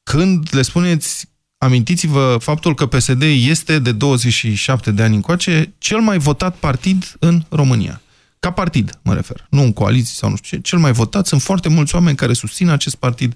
când 0.03 0.49
le 0.51 0.63
spuneți, 0.63 1.29
amintiți-vă 1.59 2.37
faptul 2.41 2.75
că 2.75 2.87
PSD 2.87 3.23
este 3.49 3.79
de 3.79 3.93
27 3.93 4.91
de 4.93 5.03
ani 5.03 5.15
încoace 5.15 5.75
cel 5.79 5.99
mai 5.99 6.19
votat 6.19 6.57
partid 6.57 7.05
în 7.19 7.41
România. 7.51 8.01
Ca 8.41 8.51
partid, 8.51 8.99
mă 9.03 9.15
refer. 9.15 9.47
Nu 9.51 9.63
în 9.63 9.73
coaliție 9.73 10.15
sau 10.15 10.31
nu 10.31 10.37
știu 10.37 10.57
ce. 10.57 10.63
Cel 10.63 10.79
mai 10.79 10.93
votat 10.93 11.27
sunt 11.27 11.43
foarte 11.43 11.69
mulți 11.69 11.95
oameni 11.95 12.17
care 12.17 12.33
susțin 12.33 12.69
acest 12.69 12.95
partid, 12.97 13.35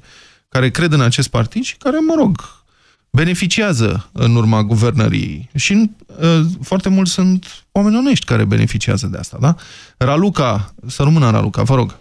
care 0.48 0.70
cred 0.70 0.92
în 0.92 1.00
acest 1.00 1.28
partid 1.28 1.62
și 1.62 1.76
care, 1.76 1.98
mă 1.98 2.14
rog, 2.16 2.62
beneficiază 3.10 4.08
în 4.12 4.36
urma 4.36 4.62
guvernării. 4.62 5.50
Și 5.54 5.90
uh, 6.06 6.40
foarte 6.62 6.88
mulți 6.88 7.12
sunt 7.12 7.64
oameni 7.72 7.96
onești 7.96 8.24
care 8.24 8.44
beneficiază 8.44 9.06
de 9.06 9.18
asta, 9.18 9.36
da? 9.40 9.54
Raluca, 9.96 10.74
să 10.86 11.02
rămână 11.02 11.30
Raluca, 11.30 11.62
vă 11.62 11.74
rog. 11.74 11.98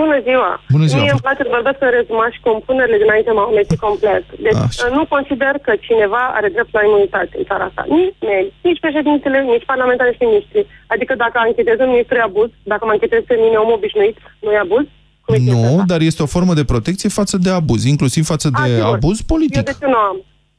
Bună 0.00 0.16
ziua! 0.28 0.50
Bună 0.76 0.86
ziua. 0.88 1.00
Mie 1.02 1.12
îmi 1.16 1.24
place 1.26 1.42
să 1.46 1.54
vorbesc 1.58 1.78
în 1.86 1.92
rezumat 1.98 2.30
și 2.34 2.40
compunerile 2.50 2.98
dinainte 3.04 3.30
m-au 3.36 3.48
amețit 3.52 3.78
complet. 3.88 4.24
Deci 4.46 4.60
Așa. 4.68 4.86
nu 4.98 5.02
consider 5.14 5.54
că 5.66 5.72
cineva 5.86 6.22
are 6.38 6.48
drept 6.56 6.72
la 6.78 6.82
imunitate 6.88 7.32
în 7.40 7.44
țara 7.50 7.64
asta. 7.68 7.82
Nici 7.98 8.16
mei, 8.30 8.46
nici 8.68 8.82
președintele, 8.84 9.38
nici 9.54 9.68
parlamentari 9.72 10.16
și 10.16 10.22
ministri. 10.28 10.60
Adică 10.94 11.12
dacă 11.24 11.36
anchetez 11.46 11.76
un 11.84 11.90
ministru 11.94 12.14
e 12.16 12.28
abuz, 12.30 12.50
dacă 12.72 12.82
mă 12.86 12.92
anchetez 12.96 13.20
pe 13.30 13.36
mine 13.44 13.56
om 13.64 13.70
obișnuit, 13.78 14.16
nu 14.44 14.50
e 14.56 14.64
abuz? 14.66 14.84
Cum 15.24 15.34
e 15.34 15.38
chestia 15.38 15.54
Nu, 15.56 15.66
asta? 15.80 15.90
dar 15.92 16.00
este 16.10 16.22
o 16.26 16.32
formă 16.36 16.52
de 16.60 16.64
protecție 16.72 17.08
față 17.20 17.36
de 17.44 17.50
abuz, 17.60 17.80
inclusiv 17.94 18.22
față 18.32 18.48
de 18.56 18.62
A, 18.62 18.66
sigur. 18.66 18.94
abuz 18.94 19.16
Eu 19.18 19.28
politic. 19.32 19.64
de 19.70 19.76
ce 19.80 19.86
nu 19.94 20.00
am? 20.10 20.16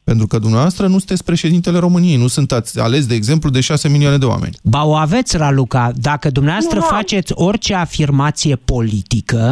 Pentru 0.09 0.27
că 0.27 0.37
dumneavoastră 0.45 0.83
nu 0.85 0.97
sunteți 1.01 1.23
președintele 1.31 1.77
României, 1.79 2.17
nu 2.23 2.27
sunteți 2.37 2.79
ales, 2.87 3.03
de 3.11 3.15
exemplu, 3.21 3.49
de 3.49 3.61
6 3.61 3.89
milioane 3.89 4.17
de 4.23 4.25
oameni. 4.33 4.55
Ba 4.63 4.81
o 4.91 4.93
aveți, 5.07 5.37
Raluca. 5.37 5.85
Dacă 6.09 6.27
dumneavoastră 6.37 6.77
Nu 6.79 6.85
am. 6.85 6.95
faceți 6.97 7.31
orice 7.47 7.73
afirmație 7.75 8.55
politică, 8.73 9.45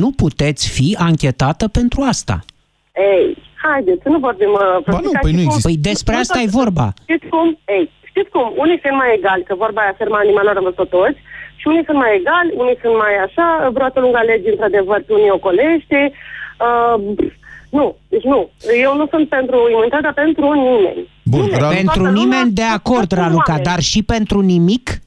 nu 0.00 0.08
puteți 0.22 0.62
fi 0.76 0.96
anchetată 1.08 1.64
pentru 1.78 1.98
asta. 2.12 2.36
Ei, 3.12 3.26
haideți 3.64 4.02
să 4.04 4.08
nu 4.14 4.18
vorbim... 4.28 4.52
Uh, 4.52 4.60
Ba 4.92 4.98
nu, 5.06 5.10
prostii, 5.10 5.12
ca 5.12 5.18
păi 5.24 5.30
și 5.32 5.36
nu 5.36 5.42
cum- 5.42 5.48
există. 5.50 5.68
Păi 5.68 5.76
despre 5.90 6.14
Nu 6.14 6.20
asta 6.22 6.38
tot- 6.38 6.46
e 6.46 6.56
vorba. 6.60 6.86
Știți 7.06 7.26
cum? 7.34 7.46
Ei, 7.76 7.84
știți 8.10 8.30
cum? 8.34 8.46
Unii 8.62 8.78
sunt 8.84 8.96
mai 9.02 9.10
egali, 9.18 9.42
că 9.48 9.54
vorba 9.64 9.80
aia 9.82 9.94
ferma 10.00 10.18
animalelor 10.24 10.56
am 10.60 10.68
văzut 10.70 10.88
toți, 10.98 11.18
și 11.60 11.66
unii 11.72 11.84
sunt 11.88 11.98
mai 12.04 12.12
egali, 12.20 12.50
unii 12.62 12.78
sunt 12.82 12.96
mai 13.04 13.14
așa, 13.26 13.46
broată 13.76 13.96
lungă 14.00 14.20
legi, 14.30 14.52
într-adevăr, 14.54 14.98
pe 15.06 15.12
unii 15.18 15.36
ocolește. 15.38 16.00
Uh, 16.66 16.96
nu, 17.70 17.96
deci 18.08 18.22
nu. 18.22 18.50
Eu 18.82 18.96
nu 18.96 19.06
sunt 19.10 19.28
pentru 19.28 19.56
imunitate, 19.70 20.02
dar 20.02 20.14
pentru 20.14 20.52
nimeni. 20.52 21.08
Bun, 21.24 21.40
Nimeni. 21.40 21.60
Ralu- 21.60 21.74
Pentru 21.74 21.94
Toată 22.00 22.10
lumea, 22.10 22.22
nimeni 22.24 22.50
de 22.52 22.62
acord, 22.62 23.08
toți 23.08 23.20
Raluca, 23.20 23.44
oameni. 23.52 23.64
dar 23.66 23.80
și 23.80 24.02
pentru 24.02 24.40
nimic? 24.40 25.00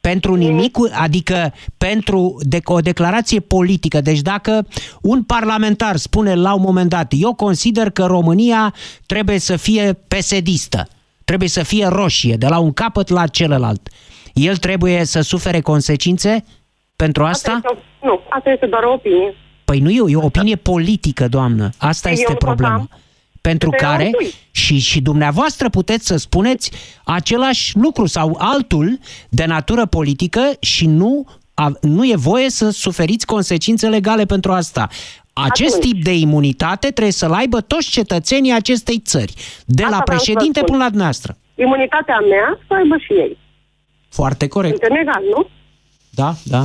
Pentru 0.00 0.34
nimic, 0.34 0.76
adică 0.92 1.52
pentru 1.78 2.36
de, 2.42 2.58
o 2.64 2.80
declarație 2.80 3.40
politică. 3.40 4.00
Deci 4.00 4.20
dacă 4.20 4.66
un 5.02 5.22
parlamentar 5.22 5.96
spune 5.96 6.34
la 6.34 6.54
un 6.54 6.62
moment 6.62 6.88
dat, 6.90 7.12
eu 7.16 7.34
consider 7.34 7.90
că 7.90 8.04
România 8.04 8.74
trebuie 9.06 9.38
să 9.38 9.56
fie 9.56 9.92
pesedistă, 10.08 10.88
trebuie 11.24 11.48
să 11.48 11.62
fie 11.62 11.86
roșie, 11.86 12.34
de 12.34 12.46
la 12.46 12.58
un 12.58 12.72
capăt 12.72 13.08
la 13.08 13.26
celălalt, 13.26 13.88
el 14.34 14.56
trebuie 14.56 15.04
să 15.04 15.20
sufere 15.20 15.60
consecințe 15.60 16.44
pentru 16.96 17.24
asta? 17.24 17.52
Asta 17.52 17.70
este, 17.74 17.84
o- 18.02 18.06
nu, 18.06 18.20
asta 18.28 18.50
este 18.50 18.66
doar 18.66 18.82
o 18.82 18.92
opinie. 18.92 19.34
Păi 19.70 19.78
nu 19.78 19.90
e, 19.90 20.02
e 20.12 20.16
o 20.16 20.24
opinie 20.24 20.56
politică, 20.56 21.28
doamnă. 21.28 21.70
Asta 21.78 22.08
Eu 22.08 22.14
este 22.14 22.26
nu 22.28 22.34
pot 22.34 22.46
problema. 22.46 22.74
am. 22.74 22.90
Pentru 23.40 23.68
Este 23.72 23.84
care 23.84 24.04
altui. 24.04 24.32
și, 24.50 24.78
și 24.78 25.00
dumneavoastră 25.00 25.68
puteți 25.68 26.06
să 26.06 26.16
spuneți 26.16 26.70
același 27.04 27.76
lucru 27.76 28.06
sau 28.06 28.36
altul 28.38 28.98
de 29.28 29.44
natură 29.44 29.86
politică 29.86 30.40
și 30.60 30.86
nu, 30.86 31.26
a, 31.54 31.72
nu 31.80 32.04
e 32.04 32.16
voie 32.16 32.50
să 32.50 32.70
suferiți 32.70 33.26
consecințe 33.26 33.88
legale 33.88 34.24
pentru 34.24 34.52
asta. 34.52 34.88
Acest 35.32 35.76
Atunci. 35.76 35.92
tip 35.92 36.04
de 36.04 36.14
imunitate 36.14 36.90
trebuie 36.90 37.12
să-l 37.12 37.32
aibă 37.32 37.60
toți 37.60 37.90
cetățenii 37.90 38.52
acestei 38.52 38.98
țări, 38.98 39.34
de 39.66 39.82
Asta 39.82 39.96
la 39.96 40.02
vreau 40.04 40.18
să 40.18 40.24
președinte 40.24 40.58
spun. 40.58 40.70
până 40.70 40.78
la 40.82 40.88
dumneavoastră. 40.88 41.36
Imunitatea 41.54 42.18
mea 42.28 42.58
să 42.66 42.74
aibă 42.74 42.96
și 42.96 43.12
ei. 43.12 43.38
Foarte 44.08 44.48
corect. 44.48 44.78
Suntem 44.80 44.96
egali, 44.96 45.26
nu? 45.36 45.48
Da, 46.10 46.34
da. 46.44 46.62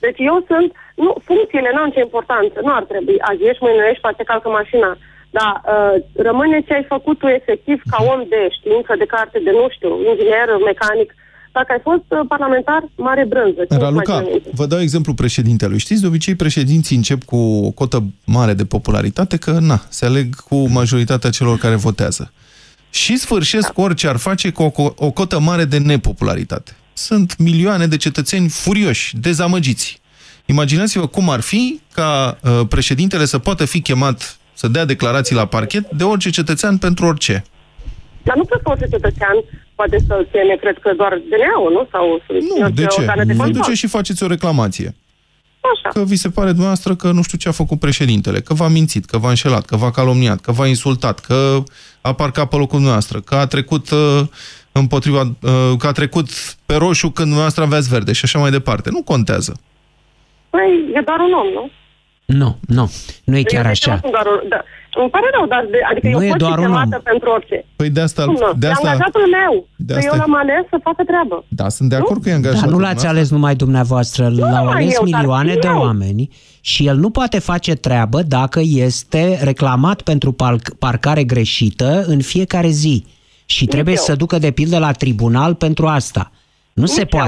Deci 0.00 0.18
eu 0.18 0.44
sunt, 0.48 0.72
nu, 1.04 1.10
funcțiile 1.28 1.70
n-au 1.72 1.88
ce 1.94 2.00
importanță, 2.00 2.58
nu 2.66 2.72
ar 2.78 2.84
trebui. 2.90 3.18
Azi 3.28 3.48
ești, 3.50 3.62
mâine 3.64 3.80
nu 3.80 3.90
ești, 3.90 4.04
poate 4.06 4.22
calcă 4.30 4.48
mașina. 4.60 4.90
Dar 5.38 5.52
uh, 5.62 5.94
rămâne 6.28 6.58
ce 6.66 6.72
ai 6.74 6.86
făcut 6.94 7.16
tu 7.18 7.26
efectiv 7.40 7.78
ca 7.92 7.98
om 8.12 8.20
de 8.32 8.40
știință, 8.58 8.92
de 9.02 9.06
carte, 9.14 9.38
de 9.46 9.52
nu 9.60 9.66
știu, 9.76 9.92
inginer, 10.10 10.48
mecanic. 10.70 11.10
Dacă 11.56 11.70
ai 11.72 11.82
fost 11.90 12.06
uh, 12.08 12.20
parlamentar, 12.28 12.82
mare 13.08 13.24
brânză. 13.32 13.60
ce 13.60 13.74
nu 13.74 13.76
mai 13.76 13.84
Raluca, 13.84 14.16
ține 14.18 14.30
minte. 14.30 14.48
vă 14.60 14.66
dau 14.66 14.80
exemplu 14.80 15.12
președintelui. 15.22 15.78
Știți, 15.86 16.00
de 16.00 16.06
obicei 16.06 16.34
președinții 16.44 16.96
încep 16.96 17.20
cu 17.32 17.38
o 17.68 17.70
cotă 17.70 17.98
mare 18.24 18.54
de 18.60 18.64
popularitate, 18.64 19.36
că 19.36 19.50
na, 19.70 19.78
se 19.88 20.04
aleg 20.04 20.26
cu 20.48 20.56
majoritatea 20.68 21.30
celor 21.30 21.58
care 21.58 21.74
votează. 21.74 22.32
Și 22.90 23.16
sfârșesc 23.16 23.78
orice 23.78 24.08
ar 24.08 24.16
face 24.16 24.50
cu 24.50 24.62
o, 24.62 24.70
co- 24.70 24.94
o 24.96 25.10
cotă 25.10 25.38
mare 25.40 25.64
de 25.64 25.78
nepopularitate. 25.78 26.76
Sunt 26.92 27.36
milioane 27.38 27.86
de 27.86 27.96
cetățeni 27.96 28.48
furioși, 28.48 29.16
dezamăgiți. 29.16 30.00
Imaginați-vă 30.46 31.06
cum 31.06 31.30
ar 31.30 31.40
fi 31.40 31.80
ca 31.94 32.38
uh, 32.42 32.60
președintele 32.68 33.24
să 33.24 33.38
poată 33.38 33.64
fi 33.64 33.80
chemat 33.80 34.38
să 34.52 34.68
dea 34.68 34.84
declarații 34.84 35.34
la 35.34 35.46
parchet 35.46 35.90
de 35.90 36.04
orice 36.04 36.30
cetățean 36.30 36.78
pentru 36.78 37.06
orice. 37.06 37.44
Dar 38.22 38.36
nu 38.36 38.44
cred 38.44 38.60
că 38.62 38.70
orice 38.70 38.86
cetățean 38.90 39.34
poate 39.74 39.98
să 40.06 40.26
cheme, 40.32 40.56
cred 40.60 40.78
că 40.82 40.92
doar 40.96 41.12
DNA-ul, 41.28 41.72
nu? 41.72 41.88
Sau 41.90 42.22
Nu, 42.28 42.64
orice 42.64 42.80
de 42.82 42.86
ce? 42.86 43.00
organe 43.00 43.24
de 43.24 43.32
Vă 43.32 43.42
control. 43.42 43.62
duceți 43.62 43.78
și 43.78 43.86
faceți 43.86 44.22
o 44.22 44.26
reclamație. 44.26 44.94
Așa. 45.74 45.88
că 45.88 46.04
vi 46.04 46.16
se 46.16 46.30
pare 46.30 46.48
dumneavoastră 46.48 46.94
că 46.94 47.10
nu 47.10 47.22
știu 47.22 47.38
ce 47.38 47.48
a 47.48 47.52
făcut 47.52 47.78
președintele, 47.78 48.40
că 48.40 48.54
v-a 48.54 48.68
mințit, 48.68 49.04
că 49.04 49.18
v-a 49.18 49.28
înșelat, 49.28 49.64
că 49.64 49.76
v-a 49.76 49.90
calomniat, 49.90 50.40
că 50.40 50.52
v-a 50.52 50.66
insultat, 50.66 51.20
că 51.20 51.62
a 52.00 52.12
parcat 52.12 52.48
pe 52.48 52.56
locul 52.56 52.72
dumneavoastră, 52.74 53.20
că 53.20 53.34
a 53.34 53.46
trecut 53.46 53.90
uh, 53.90 54.20
împotriva, 54.72 55.20
uh, 55.20 55.72
că 55.78 55.86
a 55.86 55.92
trecut 55.92 56.28
pe 56.66 56.74
roșu 56.74 57.06
când 57.06 57.16
dumneavoastră 57.16 57.62
aveați 57.62 57.88
verde 57.88 58.12
și 58.12 58.20
așa 58.24 58.38
mai 58.38 58.50
departe. 58.50 58.90
Nu 58.90 59.02
contează. 59.02 59.56
Păi, 60.56 60.70
e 60.98 61.00
doar 61.08 61.20
un 61.26 61.32
om, 61.42 61.48
nu? 61.58 61.64
Nu, 62.40 62.50
nu, 62.76 62.84
nu 63.24 63.36
e 63.36 63.42
chiar 63.42 63.64
Eu 63.64 63.70
de 63.70 63.76
ce 63.76 63.90
așa. 63.90 63.92
nu 63.94 63.98
sunt 64.00 64.12
doar 64.12 64.26
un, 64.34 64.48
da. 64.48 64.60
Îmi 65.00 65.10
pare 65.10 65.28
rău, 65.36 65.46
dar 65.46 65.62
de, 65.70 65.78
adică 65.90 66.06
Nu 66.08 66.12
eu 66.12 66.22
e 66.22 66.28
pot 66.28 66.38
doar 66.38 66.52
fi 66.52 66.58
un 66.58 66.64
chemată 66.66 66.96
om. 66.96 67.02
pentru 67.10 67.28
orice. 67.30 67.64
Păi 67.76 67.90
de 67.90 68.00
asta... 68.00 68.24
Nu, 68.24 68.32
nu, 68.32 68.52
de 68.62 68.66
e 68.66 68.70
asta 68.70 68.88
angajatul 68.90 69.26
meu. 69.38 69.52
de 69.76 69.92
Că 69.92 69.98
asta- 69.98 70.10
eu 70.12 70.18
l-am 70.20 70.34
ales 70.36 70.62
să 70.70 70.78
facă 70.82 71.02
treabă. 71.10 71.44
da, 71.48 71.68
sunt 71.68 71.88
de 71.88 71.96
acord 71.96 72.22
că 72.22 72.28
e 72.28 72.32
angajat. 72.32 72.60
Dar 72.60 72.68
nu 72.70 72.78
l-ați 72.78 73.06
ales 73.06 73.30
numai 73.30 73.54
dumneavoastră, 73.54 74.22
l-au 74.24 74.48
numai 74.64 74.74
ales 74.82 74.94
eu, 74.94 75.04
dar 75.06 75.20
milioane 75.20 75.52
și 75.52 75.58
de 75.58 75.66
eu. 75.68 75.78
oameni 75.78 76.28
și 76.60 76.86
el 76.86 76.96
nu 76.96 77.10
poate 77.10 77.38
face 77.38 77.74
treabă 77.74 78.22
dacă 78.22 78.60
este 78.64 79.38
reclamat 79.42 80.00
pentru 80.02 80.32
par- 80.32 80.56
parcare 80.78 81.24
greșită 81.24 82.04
în 82.06 82.20
fiecare 82.20 82.68
zi. 82.68 83.04
Și 83.46 83.66
trebuie 83.66 83.94
eu. 83.94 84.02
să 84.02 84.14
ducă 84.14 84.38
de 84.38 84.50
pildă 84.50 84.78
la 84.78 84.92
tribunal 84.92 85.54
pentru 85.54 85.86
asta. 85.86 86.30
Nu 86.72 86.86
se 86.86 87.00
Nici 87.02 87.12
eu. 87.12 87.18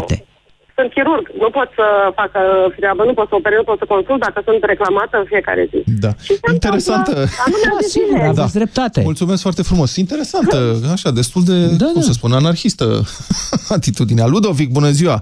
Poate. 0.79 0.91
Sunt 0.91 0.91
chirurg, 0.97 1.25
nu 1.45 1.49
pot 1.59 1.69
să 1.79 1.87
fac 2.21 2.31
uh, 2.35 2.75
treabă, 2.79 3.03
nu 3.11 3.15
pot 3.19 3.27
să 3.31 3.35
operez, 3.41 3.59
nu 3.63 3.69
pot 3.71 3.79
să 3.83 3.87
consult 3.95 4.21
dacă 4.27 4.39
sunt 4.49 4.61
reclamată 4.73 5.15
în 5.23 5.27
fiecare 5.33 5.63
zi. 5.73 5.81
Da. 6.05 6.11
Și 6.27 6.33
se 6.43 6.49
Interesantă. 6.59 7.11
întâmplă, 7.11 7.35
dar 7.39 7.49
nu 7.53 7.57
mi-a 7.63 7.73
Da, 7.75 7.81
zis 7.83 7.91
sigur, 7.97 8.09
nimeni. 8.13 8.29
aveți 8.35 8.55
dreptate. 8.61 8.99
Mulțumesc 9.13 9.41
foarte 9.47 9.63
frumos. 9.71 9.91
Interesantă, 10.05 10.57
așa, 10.97 11.11
destul 11.21 11.43
de, 11.51 11.57
Da, 11.83 11.89
cum 11.95 12.01
da. 12.03 12.09
să 12.11 12.13
spun, 12.19 12.31
anarhistă 12.43 12.87
atitudinea. 13.79 14.27
Ludovic, 14.35 14.69
bună 14.79 14.91
ziua! 15.01 15.19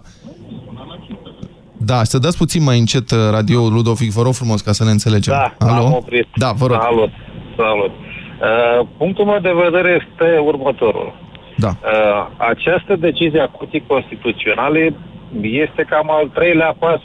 Da, 1.90 2.04
să 2.04 2.18
dați 2.18 2.36
puțin 2.36 2.62
mai 2.62 2.78
încet 2.78 3.10
uh, 3.10 3.18
radio 3.30 3.60
Ludovic, 3.68 4.10
vă 4.18 4.22
rog 4.22 4.32
frumos, 4.34 4.60
ca 4.60 4.72
să 4.72 4.84
ne 4.84 4.90
înțelegem. 4.90 5.34
Da, 5.34 5.66
Alo? 5.66 5.84
am 5.86 5.92
oprit. 5.92 6.26
Da, 6.36 6.50
vă 6.60 6.66
rog. 6.66 6.78
Salut, 6.82 7.10
salut. 7.56 7.90
Uh, 7.90 8.86
punctul 8.98 9.24
meu 9.24 9.38
de 9.48 9.52
vedere 9.64 9.90
este 10.00 10.38
următorul. 10.38 11.08
Da. 11.56 11.68
Uh, 11.68 12.26
această 12.52 12.96
decizie 12.96 13.40
a 13.40 13.46
Curții 13.48 13.84
Constituționale 13.86 14.94
este 15.42 15.82
cam 15.88 16.10
al 16.10 16.28
treilea 16.28 16.76
pas 16.78 17.00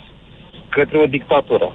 către 0.70 0.98
o 0.98 1.06
dictatură. 1.06 1.74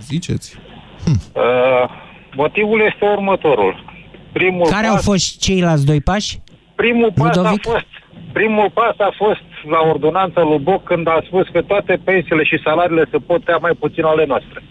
Ziceți. 0.00 0.58
Uh, 1.06 1.90
motivul 2.34 2.80
este 2.80 3.04
următorul. 3.16 3.84
Primul 4.32 4.68
Care 4.68 4.86
pas, 4.86 4.96
au 4.96 5.02
fost 5.02 5.40
ceilalți 5.40 5.86
doi 5.86 6.00
pași? 6.00 6.40
Primul 6.74 7.12
pas 7.14 7.36
Ludovic? 7.36 7.66
a 7.66 7.70
fost 7.70 7.86
Primul 8.32 8.70
pas 8.70 8.96
a 8.98 9.12
fost 9.16 9.46
la 9.70 9.80
ordonanța 9.92 10.42
lui 10.42 10.58
Boc 10.58 10.84
când 10.84 11.06
a 11.08 11.22
spus 11.26 11.46
că 11.52 11.62
toate 11.62 12.00
pensiile 12.04 12.44
și 12.44 12.60
salariile 12.64 13.04
se 13.10 13.18
pot 13.18 13.44
tăia 13.44 13.56
mai 13.56 13.74
puțin 13.78 14.04
ale 14.04 14.24
noastre. 14.26 14.62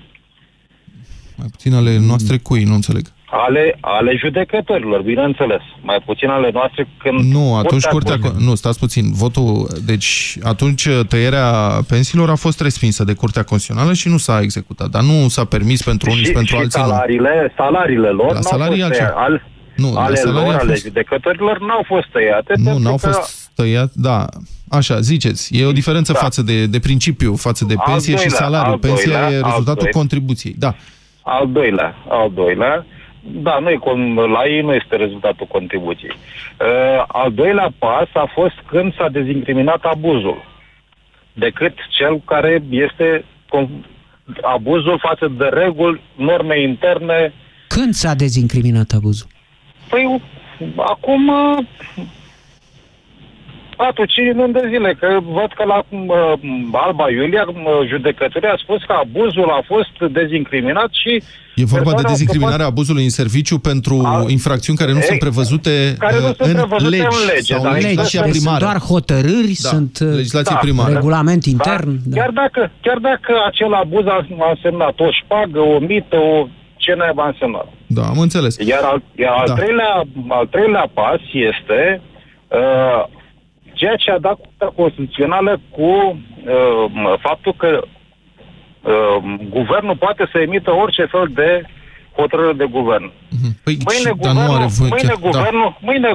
Mai 1.35 1.47
puțin 1.51 1.73
ale 1.73 1.97
noastre 1.97 2.37
cui, 2.37 2.63
nu 2.63 2.73
înțeleg. 2.73 3.05
Ale, 3.47 3.77
ale 3.81 4.15
judecătorilor, 4.17 5.01
bineînțeles. 5.01 5.61
Mai 5.81 6.01
puțin 6.05 6.29
ale 6.29 6.49
noastre 6.53 6.88
când... 6.97 7.19
Nu, 7.19 7.55
atunci 7.55 7.86
Curtea 7.86 8.17
curtea... 8.19 8.39
Nu, 8.45 8.55
stați 8.55 8.79
puțin. 8.79 9.11
Votul... 9.13 9.67
Deci, 9.86 10.38
atunci 10.43 10.88
tăierea 11.07 11.49
pensiilor 11.88 12.29
a 12.29 12.36
fost 12.36 12.61
respinsă 12.61 13.03
de 13.03 13.13
Curtea 13.13 13.43
Constituțională 13.43 13.93
și 13.93 14.07
nu 14.07 14.17
s-a 14.17 14.39
executat. 14.41 14.89
Dar 14.89 15.01
nu 15.01 15.27
s-a 15.27 15.45
permis 15.45 15.83
pentru 15.83 16.09
unii 16.09 16.21
și, 16.23 16.27
și, 16.27 16.33
pentru 16.33 16.55
și 16.55 16.61
alții 16.61 16.81
nu. 16.81 16.88
salariile, 16.88 17.53
salariile 17.57 18.07
lor 18.09 18.27
La 18.27 18.33
n-au 18.33 18.41
salarii 18.41 18.79
fost 18.79 18.83
altceva. 18.83 19.07
tăiate. 19.09 19.31
Al, 19.31 19.41
Nu, 19.75 19.93
la 19.93 20.01
ale 20.03 20.15
salarii 20.15 20.45
lor, 20.45 20.53
a 20.55 20.57
ale 20.59 20.69
fost- 20.71 20.83
judecătorilor, 20.83 21.59
n-au 21.59 21.83
fost 21.86 22.07
tăiate. 22.11 22.53
Nu, 22.57 22.63
pentru 22.63 22.83
n-au 22.83 22.95
că 22.97 23.07
fost 23.07 23.49
tăiat, 23.55 23.91
da. 23.93 24.25
Așa, 24.69 24.99
ziceți. 24.99 25.57
E 25.57 25.65
o 25.65 25.71
diferență 25.71 26.11
Da. 26.13 26.19
față 26.19 26.41
de, 26.41 26.65
de 26.65 26.79
principiu, 26.79 27.36
față 27.36 27.65
de 27.65 27.73
Al 27.77 27.83
pensie 27.91 28.15
și 28.15 28.19
doilea, 28.27 28.39
salariu. 28.39 28.71
al 28.71 28.77
Pensia 28.77 29.11
doilea, 29.11 29.21
e 29.31 29.36
al 29.36 29.41
rezultatul 29.43 29.73
doilea. 29.75 29.91
contribuției. 29.91 30.55
Da. 30.57 30.75
Al 31.21 31.49
doilea, 31.51 31.95
al 32.09 32.31
doilea, 32.33 32.86
da, 33.28 33.59
nu 33.59 33.69
e, 33.69 33.78
con- 33.80 34.13
la 34.32 34.45
ei 34.45 34.61
nu 34.61 34.73
este 34.73 34.95
rezultatul 34.95 35.47
contribuției. 35.47 36.11
Uh, 36.59 37.03
al 37.07 37.34
doilea 37.34 37.69
pas 37.78 38.07
a 38.13 38.32
fost 38.34 38.55
când 38.67 38.95
s-a 38.95 39.09
dezincriminat 39.09 39.84
abuzul, 39.84 40.43
decât 41.34 41.73
cel 41.89 42.21
care 42.26 42.63
este 42.69 43.26
con- 43.55 43.86
abuzul 44.41 44.99
față 44.99 45.28
de 45.38 45.45
reguli, 45.45 46.01
norme 46.15 46.61
interne. 46.61 47.34
Când 47.67 47.93
s-a 47.93 48.13
dezincriminat 48.13 48.91
abuzul? 48.91 49.28
Păi, 49.89 50.21
acum 50.78 51.28
uh, 51.28 51.65
4-5 53.76 54.36
luni 54.36 54.53
de 54.53 54.63
zile, 54.73 54.95
că 54.99 55.07
văd 55.38 55.49
că 55.55 55.63
la 55.73 55.78
uh, 55.89 56.34
Alba 56.71 57.09
Iulia 57.09 57.45
uh, 57.47 57.88
judecătoria 57.88 58.51
a 58.51 58.59
spus 58.65 58.82
că 58.88 58.93
abuzul 59.05 59.49
a 59.49 59.61
fost 59.65 60.11
dezincriminat 60.13 60.89
și 61.03 61.23
E 61.55 61.65
vorba 61.65 61.89
de 61.89 61.91
persoana 61.91 62.09
dezincriminarea 62.15 62.65
abuzului 62.65 63.03
în 63.03 63.09
serviciu 63.09 63.57
pentru 63.59 64.01
Al- 64.05 64.30
infracțiuni 64.30 64.78
care 64.78 64.91
nu 64.91 64.97
Ei, 64.97 65.03
sunt 65.03 65.19
prevăzute 65.19 65.95
care 65.99 66.19
nu 66.19 66.28
uh, 66.30 66.36
sunt 66.36 66.49
în 66.49 66.53
prevăzute 66.55 66.89
legi 66.95 67.07
în 67.21 67.26
lege, 67.34 67.53
sau 67.53 67.61
dar 67.63 67.71
în 67.71 67.78
există- 67.78 67.88
legislația 68.01 68.21
Sunt 68.21 68.32
primară. 68.36 68.63
doar 68.65 68.78
hotărâri, 68.91 69.55
Da, 69.63 69.69
sunt 69.73 69.93
uh, 70.01 70.07
legislație 70.21 70.55
Da. 70.59 70.65
primară. 70.67 70.93
regulament 70.93 71.43
intern. 71.45 71.89
Da. 71.91 72.01
Da. 72.05 72.15
Chiar, 72.21 72.32
dacă, 72.41 72.71
chiar 72.86 72.97
dacă 73.09 73.32
acel 73.49 73.73
abuz 73.73 74.05
a 74.07 74.17
a 74.47 74.49
însemnat 74.55 74.95
o 74.99 75.09
șpagă, 75.19 75.59
o 75.59 75.80
mită, 75.80 76.17
o 76.17 76.47
ce 76.84 76.93
naiba 76.97 77.23
a 77.23 77.28
însemnat. 77.34 77.67
Da, 77.88 78.03
am 78.13 78.19
înțeles. 78.19 78.53
Iar 78.71 78.84
al, 78.91 79.01
iar 79.23 79.34
al, 79.41 79.47
Da. 79.47 79.53
treilea, 79.53 79.93
al 80.39 80.45
treilea 80.55 80.86
pas 80.93 81.21
este 81.51 82.01
uh, 82.59 83.01
ceea 83.76 83.95
ce 83.95 84.11
a 84.11 84.19
dat 84.19 84.38
Curtea 84.43 84.71
Constituțională 84.82 85.59
cu 85.76 85.89
uh, 85.91 87.19
faptul 87.28 87.53
că 87.57 87.69
uh, 87.82 89.17
guvernul 89.49 89.95
poate 90.05 90.30
să 90.32 90.38
emită 90.39 90.71
orice 90.71 91.05
fel 91.05 91.28
de 91.34 91.49
hotărâre 92.15 92.53
de 92.53 92.67
guvern. 92.78 93.11
Păi, 93.63 93.78
Mâine 93.89 94.09
și- 94.11 94.17
dar 94.26 94.34
nu 94.34 94.39
guvernul, 94.39 94.55
are 94.55 94.65
voie 94.78 94.89
mâine 94.95 95.07
chiar- 95.13 95.19
da. 95.21 95.28
guvernul, 95.30 95.78
mâine 95.82 96.09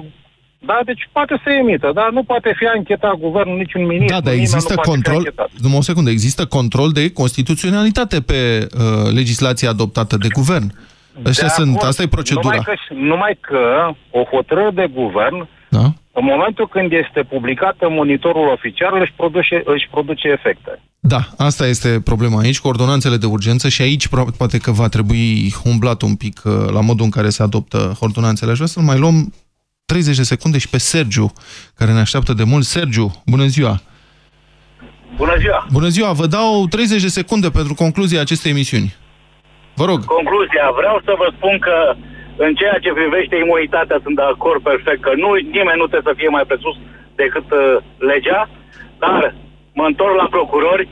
da, 0.71 0.79
deci 0.85 1.09
poate 1.13 1.41
să 1.45 1.51
emită, 1.51 1.91
dar 1.95 2.11
nu 2.11 2.23
poate 2.23 2.55
fi 2.59 2.67
anchetat 2.77 3.15
guvernul, 3.15 3.57
niciun 3.57 3.83
ministru. 3.87 4.15
Da, 4.17 4.21
dar 4.21 4.33
nimeni 4.33 4.41
există 4.43 4.73
nu 4.75 4.75
poate 4.75 4.91
fi 4.91 4.95
control, 4.95 5.17
anchetat. 5.17 5.49
numai 5.63 5.79
o 5.79 5.83
secundă, 5.83 6.11
există 6.11 6.47
control 6.47 6.91
de 6.91 7.13
constituționalitate 7.13 8.21
pe 8.21 8.67
uh, 8.75 9.13
legislația 9.15 9.69
adoptată 9.69 10.17
de 10.17 10.29
guvern. 10.33 10.73
Ăștia 11.27 11.47
De 11.47 11.53
sunt, 11.53 11.75
acord. 11.75 11.89
asta 11.89 12.03
e 12.03 12.07
procedura. 12.09 12.57
Numai 12.57 12.65
că, 12.89 12.95
numai 12.95 13.39
că 13.41 13.61
o 14.11 14.23
hotărâre 14.23 14.71
de 14.75 14.87
guvern, 14.95 15.49
Da? 15.69 15.93
În 16.13 16.25
momentul 16.25 16.69
când 16.69 16.93
este 16.93 17.23
publicată 17.23 17.87
în 17.87 17.95
monitorul 17.95 18.49
oficial, 18.49 19.01
își 19.01 19.13
produce, 19.17 19.63
își 19.65 19.89
produce 19.91 20.29
efecte. 20.29 20.83
Da, 21.01 21.21
asta 21.37 21.67
este 21.67 22.01
problema 22.05 22.41
aici, 22.41 22.61
cu 22.61 22.69
ordonanțele 22.69 23.17
de 23.17 23.27
urgență 23.27 23.69
și 23.69 23.83
aici 23.83 24.09
pro- 24.09 24.25
poate 24.37 24.59
că 24.59 24.71
va 24.71 24.89
trebui 24.89 25.53
umblat 25.65 26.03
un 26.03 26.15
pic 26.15 26.43
uh, 26.45 26.53
la 26.73 26.81
modul 26.81 27.05
în 27.05 27.11
care 27.11 27.29
se 27.29 27.43
adoptă 27.43 27.97
ordonanțele. 28.01 28.51
Aș 28.51 28.57
vrea 28.57 28.69
să 28.69 28.81
mai 28.81 28.99
luăm 28.99 29.33
30 29.85 30.17
de 30.17 30.23
secunde 30.23 30.59
și 30.59 30.69
pe 30.69 30.79
Sergiu, 30.79 31.33
care 31.75 31.93
ne 31.93 32.01
așteaptă 32.01 32.33
de 32.33 32.45
mult. 32.45 32.65
Sergiu, 32.65 33.23
bună 33.27 33.47
ziua! 33.47 33.81
Bună 35.17 35.37
ziua! 35.39 35.67
Bună 35.73 35.89
ziua! 35.89 36.13
Vă 36.13 36.27
dau 36.27 36.67
30 36.67 37.03
de 37.03 37.09
secunde 37.09 37.51
pentru 37.51 37.75
concluzia 37.75 38.21
acestei 38.21 38.51
emisiuni. 38.51 38.95
Vă 39.75 39.85
rog. 39.85 40.05
Concluzia, 40.05 40.67
vreau 40.81 41.01
să 41.05 41.13
vă 41.19 41.33
spun 41.37 41.59
că 41.59 41.75
în 42.45 42.53
ceea 42.61 42.79
ce 42.85 42.99
privește 43.01 43.37
imunitatea 43.37 43.99
sunt 44.05 44.17
de 44.17 44.27
acord 44.35 44.61
perfect 44.71 45.01
că 45.03 45.13
nu, 45.23 45.31
nimeni 45.59 45.81
nu 45.83 45.91
trebuie 45.91 46.11
să 46.11 46.21
fie 46.21 46.35
mai 46.37 46.49
presus 46.51 46.77
decât 47.23 47.47
uh, 47.53 47.77
legea, 48.11 48.41
dar 49.05 49.35
mă 49.79 49.85
întorc 49.87 50.15
la 50.23 50.29
procurori 50.37 50.89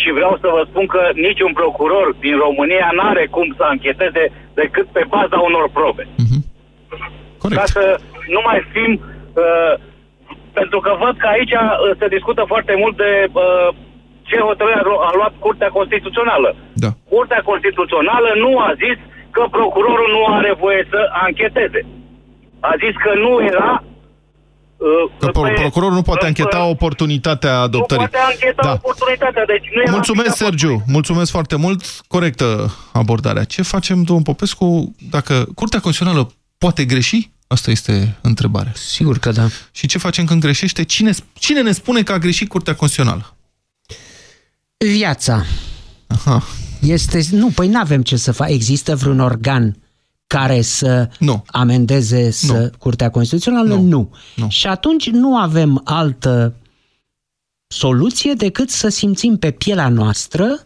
și 0.00 0.08
vreau 0.18 0.34
să 0.42 0.48
vă 0.56 0.62
spun 0.70 0.86
că 0.94 1.02
niciun 1.26 1.52
procuror 1.60 2.06
din 2.24 2.36
România 2.46 2.88
nu 2.96 3.02
are 3.12 3.24
cum 3.36 3.54
să 3.56 3.62
ancheteze 3.62 4.24
decât 4.60 4.86
pe 4.96 5.02
baza 5.14 5.38
unor 5.48 5.66
probe. 5.78 6.04
Corect. 7.42 7.58
Ca 7.60 7.66
să 7.76 7.84
nu 8.34 8.40
mai 8.48 8.58
fim... 8.72 8.90
Uh, 9.42 9.74
pentru 10.60 10.78
că 10.80 10.90
văd 11.04 11.14
că 11.18 11.26
aici 11.26 11.52
uh, 11.52 11.96
se 12.00 12.06
discută 12.16 12.42
foarte 12.52 12.74
mult 12.82 12.96
de 12.96 13.12
uh, 13.32 13.68
ce 14.28 14.38
hotărâre 14.48 14.78
a, 14.80 14.86
lu- 14.90 15.04
a 15.08 15.10
luat 15.18 15.34
Curtea 15.38 15.68
Constituțională. 15.78 16.56
Da. 16.84 16.90
Curtea 17.08 17.42
Constituțională 17.50 18.30
nu 18.44 18.58
a 18.58 18.70
zis 18.84 18.98
că 19.36 19.42
procurorul 19.58 20.08
nu 20.16 20.22
are 20.38 20.52
voie 20.64 20.82
să 20.92 21.00
ancheteze. 21.26 21.80
A 22.70 22.72
zis 22.82 22.94
că 23.04 23.10
nu 23.24 23.32
era... 23.52 23.84
Uh, 24.76 25.10
Că 25.18 25.26
pro- 25.26 25.42
pe- 25.42 25.52
procurorul 25.60 25.94
nu 25.94 26.02
poate 26.02 26.20
pe- 26.20 26.26
ancheta 26.26 26.64
oportunitatea 26.64 27.54
Nu 27.56 27.62
adoptării. 27.62 28.08
poate 28.08 28.26
ancheta 28.32 28.62
Da. 28.62 28.72
oportunitatea, 28.72 29.44
deci 29.46 29.66
nu 29.74 29.80
era 29.82 29.90
Mulțumesc, 29.90 30.36
Sergiu. 30.36 30.82
Mulțumesc 30.86 31.30
foarte 31.30 31.56
mult. 31.56 31.84
Corectă 32.08 32.74
abordarea. 32.92 33.44
Ce 33.44 33.62
facem, 33.62 34.02
domnul 34.02 34.24
Popescu, 34.24 34.94
dacă 35.10 35.34
Curtea 35.54 35.80
Constituțională 35.80 36.30
poate 36.58 36.84
greși? 36.84 37.30
Asta 37.46 37.70
este 37.70 38.16
întrebarea. 38.20 38.72
Sigur 38.74 39.18
că 39.18 39.30
da. 39.30 39.46
Și 39.72 39.86
ce 39.86 39.98
facem 39.98 40.24
când 40.24 40.40
greșește? 40.40 40.84
Cine, 40.84 41.10
cine 41.34 41.62
ne 41.62 41.72
spune 41.72 42.02
că 42.02 42.12
a 42.12 42.18
greșit 42.18 42.48
Curtea 42.48 42.74
Constituțională? 42.74 43.36
Viața. 44.76 45.42
Aha. 46.06 46.42
Este, 46.82 47.22
nu, 47.30 47.50
păi 47.50 47.68
nu 47.68 47.78
avem 47.78 48.02
ce 48.02 48.16
să 48.16 48.32
fac. 48.32 48.50
Există 48.50 48.96
vreun 48.96 49.20
organ 49.20 49.76
care 50.26 50.60
să 50.60 51.08
nu. 51.18 51.44
amendeze 51.46 52.30
să, 52.30 52.52
nu. 52.52 52.70
Curtea 52.78 53.10
Constituțională? 53.10 53.74
Nu. 53.74 53.82
Nu. 53.82 54.10
nu. 54.36 54.48
Și 54.48 54.66
atunci 54.66 55.10
nu 55.10 55.36
avem 55.36 55.80
altă 55.84 56.54
soluție 57.66 58.32
decât 58.32 58.70
să 58.70 58.88
simțim 58.88 59.36
pe 59.36 59.50
pielea 59.50 59.88
noastră 59.88 60.64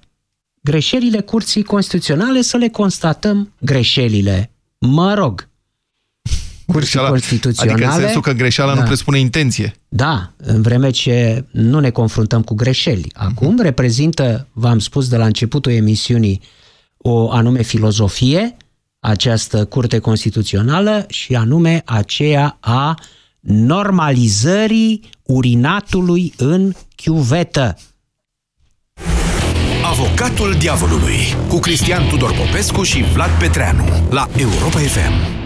greșelile 0.60 1.20
Curții 1.20 1.62
Constituționale, 1.62 2.40
să 2.40 2.56
le 2.56 2.68
constatăm 2.68 3.52
greșelile. 3.60 4.50
Mă 4.78 5.14
rog. 5.14 5.48
Curții 6.66 6.98
Greșeala- 6.98 7.08
Constituționale... 7.08 7.72
Adică 7.84 7.94
în 7.94 8.00
sensul 8.00 8.20
că 8.20 8.32
greșeala 8.32 8.74
da. 8.74 8.80
nu 8.80 8.86
presupune 8.86 9.18
intenție. 9.18 9.74
Da, 9.88 10.32
în 10.36 10.62
vreme 10.62 10.90
ce 10.90 11.44
nu 11.50 11.80
ne 11.80 11.90
confruntăm 11.90 12.42
cu 12.42 12.54
greșeli. 12.54 13.10
Acum 13.14 13.60
reprezintă, 13.60 14.46
v-am 14.52 14.78
spus 14.78 15.08
de 15.08 15.16
la 15.16 15.24
începutul 15.24 15.72
emisiunii, 15.72 16.40
o 16.96 17.30
anume 17.30 17.62
filozofie, 17.62 18.56
această 19.00 19.64
curte 19.64 19.98
constituțională 19.98 21.04
și 21.08 21.34
anume 21.34 21.82
aceea 21.84 22.56
a 22.60 22.94
normalizării 23.40 25.10
urinatului 25.22 26.32
în 26.36 26.72
chiuvetă. 26.96 27.76
Avocatul 29.84 30.54
diavolului 30.58 31.18
cu 31.48 31.58
Cristian 31.58 32.08
Tudor 32.08 32.32
Popescu 32.32 32.82
și 32.82 33.02
Vlad 33.02 33.30
Petreanu 33.38 33.84
la 34.10 34.28
Europa 34.36 34.78
FM. 34.78 35.45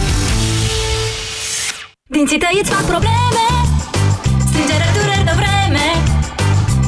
Dinții 2.15 2.39
tăi 2.43 2.57
îți 2.61 2.71
fac 2.75 2.85
probleme. 2.93 3.45
Strângere 4.49 4.87
dureri 4.95 5.25
de 5.29 5.35
vreme. 5.41 5.85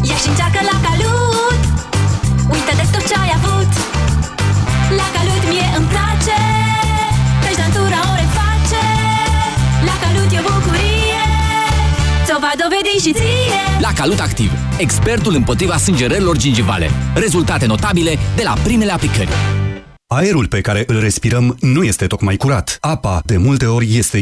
Ia 0.10 0.18
și 0.24 0.28
încearcă 0.32 0.60
la 0.72 0.78
calut. 0.86 1.60
Uită 2.54 2.74
de 2.80 2.86
tot 2.94 3.04
ce 3.10 3.16
ai 3.24 3.32
avut. 3.40 3.72
La 5.00 5.08
calut 5.16 5.42
mie 5.52 5.68
îmi 5.78 5.88
place. 5.94 6.40
Căci 7.44 7.60
dantura 7.62 8.00
o 8.12 8.14
reface. 8.22 8.84
La 9.88 9.96
calut 10.04 10.30
e 10.36 10.40
o 10.42 10.44
bucurie. 10.48 11.26
Ți-o 12.26 12.38
va 12.46 12.54
dovedi 12.64 12.94
și 13.06 13.12
ție. 13.20 13.62
La 13.86 13.92
Calut 14.00 14.20
Activ, 14.28 14.52
expertul 14.86 15.34
împotriva 15.36 15.78
sângerărilor 15.86 16.36
gingivale. 16.38 16.88
Rezultate 17.26 17.66
notabile 17.66 18.14
de 18.36 18.44
la 18.44 18.54
primele 18.64 18.92
aplicări. 18.98 19.34
Aerul 20.08 20.48
pe 20.48 20.62
care 20.62 20.84
îl 20.88 21.00
respirăm 21.00 21.58
nu 21.60 21.84
este 21.84 22.08
tocmai 22.08 22.38
curat. 22.38 22.78
Apa, 22.80 23.22
de 23.26 23.38
multe 23.38 23.66
ori, 23.66 23.98
este 23.98 24.18